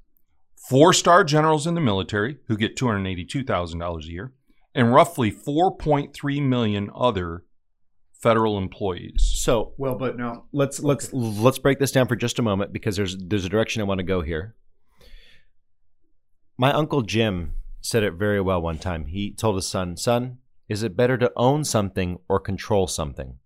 four 0.61 0.93
star 0.93 1.25
generals 1.25 1.67
in 1.67 1.75
the 1.75 1.81
military 1.81 2.39
who 2.47 2.57
get 2.57 2.77
$282,000 2.77 4.05
a 4.05 4.07
year, 4.07 4.33
and 4.75 4.95
roughly 4.95 5.33
4.3 5.33 6.43
million 6.43 6.91
other 6.95 7.45
federal 8.13 8.59
employees. 8.59 9.33
So 9.35 9.75
Well, 9.79 9.97
but 9.97 10.17
now 10.17 10.45
let's 10.53 10.81
let's 10.81 11.13
let's 11.13 11.59
break 11.59 11.79
this 11.79 11.93
down 11.93 12.07
for 12.07 12.17
just 12.17 12.39
a 12.39 12.43
moment 12.43 12.73
because 12.73 12.97
there's 12.97 13.17
there's 13.17 13.45
a 13.45 13.49
direction 13.49 13.83
I 13.83 13.87
want 13.87 13.99
to 13.99 14.05
go 14.05 14.21
here. 14.21 14.55
My 16.57 16.73
uncle 16.73 17.03
Jim 17.03 17.55
said 17.81 18.03
it 18.03 18.13
very 18.13 18.41
well 18.41 18.61
one 18.61 18.79
time. 18.79 19.07
He 19.07 19.33
told 19.33 19.57
his 19.57 19.67
son, 19.67 19.97
"Son, 19.97 20.39
is 20.69 20.83
it 20.83 20.97
better 20.97 21.17
to 21.17 21.33
own 21.35 21.65
something 21.65 22.19
or 22.29 22.39
control 22.39 22.87
something? 22.87 23.39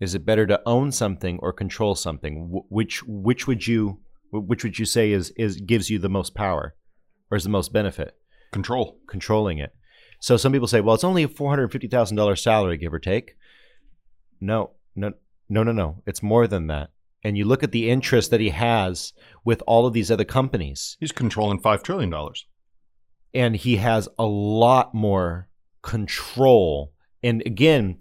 Is 0.00 0.14
it 0.14 0.26
better 0.26 0.46
to 0.46 0.60
own 0.66 0.92
something 0.92 1.38
or 1.40 1.52
control 1.52 1.94
something? 1.94 2.50
Wh- 2.52 2.70
Which 2.72 3.02
which 3.06 3.46
would 3.46 3.66
you 3.66 4.00
which 4.32 4.62
would 4.64 4.78
you 4.78 4.84
say 4.84 5.12
is 5.12 5.32
is 5.36 5.56
gives 5.60 5.88
you 5.90 5.98
the 5.98 6.08
most 6.08 6.34
power 6.34 6.74
or 7.30 7.36
is 7.36 7.44
the 7.44 7.50
most 7.50 7.72
benefit? 7.72 8.16
Control. 8.52 8.98
controlling 9.08 9.58
it. 9.58 9.74
So 10.20 10.36
some 10.36 10.52
people 10.52 10.68
say, 10.68 10.80
well, 10.80 10.94
it's 10.94 11.04
only 11.04 11.22
a 11.22 11.28
four 11.28 11.50
hundred 11.50 11.72
fifty 11.72 11.88
thousand 11.88 12.16
dollars 12.16 12.42
salary, 12.42 12.76
give 12.78 12.92
or 12.94 12.98
take. 12.98 13.36
No, 14.40 14.72
no, 14.94 15.12
no, 15.48 15.62
no, 15.62 15.72
no. 15.72 16.02
It's 16.06 16.22
more 16.22 16.46
than 16.46 16.66
that. 16.68 16.90
And 17.24 17.36
you 17.36 17.44
look 17.44 17.62
at 17.62 17.72
the 17.72 17.90
interest 17.90 18.30
that 18.30 18.40
he 18.40 18.50
has 18.50 19.12
with 19.44 19.62
all 19.66 19.86
of 19.86 19.92
these 19.94 20.10
other 20.10 20.24
companies, 20.24 20.96
He's 21.00 21.10
controlling 21.12 21.60
$5 21.60 21.82
trillion. 21.82 22.14
and 23.34 23.56
he 23.56 23.76
has 23.76 24.08
a 24.18 24.26
lot 24.26 24.94
more 24.94 25.48
control. 25.82 26.92
And 27.22 27.42
again, 27.44 27.98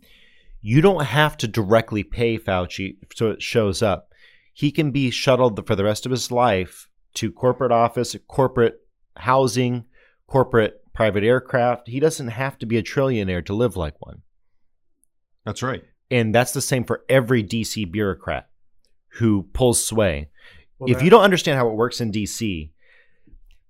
you 0.68 0.82
don't 0.82 1.05
have 1.05 1.38
to 1.38 1.47
directly 1.47 2.01
pay 2.01 2.39
Fauci 2.39 2.97
so 3.13 3.30
it 3.30 3.39
shows 3.39 3.84
up. 3.84 4.09
He 4.51 4.72
can 4.72 4.89
be 4.89 5.11
shuttled 5.11 5.63
for 5.68 5.76
the 5.76 5.84
rest 5.84 6.07
of 6.07 6.11
his 6.11 6.32
life 6.32 6.89
to 7.13 7.32
corporate 7.32 7.72
office, 7.72 8.16
corporate 8.28 8.80
housing, 9.16 9.86
corporate 10.26 10.82
private 10.91 11.24
aircraft. 11.24 11.88
He 11.88 11.99
doesn't 11.99 12.30
have 12.30 12.57
to 12.57 12.66
be 12.66 12.78
a 12.78 12.84
trillionaire 12.84 13.45
to 13.45 13.53
live 13.53 13.78
like 13.78 13.93
one. 14.03 14.24
That's 15.45 15.61
right. 15.61 15.84
And 16.09 16.34
that's 16.34 16.53
the 16.53 16.63
same 16.63 16.84
for 16.84 17.03
every 17.07 17.43
DC 17.43 17.91
bureaucrat 17.91 18.49
who 19.20 19.43
pulls 19.53 19.86
sway. 19.86 20.30
well, 20.80 20.89
if 20.89 21.03
you 21.03 21.11
don't 21.11 21.22
understand 21.22 21.59
how 21.59 21.70
it 21.70 21.76
works 21.76 22.01
in 22.01 22.11
DC, 22.11 22.72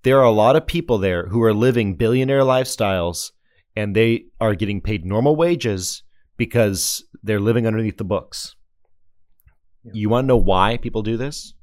there 0.03 0.19
are 0.19 0.23
a 0.23 0.31
lot 0.31 0.55
of 0.55 0.65
people 0.65 0.97
there 0.97 1.27
who 1.27 1.43
are 1.43 1.53
living 1.53 1.97
billionaire 1.97 2.43
lifestyles 2.43 3.31
and 3.75 3.93
they 3.93 4.27
are 4.39 4.55
getting 4.55 4.79
paid 4.79 5.05
normal 5.05 5.35
wages 5.35 6.03
because 6.37 7.03
they're 7.23 7.39
living 7.39 7.65
underneath 7.67 7.97
the 7.97 8.03
books. 8.03 8.55
Yeah. 9.83 9.91
You 9.93 10.09
want 10.09 10.25
to 10.25 10.27
know 10.27 10.37
why 10.37 10.77
people 10.77 11.01
do 11.01 11.17
this? 11.17 11.53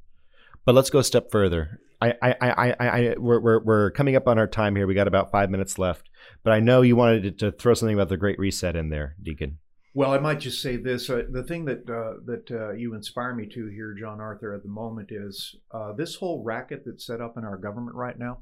But 0.65 0.75
let's 0.75 0.91
go 0.91 1.01
a 1.01 1.05
step 1.05 1.31
further. 1.31 1.81
I, 2.01 2.15
I, 2.23 2.35
I, 2.41 2.51
I, 2.51 2.75
I 2.81 3.15
we're, 3.19 3.41
we're, 3.41 3.63
we're 3.63 3.91
coming 3.93 4.17
up 4.17 4.27
on 4.27 4.39
our 4.39 4.47
time 4.47 4.77
here. 4.77 4.87
We 4.87 4.95
got 4.95 5.09
about 5.09 5.31
five 5.31 5.51
minutes 5.51 5.79
left. 5.79 6.09
But 6.43 6.53
I 6.53 6.61
know 6.61 6.83
you 6.83 6.97
wanted 6.97 7.39
to, 7.39 7.51
to 7.51 7.57
throw 7.57 7.75
something 7.75 7.95
about 7.95 8.09
the 8.09 8.17
Great 8.17 8.39
Reset 8.39 8.77
in 8.77 8.91
there, 8.91 9.17
Deacon. 9.23 9.59
Well, 9.95 10.13
I 10.13 10.19
might 10.19 10.41
just 10.41 10.63
say 10.63 10.77
this: 10.77 11.11
uh, 11.11 11.23
the 11.31 11.43
thing 11.43 11.67
that 11.67 11.89
uh, 11.89 12.21
that 12.25 12.51
uh, 12.51 12.73
you 12.73 12.95
inspire 12.95 13.35
me 13.35 13.47
to 13.47 13.67
here, 13.69 13.95
John 13.99 14.21
Arthur, 14.21 14.55
at 14.55 14.63
the 14.63 14.69
moment 14.69 15.11
is 15.13 15.55
uh, 15.71 15.93
this 15.93 16.17
whole 16.17 16.43
racket 16.43 16.83
that's 16.87 17.07
set 17.07 17.21
up 17.21 17.37
in 17.37 17.45
our 17.45 17.59
government 17.59 17.95
right 17.95 18.19
now. 18.19 18.39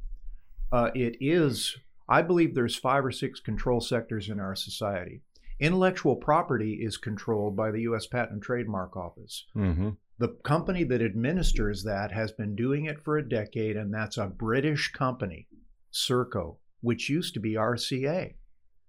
Uh, 0.71 0.91
it 0.95 1.17
is, 1.21 1.77
I 2.09 2.23
believe, 2.23 2.55
there's 2.55 2.77
five 2.77 3.05
or 3.05 3.11
six 3.11 3.41
control 3.41 3.81
sectors 3.81 4.29
in 4.29 4.39
our 4.39 4.55
society. 4.55 5.23
Intellectual 5.61 6.17
property 6.17 6.81
is 6.83 6.97
controlled 6.97 7.55
by 7.55 7.71
the 7.71 7.83
U.S. 7.83 8.07
Patent 8.07 8.33
and 8.33 8.43
Trademark 8.43 8.97
Office. 8.97 9.45
Mm-hmm. 9.55 9.91
The 10.19 10.37
company 10.43 10.85
that 10.85 11.03
administers 11.03 11.85
that 11.85 12.13
has 12.13 12.33
been 12.33 12.57
doing 12.57 12.87
it 12.87 13.01
for 13.01 13.19
a 13.19 13.29
decade, 13.29 13.77
and 13.77 13.93
that's 13.93 14.17
a 14.17 14.27
British 14.27 14.91
company, 14.93 15.49
Serco, 15.93 16.57
which 16.81 17.11
used 17.11 17.35
to 17.35 17.41
be 17.41 17.55
RCA. 17.55 18.35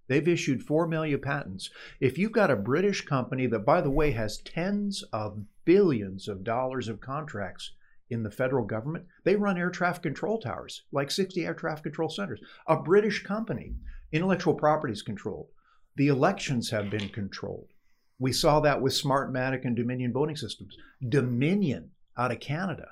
They've 0.07 0.28
issued 0.28 0.63
4 0.63 0.88
million 0.88 1.19
patents. 1.19 1.69
If 1.99 2.17
you've 2.17 2.32
got 2.32 2.51
a 2.51 2.55
British 2.55 3.05
company 3.05 3.47
that, 3.47 3.65
by 3.65 3.82
the 3.82 3.89
way, 3.89 4.11
has 4.11 4.39
tens 4.39 5.03
of 5.13 5.43
billions 5.65 6.28
of 6.28 6.43
dollars 6.43 6.88
of 6.88 7.01
contracts 7.01 7.74
in 8.09 8.24
the 8.24 8.32
federal 8.32 8.65
government, 8.65 9.05
they 9.24 9.36
run 9.36 9.57
air 9.57 9.69
traffic 9.69 10.03
control 10.03 10.39
towers, 10.39 10.84
like 10.91 11.11
60 11.11 11.45
air 11.45 11.53
traffic 11.53 11.84
control 11.84 12.09
centers. 12.09 12.41
A 12.67 12.78
British 12.78 13.24
company, 13.24 13.76
intellectual 14.11 14.53
property 14.53 14.93
is 14.93 15.01
controlled. 15.01 15.47
The 15.96 16.08
elections 16.08 16.70
have 16.70 16.89
been 16.89 17.10
controlled. 17.10 17.68
We 18.20 18.32
saw 18.32 18.60
that 18.60 18.82
with 18.82 18.94
Smartmatic 18.94 19.66
and 19.66 19.76
Dominion 19.76 20.14
voting 20.14 20.36
systems. 20.36 20.78
Dominion 21.08 21.92
out 22.18 22.32
of 22.32 22.39
Canada, 22.39 22.89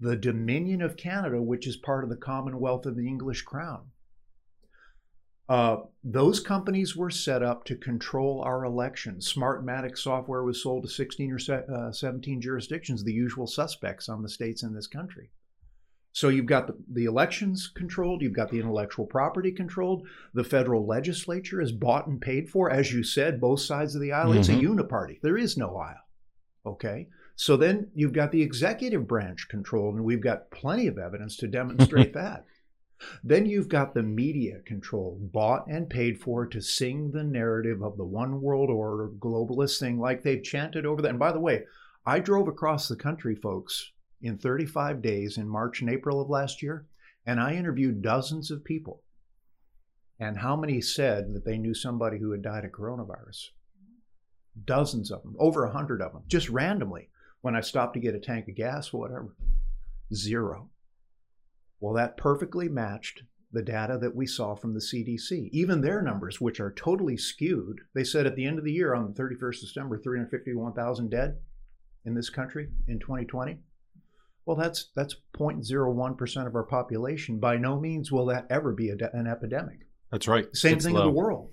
the 0.00 0.16
Dominion 0.16 0.82
of 0.82 0.96
Canada, 0.96 1.40
which 1.40 1.66
is 1.66 1.76
part 1.76 2.04
of 2.04 2.10
the 2.10 2.16
Commonwealth 2.16 2.84
of 2.84 2.96
the 2.96 3.06
English 3.06 3.42
Crown. 3.42 3.90
Uh, 5.48 5.76
those 6.02 6.40
companies 6.40 6.96
were 6.96 7.10
set 7.10 7.42
up 7.42 7.64
to 7.64 7.76
control 7.76 8.42
our 8.42 8.64
elections. 8.64 9.30
Smartmatic 9.32 9.98
software 9.98 10.42
was 10.42 10.62
sold 10.62 10.84
to 10.84 10.88
16 10.88 11.32
or 11.32 11.64
uh, 11.72 11.92
17 11.92 12.40
jurisdictions, 12.40 13.04
the 13.04 13.12
usual 13.12 13.46
suspects 13.46 14.08
on 14.08 14.22
the 14.22 14.28
states 14.28 14.62
in 14.62 14.74
this 14.74 14.86
country. 14.86 15.30
So 16.14 16.28
you've 16.28 16.46
got 16.46 16.68
the, 16.68 16.76
the 16.92 17.06
elections 17.06 17.66
controlled, 17.66 18.22
you've 18.22 18.34
got 18.34 18.48
the 18.48 18.60
intellectual 18.60 19.04
property 19.04 19.50
controlled, 19.50 20.06
the 20.32 20.44
federal 20.44 20.86
legislature 20.86 21.60
is 21.60 21.72
bought 21.72 22.06
and 22.06 22.20
paid 22.20 22.48
for. 22.48 22.70
As 22.70 22.92
you 22.92 23.02
said, 23.02 23.40
both 23.40 23.60
sides 23.60 23.96
of 23.96 24.00
the 24.00 24.12
aisle, 24.12 24.32
it's 24.32 24.48
a 24.48 24.52
mm-hmm. 24.52 24.78
uniparty. 24.78 25.20
There 25.22 25.36
is 25.36 25.56
no 25.56 25.76
aisle. 25.76 26.06
Okay. 26.64 27.08
So 27.34 27.56
then 27.56 27.90
you've 27.96 28.12
got 28.12 28.30
the 28.30 28.42
executive 28.42 29.08
branch 29.08 29.48
controlled, 29.48 29.96
and 29.96 30.04
we've 30.04 30.20
got 30.20 30.52
plenty 30.52 30.86
of 30.86 30.98
evidence 30.98 31.36
to 31.38 31.48
demonstrate 31.48 32.14
that. 32.14 32.44
Then 33.24 33.44
you've 33.44 33.68
got 33.68 33.92
the 33.92 34.04
media 34.04 34.60
controlled, 34.64 35.32
bought 35.32 35.66
and 35.66 35.90
paid 35.90 36.20
for 36.20 36.46
to 36.46 36.60
sing 36.60 37.10
the 37.10 37.24
narrative 37.24 37.82
of 37.82 37.96
the 37.96 38.04
one 38.04 38.40
world 38.40 38.70
order 38.70 39.08
globalist 39.18 39.80
thing 39.80 39.98
like 39.98 40.22
they've 40.22 40.44
chanted 40.44 40.86
over 40.86 41.02
that. 41.02 41.10
And 41.10 41.18
by 41.18 41.32
the 41.32 41.40
way, 41.40 41.64
I 42.06 42.20
drove 42.20 42.46
across 42.46 42.86
the 42.86 42.94
country, 42.94 43.34
folks, 43.34 43.90
in 44.24 44.38
35 44.38 45.02
days 45.02 45.36
in 45.36 45.46
March 45.46 45.82
and 45.82 45.90
April 45.90 46.20
of 46.20 46.30
last 46.30 46.62
year, 46.62 46.86
and 47.26 47.38
I 47.38 47.54
interviewed 47.54 48.00
dozens 48.00 48.50
of 48.50 48.64
people. 48.64 49.02
And 50.18 50.38
how 50.38 50.56
many 50.56 50.80
said 50.80 51.34
that 51.34 51.44
they 51.44 51.58
knew 51.58 51.74
somebody 51.74 52.18
who 52.18 52.30
had 52.30 52.40
died 52.40 52.64
of 52.64 52.72
coronavirus? 52.72 53.48
Dozens 54.64 55.10
of 55.10 55.22
them, 55.22 55.36
over 55.38 55.64
a 55.64 55.72
hundred 55.72 56.00
of 56.00 56.12
them, 56.12 56.22
just 56.26 56.48
randomly 56.48 57.10
when 57.42 57.54
I 57.54 57.60
stopped 57.60 57.94
to 57.94 58.00
get 58.00 58.14
a 58.14 58.18
tank 58.18 58.48
of 58.48 58.54
gas 58.54 58.94
or 58.94 59.00
whatever. 59.00 59.36
Zero. 60.14 60.70
Well, 61.78 61.92
that 61.94 62.16
perfectly 62.16 62.68
matched 62.68 63.24
the 63.52 63.62
data 63.62 63.98
that 64.00 64.16
we 64.16 64.26
saw 64.26 64.54
from 64.54 64.72
the 64.72 64.80
CDC. 64.80 65.50
Even 65.52 65.82
their 65.82 66.00
numbers, 66.00 66.40
which 66.40 66.60
are 66.60 66.72
totally 66.72 67.18
skewed, 67.18 67.80
they 67.94 68.04
said 68.04 68.26
at 68.26 68.36
the 68.36 68.46
end 68.46 68.58
of 68.58 68.64
the 68.64 68.72
year, 68.72 68.94
on 68.94 69.12
the 69.12 69.22
31st 69.22 69.56
of 69.56 69.68
December, 69.68 69.98
351,000 69.98 71.10
dead 71.10 71.36
in 72.06 72.14
this 72.14 72.30
country 72.30 72.68
in 72.88 72.98
2020. 72.98 73.58
Well, 74.46 74.56
that's 74.56 74.90
that's 74.94 75.16
0.01% 75.38 76.46
of 76.46 76.54
our 76.54 76.64
population. 76.64 77.38
By 77.38 77.56
no 77.56 77.80
means 77.80 78.12
will 78.12 78.26
that 78.26 78.46
ever 78.50 78.72
be 78.72 78.90
a, 78.90 78.96
an 79.12 79.26
epidemic. 79.26 79.80
That's 80.10 80.28
right. 80.28 80.46
Same 80.54 80.74
It's 80.76 80.84
thing 80.84 80.94
low. 80.94 81.00
in 81.02 81.06
the 81.08 81.12
world. 81.12 81.50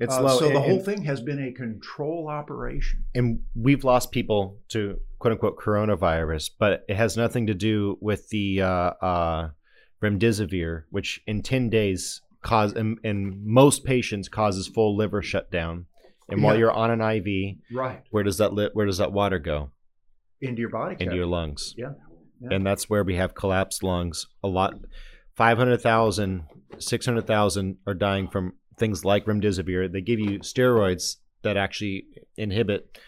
It's 0.00 0.12
Uh, 0.14 0.22
low. 0.22 0.38
so 0.38 0.48
the 0.48 0.56
and- 0.56 0.64
whole 0.64 0.80
thing 0.80 1.02
has 1.04 1.20
been 1.20 1.42
a 1.42 1.52
control 1.52 2.28
operation. 2.28 3.04
and 3.14 3.40
we've 3.54 3.84
lost 3.84 4.10
people 4.10 4.58
to 4.70 4.98
quote 5.20 5.32
unquote 5.32 5.56
coronavirus, 5.56 6.50
but 6.58 6.84
it 6.88 6.96
has 6.96 7.16
nothing 7.16 7.46
to 7.46 7.54
do 7.54 7.96
with 8.00 8.28
the 8.30 8.60
uh, 8.60 8.66
uh, 9.00 9.50
remdesivir, 10.02 10.82
which 10.90 11.20
in 11.26 11.42
ten 11.42 11.70
days 11.70 12.20
cause 12.42 12.72
in, 12.72 12.96
in 13.04 13.40
most 13.44 13.84
patients 13.84 14.28
causes 14.28 14.66
full 14.66 14.96
liver 14.96 15.22
shutdown. 15.22 15.86
And 16.28 16.42
while 16.42 16.54
Yeah. 16.54 16.60
you're 16.60 16.72
on 16.72 16.90
an 16.90 17.00
IV, 17.00 17.56
Right. 17.72 18.02
where 18.10 18.22
does 18.24 18.38
that 18.38 18.52
li- 18.52 18.70
where 18.72 18.86
does 18.86 18.98
that 18.98 19.12
water 19.12 19.38
go? 19.38 19.70
Into 20.48 20.60
your 20.60 20.70
body. 20.70 20.92
Into 20.92 21.04
cavity. 21.04 21.16
your 21.16 21.26
lungs. 21.26 21.74
Yeah. 21.76 21.92
Yeah. 22.40 22.56
And 22.56 22.66
that's 22.66 22.90
where 22.90 23.04
we 23.04 23.16
have 23.16 23.34
collapsed 23.34 23.82
lungs. 23.82 24.26
A 24.42 24.48
lot, 24.48 24.74
500,000, 25.36 26.44
600,000 26.78 27.76
are 27.86 27.94
dying 27.94 28.28
from 28.28 28.54
things 28.78 29.04
like 29.04 29.24
remdesivir. 29.24 29.90
They 29.90 30.00
give 30.00 30.20
you 30.20 30.40
steroids 30.40 31.16
that 31.42 31.56
actually 31.56 32.06
inhibit 32.36 32.98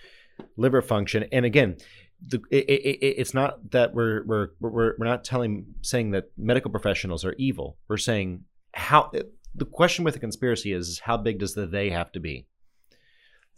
liver 0.57 0.83
function. 0.83 1.25
And 1.33 1.45
again, 1.45 1.77
the, 2.21 2.41
it, 2.51 2.65
it, 2.69 2.83
it, 2.83 3.15
it's 3.19 3.35
not 3.35 3.71
that 3.73 3.95
we're, 3.95 4.25
we're 4.25 4.49
we're 4.61 4.95
we're 4.99 5.07
not 5.07 5.25
telling 5.25 5.67
saying 5.83 6.13
that 6.13 6.31
medical 6.39 6.71
professionals 6.71 7.25
are 7.25 7.35
evil. 7.35 7.77
We're 7.89 7.99
saying 7.99 8.45
how 8.73 9.11
the 9.55 9.67
question 9.67 10.05
with 10.05 10.15
the 10.15 10.21
conspiracy 10.21 10.73
is, 10.73 10.89
is 10.89 10.99
how 11.01 11.17
big 11.17 11.39
does 11.39 11.55
the 11.55 11.67
they 11.67 11.91
have 11.91 12.13
to 12.13 12.21
be? 12.21 12.47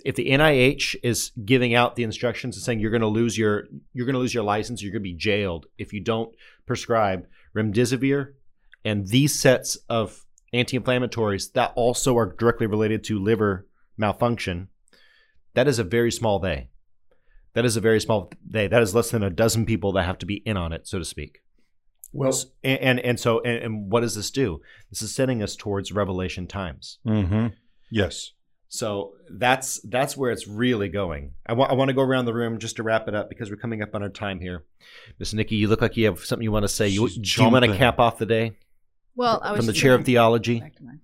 If 0.04 0.14
the 0.14 0.30
NIH 0.30 0.96
is 1.02 1.32
giving 1.44 1.74
out 1.74 1.96
the 1.96 2.04
instructions 2.04 2.56
and 2.56 2.64
saying 2.64 2.80
you're 2.80 2.90
going 2.90 3.00
to 3.00 3.08
lose 3.08 3.36
your 3.36 3.66
you're 3.92 4.06
going 4.06 4.14
to 4.14 4.20
lose 4.20 4.34
your 4.34 4.44
license, 4.44 4.82
you're 4.82 4.92
going 4.92 5.02
to 5.02 5.10
be 5.10 5.14
jailed 5.14 5.66
if 5.76 5.92
you 5.92 6.00
don't 6.00 6.34
prescribe 6.66 7.26
remdesivir 7.56 8.34
and 8.84 9.08
these 9.08 9.38
sets 9.38 9.76
of 9.88 10.24
anti-inflammatories 10.52 11.52
that 11.52 11.72
also 11.76 12.16
are 12.16 12.32
directly 12.32 12.66
related 12.66 13.04
to 13.04 13.18
liver 13.18 13.66
malfunction, 13.96 14.68
that 15.54 15.68
is 15.68 15.78
a 15.78 15.84
very 15.84 16.10
small 16.10 16.38
they. 16.38 16.70
That 17.54 17.64
is 17.64 17.76
a 17.76 17.80
very 17.80 18.00
small 18.00 18.30
they. 18.48 18.68
That 18.68 18.82
is 18.82 18.94
less 18.94 19.10
than 19.10 19.22
a 19.22 19.30
dozen 19.30 19.66
people 19.66 19.92
that 19.92 20.04
have 20.04 20.18
to 20.18 20.26
be 20.26 20.36
in 20.36 20.56
on 20.56 20.72
it, 20.72 20.86
so 20.86 20.98
to 20.98 21.04
speak. 21.04 21.42
Well, 22.12 22.32
And 22.62 22.78
and, 22.80 23.00
and 23.00 23.20
so 23.20 23.40
and, 23.40 23.62
and 23.62 23.90
what 23.92 24.00
does 24.00 24.14
this 24.14 24.30
do? 24.30 24.60
This 24.90 25.02
is 25.02 25.14
setting 25.14 25.42
us 25.42 25.56
towards 25.56 25.92
revelation 25.92 26.46
times. 26.46 26.98
Mm-hmm. 27.06 27.48
Yes. 27.90 28.32
So 28.70 29.14
that's 29.30 29.80
that's 29.80 30.16
where 30.16 30.30
it's 30.30 30.46
really 30.46 30.88
going. 30.88 31.32
I 31.46 31.54
want 31.54 31.70
I 31.70 31.74
want 31.74 31.88
to 31.88 31.94
go 31.94 32.02
around 32.02 32.26
the 32.26 32.34
room 32.34 32.58
just 32.58 32.76
to 32.76 32.82
wrap 32.82 33.08
it 33.08 33.14
up 33.14 33.28
because 33.30 33.50
we're 33.50 33.56
coming 33.56 33.82
up 33.82 33.94
on 33.94 34.02
our 34.02 34.10
time 34.10 34.40
here. 34.40 34.64
Miss 35.18 35.32
Nikki, 35.32 35.56
you 35.56 35.68
look 35.68 35.80
like 35.80 35.96
you 35.96 36.04
have 36.06 36.20
something 36.20 36.42
you 36.44 36.52
want 36.52 36.64
to 36.64 36.68
say. 36.68 36.88
You, 36.88 37.08
She's 37.08 37.16
do 37.36 37.44
you 37.44 37.50
want 37.50 37.62
to 37.62 37.68
jumping. 37.68 37.78
cap 37.78 37.98
off 37.98 38.18
the 38.18 38.26
day 38.26 38.58
Well, 39.16 39.40
I 39.42 39.52
was 39.52 39.60
from 39.60 39.66
the 39.66 39.72
just 39.72 39.82
chair 39.82 39.94
of 39.94 40.00
gonna- 40.00 40.06
theology? 40.06 40.60
back 40.60 40.76
to 40.76 40.84
mine. 40.84 41.00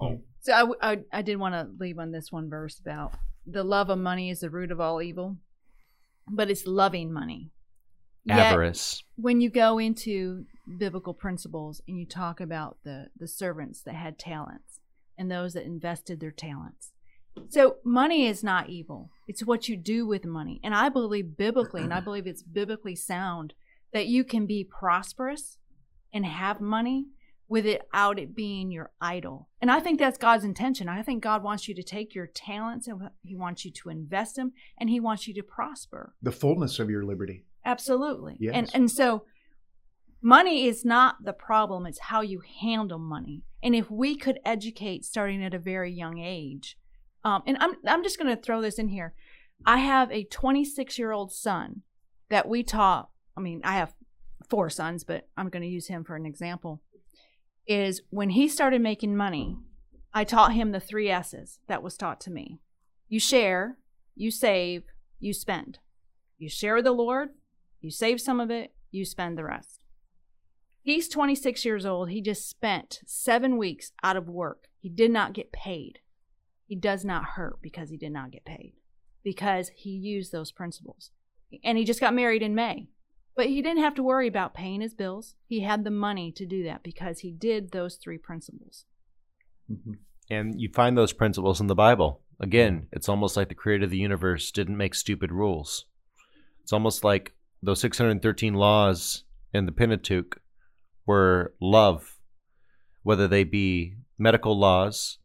Oh. 0.00 0.20
So 0.40 0.52
I, 0.52 0.58
w- 0.60 0.78
I, 0.82 0.98
I 1.12 1.22
did 1.22 1.36
want 1.38 1.54
to 1.54 1.68
leave 1.82 1.98
on 1.98 2.10
this 2.10 2.30
one 2.32 2.50
verse 2.50 2.78
about 2.80 3.12
the 3.46 3.62
love 3.64 3.88
of 3.88 3.98
money 3.98 4.28
is 4.30 4.40
the 4.40 4.50
root 4.50 4.70
of 4.72 4.80
all 4.80 5.00
evil, 5.00 5.36
but 6.28 6.50
it's 6.50 6.66
loving 6.66 7.12
money. 7.12 7.50
Yet, 8.24 8.38
Avarice. 8.38 9.02
when 9.16 9.40
you 9.40 9.48
go 9.48 9.78
into 9.78 10.44
biblical 10.78 11.14
principles 11.14 11.80
and 11.86 11.98
you 11.98 12.06
talk 12.06 12.40
about 12.40 12.78
the 12.82 13.08
the 13.18 13.28
servants 13.28 13.82
that 13.82 13.94
had 13.94 14.18
talents 14.18 14.80
and 15.18 15.30
those 15.30 15.54
that 15.54 15.64
invested 15.64 16.20
their 16.20 16.30
talents 16.30 16.92
so 17.48 17.76
money 17.84 18.26
is 18.26 18.44
not 18.44 18.68
evil 18.68 19.10
it's 19.26 19.44
what 19.44 19.68
you 19.68 19.76
do 19.76 20.06
with 20.06 20.24
money 20.24 20.60
and 20.62 20.74
i 20.74 20.88
believe 20.88 21.36
biblically 21.36 21.82
and 21.82 21.92
i 21.92 22.00
believe 22.08 22.26
it's 22.26 22.42
biblically 22.42 22.94
sound 22.94 23.54
that 23.92 24.06
you 24.06 24.24
can 24.24 24.46
be 24.46 24.64
prosperous 24.64 25.58
and 26.12 26.26
have 26.26 26.60
money 26.60 27.06
without 27.46 28.18
it 28.18 28.34
being 28.34 28.70
your 28.70 28.90
idol 29.00 29.48
and 29.60 29.70
i 29.70 29.78
think 29.78 29.98
that's 29.98 30.16
god's 30.16 30.44
intention 30.44 30.88
i 30.88 31.02
think 31.02 31.22
god 31.22 31.42
wants 31.42 31.68
you 31.68 31.74
to 31.74 31.82
take 31.82 32.14
your 32.14 32.26
talents 32.26 32.86
and 32.86 33.10
he 33.22 33.36
wants 33.36 33.64
you 33.64 33.70
to 33.70 33.90
invest 33.90 34.36
them 34.36 34.52
and 34.78 34.88
he 34.88 34.98
wants 34.98 35.28
you 35.28 35.34
to 35.34 35.42
prosper 35.42 36.14
the 36.22 36.32
fullness 36.32 36.78
of 36.78 36.88
your 36.88 37.04
liberty. 37.04 37.44
Absolutely. 37.64 38.36
Yes. 38.38 38.54
And 38.54 38.70
and 38.74 38.90
so 38.90 39.24
money 40.24 40.66
is 40.66 40.84
not 40.84 41.24
the 41.24 41.32
problem, 41.32 41.86
it's 41.86 42.00
how 42.00 42.22
you 42.22 42.42
handle 42.60 42.98
money. 42.98 43.44
And 43.62 43.74
if 43.74 43.90
we 43.90 44.16
could 44.16 44.40
educate 44.44 45.04
starting 45.04 45.44
at 45.44 45.54
a 45.54 45.58
very 45.58 45.92
young 45.92 46.18
age, 46.18 46.76
um, 47.22 47.42
and 47.46 47.56
I'm 47.60 47.74
I'm 47.86 48.02
just 48.02 48.18
gonna 48.18 48.36
throw 48.36 48.60
this 48.60 48.78
in 48.78 48.88
here. 48.88 49.14
I 49.64 49.78
have 49.78 50.10
a 50.10 50.24
26 50.24 50.98
year 50.98 51.12
old 51.12 51.32
son 51.32 51.82
that 52.30 52.48
we 52.48 52.62
taught. 52.62 53.10
I 53.36 53.40
mean, 53.40 53.60
I 53.64 53.74
have 53.74 53.94
four 54.48 54.70
sons, 54.70 55.04
but 55.04 55.28
I'm 55.36 55.48
going 55.48 55.62
to 55.62 55.68
use 55.68 55.88
him 55.88 56.04
for 56.04 56.16
an 56.16 56.26
example. 56.26 56.82
Is 57.66 58.02
when 58.10 58.30
he 58.30 58.48
started 58.48 58.82
making 58.82 59.16
money, 59.16 59.56
I 60.12 60.24
taught 60.24 60.52
him 60.52 60.72
the 60.72 60.80
three 60.80 61.10
S's 61.10 61.60
that 61.66 61.82
was 61.82 61.96
taught 61.96 62.20
to 62.22 62.30
me. 62.30 62.60
You 63.08 63.18
share, 63.18 63.78
you 64.14 64.30
save, 64.30 64.84
you 65.18 65.32
spend. 65.32 65.78
You 66.38 66.48
share 66.48 66.74
with 66.74 66.84
the 66.84 66.92
Lord, 66.92 67.30
you 67.80 67.90
save 67.90 68.20
some 68.20 68.38
of 68.38 68.50
it, 68.50 68.74
you 68.90 69.04
spend 69.04 69.38
the 69.38 69.44
rest. 69.44 69.80
He's 70.84 71.08
26 71.08 71.64
years 71.64 71.86
old. 71.86 72.10
He 72.10 72.20
just 72.20 72.46
spent 72.46 73.00
seven 73.06 73.56
weeks 73.56 73.92
out 74.02 74.16
of 74.16 74.28
work. 74.28 74.68
He 74.78 74.90
did 74.90 75.10
not 75.10 75.32
get 75.32 75.50
paid. 75.50 76.00
He 76.66 76.76
does 76.76 77.06
not 77.06 77.24
hurt 77.24 77.62
because 77.62 77.88
he 77.88 77.96
did 77.96 78.12
not 78.12 78.30
get 78.30 78.44
paid, 78.44 78.74
because 79.22 79.70
he 79.74 79.90
used 79.90 80.30
those 80.30 80.52
principles. 80.52 81.10
And 81.64 81.78
he 81.78 81.84
just 81.84 82.00
got 82.00 82.14
married 82.14 82.42
in 82.42 82.54
May. 82.54 82.88
But 83.34 83.46
he 83.46 83.62
didn't 83.62 83.82
have 83.82 83.94
to 83.94 84.02
worry 84.02 84.28
about 84.28 84.52
paying 84.52 84.82
his 84.82 84.92
bills. 84.92 85.36
He 85.46 85.60
had 85.60 85.84
the 85.84 85.90
money 85.90 86.30
to 86.32 86.44
do 86.44 86.62
that 86.64 86.82
because 86.82 87.20
he 87.20 87.30
did 87.32 87.70
those 87.70 87.96
three 87.96 88.18
principles. 88.18 88.84
Mhm. 89.70 89.98
And 90.28 90.60
you 90.60 90.68
find 90.68 90.98
those 90.98 91.14
principles 91.14 91.62
in 91.62 91.66
the 91.66 91.74
Bible. 91.74 92.22
Again, 92.38 92.88
it's 92.92 93.08
almost 93.08 93.38
like 93.38 93.48
the 93.48 93.54
creator 93.54 93.84
of 93.84 93.90
the 93.90 93.98
universe 93.98 94.50
didn't 94.50 94.76
make 94.76 94.94
stupid 94.94 95.32
rules. 95.32 95.86
It's 96.62 96.74
almost 96.74 97.04
like 97.04 97.34
those 97.62 97.80
613 97.80 98.52
laws 98.54 99.24
in 99.52 99.64
the 99.64 99.72
Pentateuch 99.72 100.40
were 101.06 101.54
love, 101.60 102.18
whether 103.02 103.28
they 103.28 103.44
be 103.44 103.96
medical 104.18 104.58
laws, 104.58 105.18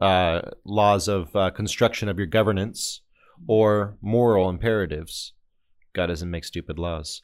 uh, 0.00 0.42
laws 0.64 1.08
of 1.08 1.34
uh, 1.34 1.50
construction 1.50 2.08
of 2.08 2.18
your 2.18 2.26
governance, 2.26 3.00
or 3.46 3.96
moral 4.00 4.48
imperatives. 4.48 5.32
God 5.94 6.06
doesn't 6.06 6.30
make 6.30 6.44
stupid 6.44 6.78
laws. 6.78 7.22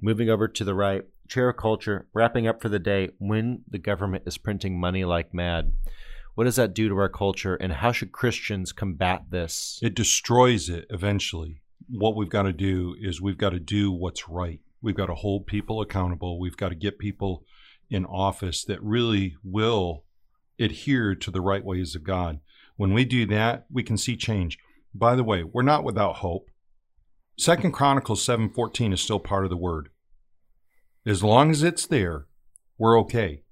Moving 0.00 0.28
over 0.28 0.48
to 0.48 0.64
the 0.64 0.74
right, 0.74 1.02
chair 1.28 1.52
culture, 1.52 2.08
wrapping 2.12 2.46
up 2.46 2.60
for 2.60 2.68
the 2.68 2.78
day. 2.80 3.10
When 3.18 3.62
the 3.68 3.78
government 3.78 4.24
is 4.26 4.38
printing 4.38 4.80
money 4.80 5.04
like 5.04 5.32
mad, 5.32 5.72
what 6.34 6.44
does 6.44 6.56
that 6.56 6.74
do 6.74 6.88
to 6.88 6.96
our 6.96 7.08
culture, 7.08 7.54
and 7.56 7.72
how 7.72 7.92
should 7.92 8.12
Christians 8.12 8.72
combat 8.72 9.26
this? 9.30 9.78
It 9.82 9.94
destroys 9.94 10.68
it 10.68 10.86
eventually. 10.90 11.62
What 11.88 12.16
we've 12.16 12.28
got 12.28 12.42
to 12.42 12.52
do 12.52 12.94
is 13.00 13.20
we've 13.20 13.38
got 13.38 13.50
to 13.50 13.60
do 13.60 13.92
what's 13.92 14.28
right. 14.28 14.60
We've 14.82 14.96
got 14.96 15.06
to 15.06 15.14
hold 15.14 15.46
people 15.46 15.80
accountable. 15.80 16.38
We've 16.38 16.56
got 16.56 16.70
to 16.70 16.74
get 16.74 16.98
people 16.98 17.44
in 17.90 18.04
office 18.04 18.64
that 18.64 18.82
really 18.82 19.36
will 19.42 20.04
adhere 20.58 21.14
to 21.14 21.30
the 21.30 21.40
right 21.40 21.64
ways 21.64 21.94
of 21.94 22.04
God. 22.04 22.40
When 22.76 22.94
we 22.94 23.04
do 23.04 23.26
that, 23.26 23.66
we 23.70 23.82
can 23.82 23.98
see 23.98 24.16
change. 24.16 24.58
By 24.94 25.16
the 25.16 25.24
way, 25.24 25.44
we're 25.44 25.62
not 25.62 25.84
without 25.84 26.16
hope. 26.16 26.50
Second 27.38 27.72
Chronicles 27.72 28.24
7:14 28.24 28.92
is 28.92 29.00
still 29.00 29.20
part 29.20 29.44
of 29.44 29.50
the 29.50 29.56
word. 29.56 29.90
As 31.06 31.22
long 31.22 31.50
as 31.50 31.62
it's 31.62 31.86
there, 31.86 32.26
we're 32.78 32.98
okay. 33.00 33.42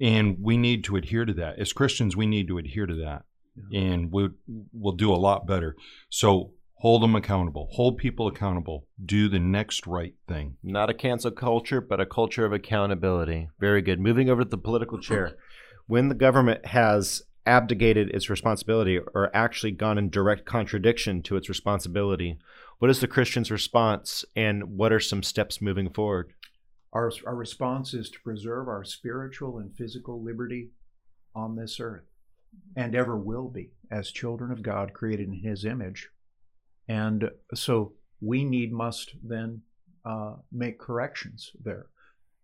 And 0.00 0.38
we 0.40 0.56
need 0.56 0.84
to 0.84 0.96
adhere 0.96 1.24
to 1.24 1.34
that. 1.34 1.58
As 1.58 1.72
Christians, 1.72 2.16
we 2.16 2.26
need 2.26 2.48
to 2.48 2.58
adhere 2.58 2.86
to 2.86 2.94
that. 2.96 3.24
And 3.72 4.10
we'll, 4.10 4.30
we'll 4.72 4.94
do 4.94 5.12
a 5.12 5.16
lot 5.16 5.46
better. 5.46 5.76
So 6.08 6.52
hold 6.80 7.02
them 7.02 7.14
accountable, 7.14 7.68
hold 7.72 7.98
people 7.98 8.26
accountable, 8.26 8.86
do 9.04 9.28
the 9.28 9.38
next 9.38 9.86
right 9.86 10.14
thing. 10.26 10.56
Not 10.62 10.88
a 10.88 10.94
cancel 10.94 11.30
culture, 11.30 11.80
but 11.80 12.00
a 12.00 12.06
culture 12.06 12.44
of 12.44 12.52
accountability. 12.52 13.48
Very 13.58 13.82
good. 13.82 14.00
Moving 14.00 14.30
over 14.30 14.44
to 14.44 14.48
the 14.48 14.58
political 14.58 14.98
chair. 14.98 15.36
When 15.86 16.08
the 16.08 16.14
government 16.14 16.66
has 16.66 17.22
abdicated 17.44 18.10
its 18.10 18.30
responsibility 18.30 18.98
or 18.98 19.30
actually 19.34 19.72
gone 19.72 19.98
in 19.98 20.08
direct 20.08 20.46
contradiction 20.46 21.22
to 21.22 21.36
its 21.36 21.48
responsibility, 21.48 22.38
what 22.78 22.90
is 22.90 23.00
the 23.00 23.08
Christian's 23.08 23.50
response 23.50 24.24
and 24.34 24.76
what 24.78 24.92
are 24.92 25.00
some 25.00 25.22
steps 25.22 25.60
moving 25.60 25.90
forward? 25.90 26.32
Our, 26.92 27.12
our 27.26 27.36
response 27.36 27.92
is 27.92 28.08
to 28.10 28.20
preserve 28.20 28.68
our 28.68 28.84
spiritual 28.84 29.58
and 29.58 29.76
physical 29.76 30.22
liberty 30.22 30.70
on 31.34 31.56
this 31.56 31.78
earth 31.78 32.04
and 32.74 32.94
ever 32.94 33.16
will 33.16 33.48
be 33.48 33.70
as 33.90 34.10
children 34.10 34.50
of 34.50 34.62
God 34.62 34.94
created 34.94 35.28
in 35.28 35.42
His 35.42 35.64
image. 35.64 36.08
And 36.90 37.30
so 37.54 37.92
we 38.20 38.44
need, 38.44 38.72
must 38.72 39.14
then 39.22 39.62
uh, 40.04 40.34
make 40.50 40.78
corrections 40.78 41.52
there. 41.62 41.86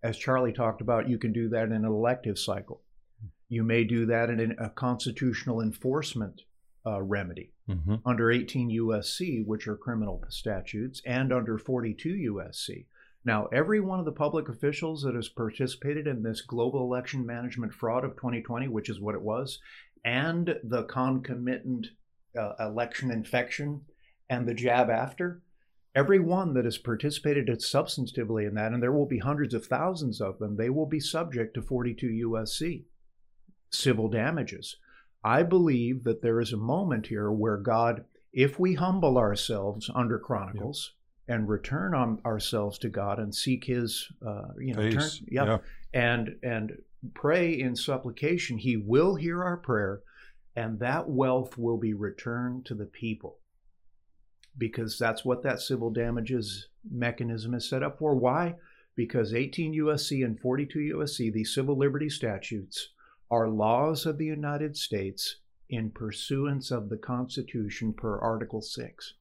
As 0.02 0.16
Charlie 0.16 0.52
talked 0.52 0.80
about, 0.80 1.08
you 1.08 1.18
can 1.18 1.32
do 1.32 1.48
that 1.48 1.64
in 1.64 1.72
an 1.72 1.84
elective 1.84 2.38
cycle. 2.38 2.82
You 3.48 3.64
may 3.64 3.84
do 3.84 4.06
that 4.06 4.30
in 4.30 4.54
a 4.58 4.70
constitutional 4.70 5.60
enforcement 5.60 6.42
uh, 6.86 7.02
remedy 7.02 7.52
Mm-hmm. 7.68 7.96
under 8.04 8.30
18 8.30 8.70
USC, 8.70 9.44
which 9.44 9.66
are 9.66 9.76
criminal 9.76 10.22
statutes, 10.28 11.02
and 11.04 11.32
under 11.32 11.58
42 11.58 12.32
USC. 12.32 12.86
Now, 13.24 13.46
every 13.46 13.80
one 13.80 13.98
of 13.98 14.04
the 14.04 14.12
public 14.12 14.48
officials 14.48 15.02
that 15.02 15.16
has 15.16 15.28
participated 15.28 16.06
in 16.06 16.22
this 16.22 16.42
global 16.42 16.82
election 16.82 17.26
management 17.26 17.74
fraud 17.74 18.04
of 18.04 18.12
2020, 18.12 18.68
which 18.68 18.88
is 18.88 19.00
what 19.00 19.16
it 19.16 19.20
was, 19.20 19.58
and 20.04 20.60
the 20.62 20.84
concomitant 20.84 21.88
uh, 22.38 22.52
election 22.60 23.10
infection 23.10 23.80
and 24.28 24.46
the 24.46 24.54
jab 24.54 24.90
after, 24.90 25.42
every 25.94 26.18
one 26.18 26.54
that 26.54 26.64
has 26.64 26.78
participated 26.78 27.48
substantively 27.48 28.46
in 28.46 28.54
that, 28.54 28.72
and 28.72 28.82
there 28.82 28.92
will 28.92 29.06
be 29.06 29.18
hundreds 29.18 29.54
of 29.54 29.66
thousands 29.66 30.20
of 30.20 30.38
them, 30.38 30.56
they 30.56 30.70
will 30.70 30.86
be 30.86 31.00
subject 31.00 31.54
to 31.54 31.62
42 31.62 32.28
USC 32.28 32.84
civil 33.70 34.08
damages. 34.08 34.76
I 35.24 35.42
believe 35.42 36.04
that 36.04 36.22
there 36.22 36.40
is 36.40 36.52
a 36.52 36.58
moment 36.58 37.08
here 37.08 37.30
where 37.30 37.56
God, 37.56 38.04
if 38.32 38.58
we 38.60 38.74
humble 38.74 39.18
ourselves 39.18 39.90
under 39.94 40.18
Chronicles 40.18 40.92
and 41.26 41.48
return 41.48 41.94
on 41.94 42.20
ourselves 42.24 42.78
to 42.78 42.88
God 42.88 43.18
and 43.18 43.34
seek 43.34 43.64
His, 43.64 44.08
uh, 44.24 44.48
you 44.58 44.74
know, 44.74 44.90
turn, 44.90 45.10
yeah, 45.28 45.44
yeah. 45.44 45.58
and 45.92 46.36
and 46.42 46.78
pray 47.14 47.58
in 47.58 47.74
supplication, 47.74 48.58
He 48.58 48.76
will 48.76 49.16
hear 49.16 49.42
our 49.42 49.56
prayer, 49.56 50.02
and 50.54 50.78
that 50.78 51.08
wealth 51.08 51.58
will 51.58 51.78
be 51.78 51.94
returned 51.94 52.66
to 52.66 52.74
the 52.74 52.86
people. 52.86 53.38
Because 54.58 54.98
that's 54.98 55.24
what 55.24 55.42
that 55.42 55.60
civil 55.60 55.90
damages 55.90 56.68
mechanism 56.90 57.54
is 57.54 57.68
set 57.68 57.82
up 57.82 57.98
for. 57.98 58.14
Why? 58.14 58.54
Because 58.94 59.34
18 59.34 59.74
USC 59.74 60.24
and 60.24 60.40
42 60.40 60.96
USC, 60.96 61.32
these 61.32 61.54
civil 61.54 61.76
liberty 61.76 62.08
statutes, 62.08 62.90
are 63.30 63.48
laws 63.48 64.06
of 64.06 64.18
the 64.18 64.24
United 64.24 64.76
States 64.76 65.36
in 65.68 65.90
pursuance 65.90 66.70
of 66.70 66.88
the 66.88 66.96
Constitution 66.96 67.92
per 67.92 68.18
Article 68.18 68.62
6. 68.62 69.14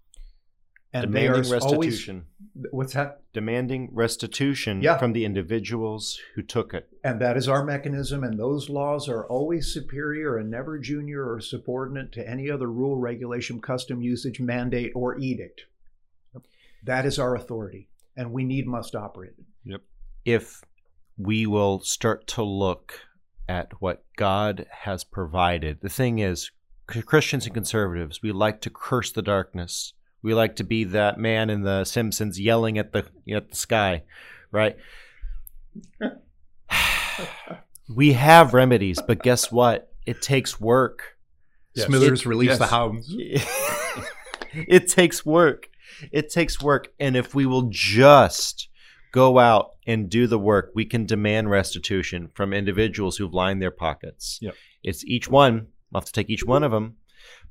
And 0.95 1.11
Demanding 1.11 1.29
are 1.31 1.33
always- 1.33 1.51
restitution. 1.51 2.25
what's 2.71 2.93
that? 2.93 3.21
Demanding 3.33 3.89
restitution 3.93 4.81
Yeah. 4.81 4.97
from 4.97 5.11
the 5.11 5.25
individuals 5.25 6.17
who 6.35 6.41
took 6.41 6.73
it. 6.73 6.87
And 7.03 7.19
that 7.19 7.35
is 7.35 7.49
our 7.49 7.65
mechanism, 7.65 8.23
and 8.23 8.39
those 8.39 8.69
laws 8.69 9.09
are 9.09 9.27
always 9.27 9.67
superior 9.73 10.37
and 10.37 10.49
never 10.49 10.79
junior 10.79 11.29
or 11.29 11.41
subordinate 11.41 12.13
to 12.13 12.25
any 12.29 12.49
other 12.49 12.71
rule, 12.71 12.95
regulation, 12.95 13.59
custom, 13.59 14.01
usage, 14.01 14.39
mandate, 14.39 14.93
or 14.95 15.17
edict. 15.19 15.65
That 16.81 17.05
is 17.05 17.19
our 17.19 17.35
authority, 17.35 17.89
and 18.15 18.31
we 18.31 18.45
need 18.45 18.65
must 18.65 18.95
operate 18.95 19.33
it. 19.37 19.81
if 20.23 20.63
we 21.17 21.45
will 21.45 21.79
start 21.81 22.25
to 22.25 22.41
look 22.41 23.01
at 23.49 23.79
what 23.81 24.03
God 24.15 24.65
has 24.71 25.03
provided. 25.03 25.81
The 25.81 25.89
thing 25.89 26.17
is, 26.19 26.49
Christians 26.87 27.45
and 27.45 27.53
conservatives, 27.53 28.21
we 28.23 28.31
like 28.31 28.59
to 28.61 28.69
curse 28.71 29.11
the 29.11 29.21
darkness. 29.21 29.93
We 30.25 30.33
like 30.33 30.55
to 30.55 30.63
be 30.63 30.85
that 30.85 31.19
man 31.19 31.51
in 31.51 31.61
the 31.61 31.83
Simpsons 31.85 32.39
yelling 32.39 32.79
at 32.79 32.91
the 32.93 33.05
at 33.31 33.51
the 33.51 33.55
sky, 33.55 34.01
right? 34.51 34.75
we 37.95 38.13
have 38.13 38.55
remedies, 38.55 38.99
but 39.05 39.21
guess 39.21 39.51
what? 39.51 39.93
It 40.07 40.23
takes 40.23 40.59
work. 40.59 41.19
Yes. 41.75 41.85
Smithers 41.85 42.25
release 42.25 42.49
yes. 42.49 42.57
the 42.57 42.65
hounds. 42.65 43.07
it 44.51 44.87
takes 44.87 45.23
work. 45.23 45.69
It 46.11 46.31
takes 46.31 46.59
work. 46.59 46.91
And 46.99 47.15
if 47.15 47.35
we 47.35 47.45
will 47.45 47.67
just 47.69 48.67
go 49.11 49.37
out 49.37 49.73
and 49.85 50.09
do 50.09 50.25
the 50.25 50.39
work, 50.39 50.71
we 50.73 50.85
can 50.85 51.05
demand 51.05 51.51
restitution 51.51 52.31
from 52.33 52.51
individuals 52.51 53.17
who've 53.17 53.31
lined 53.31 53.61
their 53.61 53.69
pockets. 53.69 54.39
Yep. 54.41 54.55
It's 54.83 55.05
each 55.05 55.29
one. 55.29 55.67
We'll 55.91 56.01
have 56.01 56.05
to 56.05 56.11
take 56.11 56.31
each 56.31 56.45
one 56.45 56.63
of 56.63 56.71
them. 56.71 56.95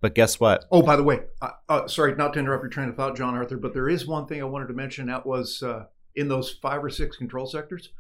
But 0.01 0.15
guess 0.15 0.39
what? 0.39 0.65
Oh, 0.71 0.83
by 0.83 0.97
the 0.97 1.03
way, 1.03 1.21
uh, 1.41 1.51
uh, 1.69 1.87
sorry 1.89 2.15
not 2.17 2.35
to 2.35 2.39
interrupt 2.39 2.63
your 2.63 2.71
train 2.71 2.89
of 2.89 2.97
thought, 2.97 3.17
John 3.17 3.35
Arthur, 3.35 3.57
but 3.57 3.75
there 3.75 3.89
is 3.89 4.07
one 4.07 4.27
thing 4.27 4.41
I 4.41 4.45
wanted 4.45 4.69
to 4.69 4.75
mention. 4.75 5.07
That 5.07 5.27
was 5.27 5.63
uh, 5.63 5.87
in 6.15 6.29
those 6.29 6.51
five 6.51 6.85
or 6.85 6.91
six 6.91 7.17
control 7.17 7.47
sectors, 7.47 7.91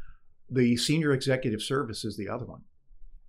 the 0.50 0.76
senior 0.76 1.12
executive 1.12 1.62
service 1.62 2.04
is 2.04 2.16
the 2.16 2.28
other 2.28 2.44
one 2.44 2.62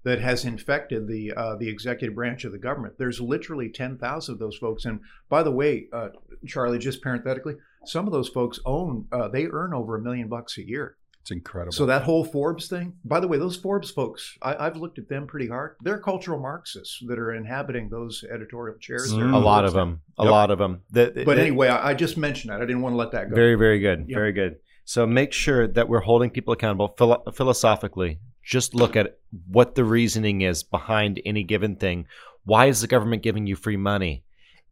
that 0.06 0.22
has 0.22 0.46
infected 0.46 1.08
the 1.08 1.34
uh, 1.34 1.56
the 1.56 1.68
executive 1.68 2.16
branch 2.16 2.46
of 2.46 2.52
the 2.52 2.60
government. 2.60 2.96
There's 2.98 3.20
literally 3.20 3.70
ten 3.70 3.98
thousand 3.98 4.34
of 4.34 4.40
those 4.40 4.58
folks, 4.58 4.86
and 4.86 5.02
by 5.30 5.44
the 5.44 5.52
way, 5.52 5.88
uh, 5.92 6.10
Charlie, 6.46 6.80
just 6.80 7.02
parenthetically, 7.02 7.56
some 7.86 8.06
of 8.06 8.14
those 8.14 8.30
folks 8.30 8.60
own 8.66 9.08
uh, 9.12 9.28
they 9.28 9.48
earn 9.48 9.74
over 9.74 9.96
a 9.96 10.02
million 10.02 10.28
bucks 10.28 10.58
a 10.58 10.68
year. 10.68 10.96
It's 11.26 11.32
incredible. 11.32 11.72
So 11.72 11.88
that 11.88 12.04
whole 12.04 12.24
Forbes 12.24 12.68
thing, 12.68 12.94
by 13.04 13.20
the 13.20 13.28
way, 13.28 13.40
those 13.40 13.56
Forbes 13.58 13.90
folks, 13.90 14.38
I, 14.44 14.68
I've 14.68 14.78
looked 14.78 15.00
at 15.00 15.10
them 15.10 15.26
pretty 15.26 15.48
hard. 15.48 15.76
They're 15.82 15.98
cultural 15.98 16.40
Marxists 16.40 17.00
that 17.08 17.18
are 17.18 17.34
inhabiting 17.34 17.90
those 17.90 18.24
editorial 18.32 18.78
chairs. 18.78 19.12
Mm. 19.12 19.34
A 19.34 19.38
lot 19.40 19.66
of 19.66 19.74
them. 19.74 20.02
A 20.20 20.24
Yep. 20.24 20.32
lot 20.32 20.52
of 20.52 20.60
them. 20.60 20.82
The- 20.92 21.24
But 21.26 21.38
the- 21.38 21.42
anyway, 21.42 21.68
I, 21.70 21.90
I 21.90 21.94
just 21.96 22.16
mentioned 22.16 22.52
that. 22.54 22.62
I 22.62 22.66
didn't 22.68 22.84
want 22.84 22.94
to 22.94 22.98
let 22.98 23.10
that 23.14 23.30
go. 23.32 23.36
Very, 23.36 23.56
very 23.56 23.80
good. 23.80 24.06
Yeah. 24.08 24.16
Very 24.18 24.34
good. 24.34 24.58
So 24.84 25.08
make 25.08 25.34
sure 25.34 25.68
that 25.68 25.90
we're 25.90 26.02
holding 26.02 26.30
people 26.30 26.54
accountable 26.54 26.94
philo- 26.96 27.24
philosophically. 27.34 28.20
just 28.44 28.76
look 28.76 28.96
at 28.96 29.18
what 29.48 29.74
the 29.74 29.84
reasoning 29.84 30.42
is 30.42 30.62
behind 30.62 31.20
any 31.26 31.42
given 31.42 31.76
thing. 31.76 32.06
Why 32.44 32.68
is 32.68 32.82
the 32.82 32.88
government 32.88 33.24
giving 33.24 33.48
you 33.48 33.56
free 33.56 33.78
money? 33.78 34.25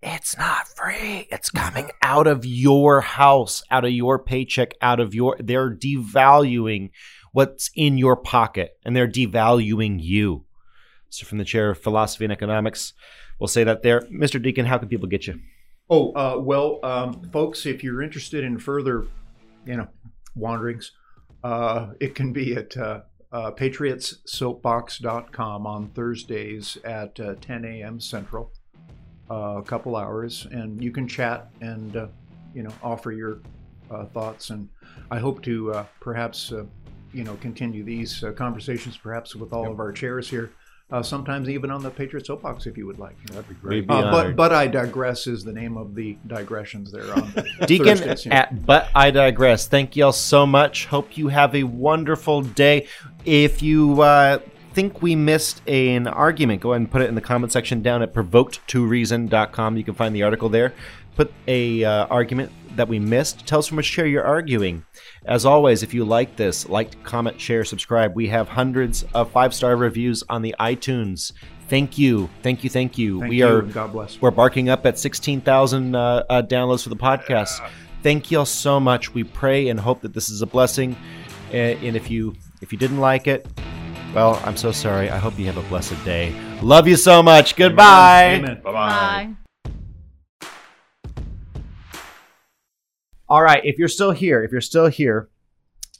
It's 0.05 0.37
not 0.37 0.67
free. 0.67 1.29
It's 1.31 1.49
coming 1.49 1.89
out 2.01 2.27
of 2.27 2.45
your 2.45 2.99
house, 2.99 3.63
out 3.71 3.85
of 3.85 3.91
your 3.91 4.19
paycheck, 4.19 4.73
out 4.81 4.99
of 4.99 5.15
your. 5.15 5.37
They're 5.39 5.73
devaluing 5.73 6.89
what's 7.31 7.71
in 7.73 7.97
your 7.97 8.17
pocket 8.17 8.77
and 8.83 8.93
they're 8.95 9.07
devaluing 9.07 10.03
you. 10.03 10.43
So, 11.09 11.25
from 11.25 11.37
the 11.37 11.45
chair 11.45 11.69
of 11.69 11.79
philosophy 11.79 12.25
and 12.25 12.33
economics, 12.33 12.91
we'll 13.39 13.47
say 13.47 13.63
that 13.63 13.81
there. 13.81 14.01
Mr. 14.01 14.43
Deacon, 14.43 14.65
how 14.65 14.77
can 14.77 14.89
people 14.89 15.07
get 15.07 15.25
you? 15.25 15.39
Oh, 15.89 16.11
uh, 16.11 16.37
well, 16.37 16.79
um, 16.83 17.29
folks, 17.31 17.65
if 17.65 17.81
you're 17.81 18.01
interested 18.01 18.43
in 18.43 18.59
further, 18.59 19.05
you 19.65 19.77
know, 19.77 19.87
wanderings, 20.35 20.91
uh, 21.45 21.93
it 22.01 22.13
can 22.13 22.33
be 22.33 22.55
at 22.55 22.75
uh, 22.75 23.03
uh, 23.31 23.51
patriotssoapbox.com 23.51 25.65
on 25.65 25.89
Thursdays 25.89 26.77
at 26.83 27.19
uh, 27.19 27.35
10 27.39 27.65
a.m. 27.65 27.99
Central, 27.99 28.51
uh, 29.29 29.55
a 29.57 29.63
couple 29.63 29.95
hours, 29.95 30.47
and 30.51 30.83
you 30.83 30.91
can 30.91 31.07
chat 31.07 31.49
and, 31.61 31.95
uh, 31.95 32.07
you 32.53 32.63
know, 32.63 32.71
offer 32.81 33.11
your 33.11 33.39
uh, 33.91 34.05
thoughts. 34.05 34.49
And 34.49 34.69
I 35.11 35.19
hope 35.19 35.41
to 35.43 35.73
uh, 35.73 35.85
perhaps, 35.99 36.51
uh, 36.51 36.65
you 37.13 37.23
know, 37.23 37.35
continue 37.35 37.83
these 37.83 38.23
uh, 38.23 38.31
conversations 38.31 38.97
perhaps 38.97 39.35
with 39.35 39.53
all 39.53 39.71
of 39.71 39.79
our 39.79 39.91
chairs 39.91 40.29
here. 40.29 40.51
Uh, 40.91 41.01
sometimes 41.01 41.49
even 41.49 41.71
on 41.71 41.81
the 41.81 41.89
Patriot 41.89 42.25
Soapbox, 42.25 42.67
if 42.67 42.77
you 42.77 42.85
would 42.85 42.99
like. 42.99 43.15
That'd 43.27 43.49
be 43.49 43.55
great. 43.55 43.87
be 43.87 43.93
Uh, 43.93 44.11
but 44.11 44.35
but 44.35 44.53
I 44.53 44.67
digress 44.67 45.25
is 45.25 45.43
the 45.43 45.53
name 45.53 45.75
of 45.75 45.95
the 45.95 46.17
digressions 46.27 46.91
there 46.91 47.11
on 47.15 47.33
Deacon 47.65 47.97
Thursdays, 47.97 48.27
yeah. 48.27 48.41
at 48.41 48.65
But 48.65 48.89
I 48.93 49.09
Digress. 49.09 49.67
Thank 49.67 49.95
y'all 49.95 50.11
so 50.11 50.45
much. 50.45 50.85
Hope 50.85 51.17
you 51.17 51.29
have 51.29 51.55
a 51.55 51.63
wonderful 51.63 52.41
day. 52.41 52.87
If 53.25 53.63
you 53.63 54.01
uh, 54.01 54.39
think 54.73 55.01
we 55.01 55.15
missed 55.15 55.67
an 55.67 56.07
argument, 56.07 56.61
go 56.61 56.71
ahead 56.71 56.81
and 56.81 56.91
put 56.91 57.01
it 57.01 57.09
in 57.09 57.15
the 57.15 57.21
comment 57.21 57.51
section 57.51 57.81
down 57.81 58.01
at 58.01 58.13
provoked2reason.com. 58.13 59.77
You 59.77 59.83
can 59.83 59.93
find 59.93 60.15
the 60.15 60.23
article 60.23 60.49
there. 60.49 60.73
Put 61.15 61.31
a 61.47 61.83
uh, 61.83 62.07
argument 62.07 62.51
that 62.75 62.87
we 62.87 62.97
missed. 62.97 63.45
Tell 63.45 63.59
us 63.59 63.67
from 63.67 63.77
which 63.77 63.91
chair 63.91 64.07
you're 64.07 64.23
arguing. 64.23 64.83
As 65.25 65.45
always, 65.45 65.83
if 65.83 65.93
you 65.93 66.03
like 66.05 66.35
this, 66.35 66.67
like, 66.67 67.03
comment, 67.03 67.39
share, 67.39 67.63
subscribe. 67.63 68.15
We 68.15 68.27
have 68.29 68.49
hundreds 68.49 69.03
of 69.13 69.31
five 69.31 69.53
star 69.53 69.75
reviews 69.75 70.23
on 70.27 70.41
the 70.41 70.55
iTunes. 70.59 71.31
Thank 71.69 71.97
you, 71.97 72.29
thank 72.41 72.63
you, 72.63 72.69
thank 72.69 72.97
you. 72.97 73.19
Thank 73.19 73.29
we 73.29 73.37
you, 73.37 73.47
are 73.47 73.61
God 73.61 73.91
bless. 73.91 74.19
we're 74.21 74.31
barking 74.31 74.69
up 74.69 74.85
at 74.85 74.97
16,000 74.97 75.95
uh, 75.95 76.23
uh, 76.29 76.41
downloads 76.41 76.83
for 76.83 76.89
the 76.89 76.95
podcast. 76.95 77.67
Thank 78.01 78.31
y'all 78.31 78.45
so 78.45 78.79
much. 78.79 79.13
We 79.13 79.23
pray 79.23 79.69
and 79.69 79.79
hope 79.79 80.01
that 80.01 80.13
this 80.13 80.29
is 80.29 80.41
a 80.41 80.45
blessing. 80.47 80.95
Uh, 81.51 81.57
and 81.57 81.95
if 81.95 82.09
you 82.09 82.35
if 82.61 82.71
you 82.71 82.77
didn't 82.77 82.99
like 82.99 83.27
it, 83.27 83.47
well, 84.13 84.41
I'm 84.45 84.55
so 84.55 84.71
sorry. 84.71 85.09
I 85.09 85.17
hope 85.17 85.39
you 85.39 85.45
have 85.47 85.57
a 85.57 85.63
blessed 85.63 86.03
day. 86.05 86.35
Love 86.61 86.87
you 86.87 86.95
so 86.95 87.23
much. 87.23 87.55
Goodbye. 87.55 88.35
Amen. 88.35 88.61
Bye 88.63 88.71
bye. 88.71 89.35
Bye. 90.41 90.49
All 93.27 93.41
right, 93.41 93.61
if 93.63 93.79
you're 93.79 93.87
still 93.87 94.11
here, 94.11 94.43
if 94.43 94.51
you're 94.51 94.61
still 94.61 94.87
here, 94.87 95.29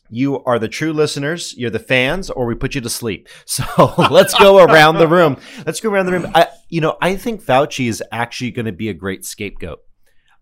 you 0.09 0.43
are 0.43 0.59
the 0.59 0.67
true 0.67 0.93
listeners. 0.93 1.55
You're 1.57 1.71
the 1.71 1.79
fans, 1.79 2.29
or 2.29 2.45
we 2.45 2.53
put 2.53 2.75
you 2.75 2.81
to 2.81 2.89
sleep. 2.89 3.27
So 3.45 3.63
let's 4.11 4.35
go 4.35 4.63
around 4.63 4.97
the 4.97 5.07
room. 5.07 5.37
Let's 5.65 5.79
go 5.79 5.89
around 5.89 6.05
the 6.05 6.11
room. 6.11 6.31
I, 6.35 6.49
you 6.69 6.81
know, 6.81 6.97
I 7.01 7.15
think 7.15 7.43
Fauci 7.43 7.87
is 7.87 8.03
actually 8.11 8.51
going 8.51 8.67
to 8.67 8.71
be 8.71 8.89
a 8.89 8.93
great 8.93 9.25
scapegoat. 9.25 9.79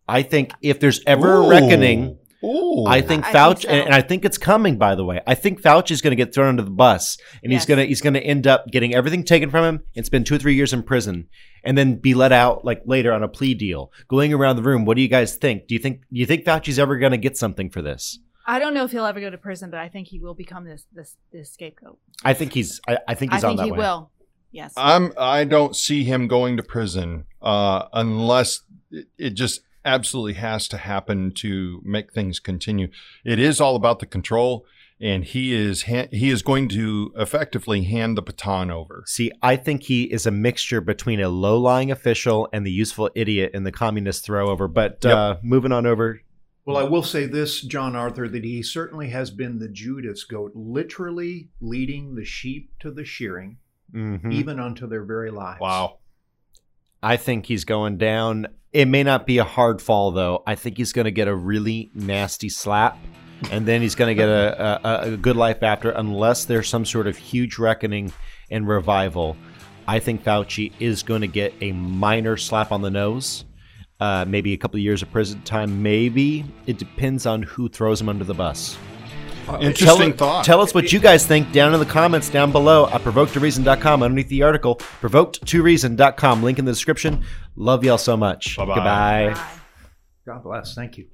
I 0.08 0.24
think 0.24 0.52
if 0.62 0.82
there's 0.82 1.02
ever 1.08 1.36
a 1.36 1.48
reckoning, 1.48 2.18
Ooh. 2.44 2.86
I 2.88 3.02
think 3.02 3.26
I 3.26 3.34
Fauci, 3.34 3.48
think 3.54 3.62
so. 3.62 3.70
and, 3.70 3.86
and 3.86 3.94
I 3.94 4.02
think 4.02 4.26
it's 4.26 4.38
coming. 4.38 4.78
By 4.78 4.96
the 4.96 5.06
way, 5.06 5.22
I 5.28 5.36
think 5.36 5.62
Fauci's 5.62 6.02
going 6.02 6.12
to 6.12 6.16
get 6.16 6.34
thrown 6.34 6.48
under 6.50 6.64
the 6.64 6.72
bus, 6.72 7.18
and 7.44 7.52
he's 7.52 7.66
gonna 7.66 7.86
he's 7.86 8.02
gonna 8.02 8.20
end 8.20 8.48
up 8.48 8.66
getting 8.72 8.96
everything 8.96 9.24
taken 9.24 9.50
from 9.52 9.64
him 9.64 9.82
and 9.96 10.06
spend 10.06 10.26
two 10.26 10.36
or 10.36 10.40
three 10.40 10.56
years 10.56 10.74
in 10.74 10.82
prison, 10.84 11.28
and 11.64 11.78
then 11.78 11.96
be 11.96 12.14
let 12.14 12.32
out 12.32 12.66
like 12.66 12.82
later 12.86 13.14
on 13.14 13.22
a 13.24 13.28
plea 13.28 13.54
deal. 13.54 13.92
Going 14.08 14.34
around 14.34 14.56
the 14.56 14.64
room, 14.64 14.86
what 14.86 14.96
do 14.96 15.02
you 15.02 15.08
guys 15.08 15.36
think? 15.36 15.68
Do 15.68 15.76
you 15.76 15.80
think 15.80 16.02
do 16.12 16.20
you 16.20 16.26
think 16.26 16.44
Fauci's 16.46 16.80
ever 16.80 16.98
going 16.98 17.12
to 17.12 17.18
get 17.18 17.38
something 17.38 17.70
for 17.70 17.82
this? 17.82 18.18
I 18.48 18.58
don't 18.58 18.74
know 18.74 18.86
if 18.86 18.92
he'll 18.92 19.06
ever 19.06 19.20
go 19.20 19.30
to 19.30 19.38
prison, 19.38 19.70
but 19.70 19.80
I 19.80 19.88
think 19.88 20.08
he 20.08 20.20
will 20.20 20.34
become 20.34 20.66
this 20.66 20.86
this 20.94 21.18
this 21.32 21.52
scapegoat. 21.52 22.00
I 22.26 22.34
think 22.34 22.54
he's 22.54 22.82
I, 22.88 22.98
I 23.08 23.14
think 23.14 23.34
I 23.34 23.36
he's 23.36 23.44
on 23.44 23.50
think 23.52 23.60
that 23.60 23.66
he 23.66 23.72
way. 23.74 23.78
will. 23.78 24.12
Yes. 24.52 24.74
I'm. 24.76 25.14
I 25.18 25.44
don't 25.46 25.76
see 25.76 26.04
him 26.04 26.28
going 26.28 26.58
to 26.58 26.64
prison 26.64 27.26
uh, 27.42 27.86
unless 27.94 28.62
it, 28.90 29.08
it 29.18 29.30
just 29.32 29.62
absolutely 29.86 30.34
has 30.34 30.68
to 30.70 30.78
happen 30.78 31.32
to 31.36 31.82
make 31.84 32.14
things 32.14 32.40
continue. 32.40 32.90
It 33.26 33.40
is 33.40 33.60
all 33.62 33.76
about 33.76 34.00
the 34.00 34.06
control, 34.06 34.66
and 35.00 35.24
he 35.26 35.54
is 35.54 35.84
ha- 35.84 36.08
he 36.12 36.30
is 36.30 36.42
going 36.42 36.70
to 36.70 37.12
effectively 37.18 37.84
hand 37.84 38.18
the 38.18 38.22
baton 38.22 38.70
over. 38.70 39.04
See, 39.08 39.32
I 39.42 39.56
think 39.56 39.84
he 39.84 40.04
is 40.04 40.26
a 40.26 40.32
mixture 40.32 40.82
between 40.82 41.20
a 41.20 41.30
low-lying 41.30 41.92
official 41.92 42.48
and 42.54 42.66
the 42.66 42.72
useful 42.72 43.10
idiot 43.16 43.52
in 43.54 43.64
the 43.64 43.72
communist 43.72 44.26
throwover. 44.28 44.72
But 44.72 45.00
Yep. 45.04 45.14
uh, 45.16 45.36
moving 45.42 45.72
on 45.72 45.86
over, 45.86 46.22
Well, 46.64 46.78
I 46.78 46.84
will 46.84 47.02
say 47.02 47.26
this, 47.26 47.62
John 47.62 47.96
Arthur, 47.96 48.30
that 48.30 48.44
he 48.44 48.62
certainly 48.62 49.10
has 49.10 49.32
been 49.32 49.58
the 49.58 49.68
Judas 49.68 50.24
goat, 50.24 50.52
literally 50.54 51.50
leading 51.60 52.14
the 52.14 52.24
sheep 52.24 52.70
to 52.82 52.92
the 52.92 53.04
shearing, 53.04 53.58
Mhm. 53.92 54.32
even 54.32 54.60
unto 54.60 54.86
their 54.86 55.04
very 55.04 55.32
lives. 55.32 55.60
Wow. 55.60 55.98
I 57.02 57.18
think 57.18 57.48
he's 57.48 57.66
going 57.66 57.98
down. 57.98 58.46
It 58.74 58.88
may 58.88 59.04
not 59.04 59.26
be 59.26 59.38
a 59.38 59.44
hard 59.44 59.82
fall 59.82 60.12
though. 60.12 60.44
I 60.48 60.56
think 60.56 60.78
he's 60.78 60.94
going 60.94 61.06
to 61.06 61.12
get 61.12 61.28
a 61.28 61.36
really 61.36 61.92
nasty 61.94 62.48
slap, 62.48 62.98
and 63.52 63.66
then 63.66 63.82
he's 63.82 63.96
going 63.96 64.08
to 64.08 64.16
get 64.16 64.30
a, 64.30 64.80
a, 64.88 65.14
a 65.14 65.18
good 65.18 65.36
life 65.36 65.62
after, 65.62 65.92
unless 65.92 66.46
there's 66.46 66.70
some 66.70 66.86
sort 66.86 67.08
of 67.08 67.18
huge 67.18 67.58
reckoning 67.58 68.14
and 68.50 68.68
revival. 68.68 69.36
I 69.88 70.00
think 70.00 70.24
Fauci 70.24 70.72
is 70.80 71.04
going 71.04 71.22
to 71.22 71.28
get 71.28 71.54
a 71.60 71.74
minor 71.74 72.38
slap 72.38 72.72
on 72.72 72.82
the 72.82 72.92
nose, 72.92 73.44
uh, 74.00 74.24
maybe 74.26 74.54
a 74.54 74.58
couple 74.58 74.78
of 74.78 74.84
years 74.84 75.02
of 75.02 75.12
prison 75.12 75.42
time. 75.42 75.84
Maybe 75.84 76.46
it 76.66 76.78
depends 76.78 77.26
on 77.26 77.44
who 77.44 77.68
throws 77.68 78.00
him 78.00 78.08
under 78.08 78.24
the 78.24 78.34
bus. 78.34 78.78
Interesting 79.60 80.12
tell, 80.12 80.18
thought. 80.18 80.46
Tell 80.46 80.62
us 80.62 80.74
what 80.74 80.92
you 80.92 81.00
guys 81.00 81.26
think 81.26 81.52
down 81.52 81.74
in 81.74 81.80
the 81.80 81.86
comments 81.86 82.30
down 82.30 82.52
below 82.52 82.88
at 82.90 83.02
provoked2reason.com 83.02 84.04
underneath 84.04 84.30
the 84.30 84.44
article. 84.44 84.76
Provoked2reason.com. 84.76 86.44
Link 86.44 86.60
in 86.60 86.66
the 86.66 86.72
description. 86.72 87.24
Love 87.56 87.84
y'all 87.84 87.98
so 87.98 88.16
much. 88.16 88.58
Bye-bye. 88.58 88.76
Goodbye. 88.76 89.34
Bye. 89.34 89.48
God 90.26 90.44
bless. 90.44 90.76
Thank 90.76 90.98
you. 90.98 91.08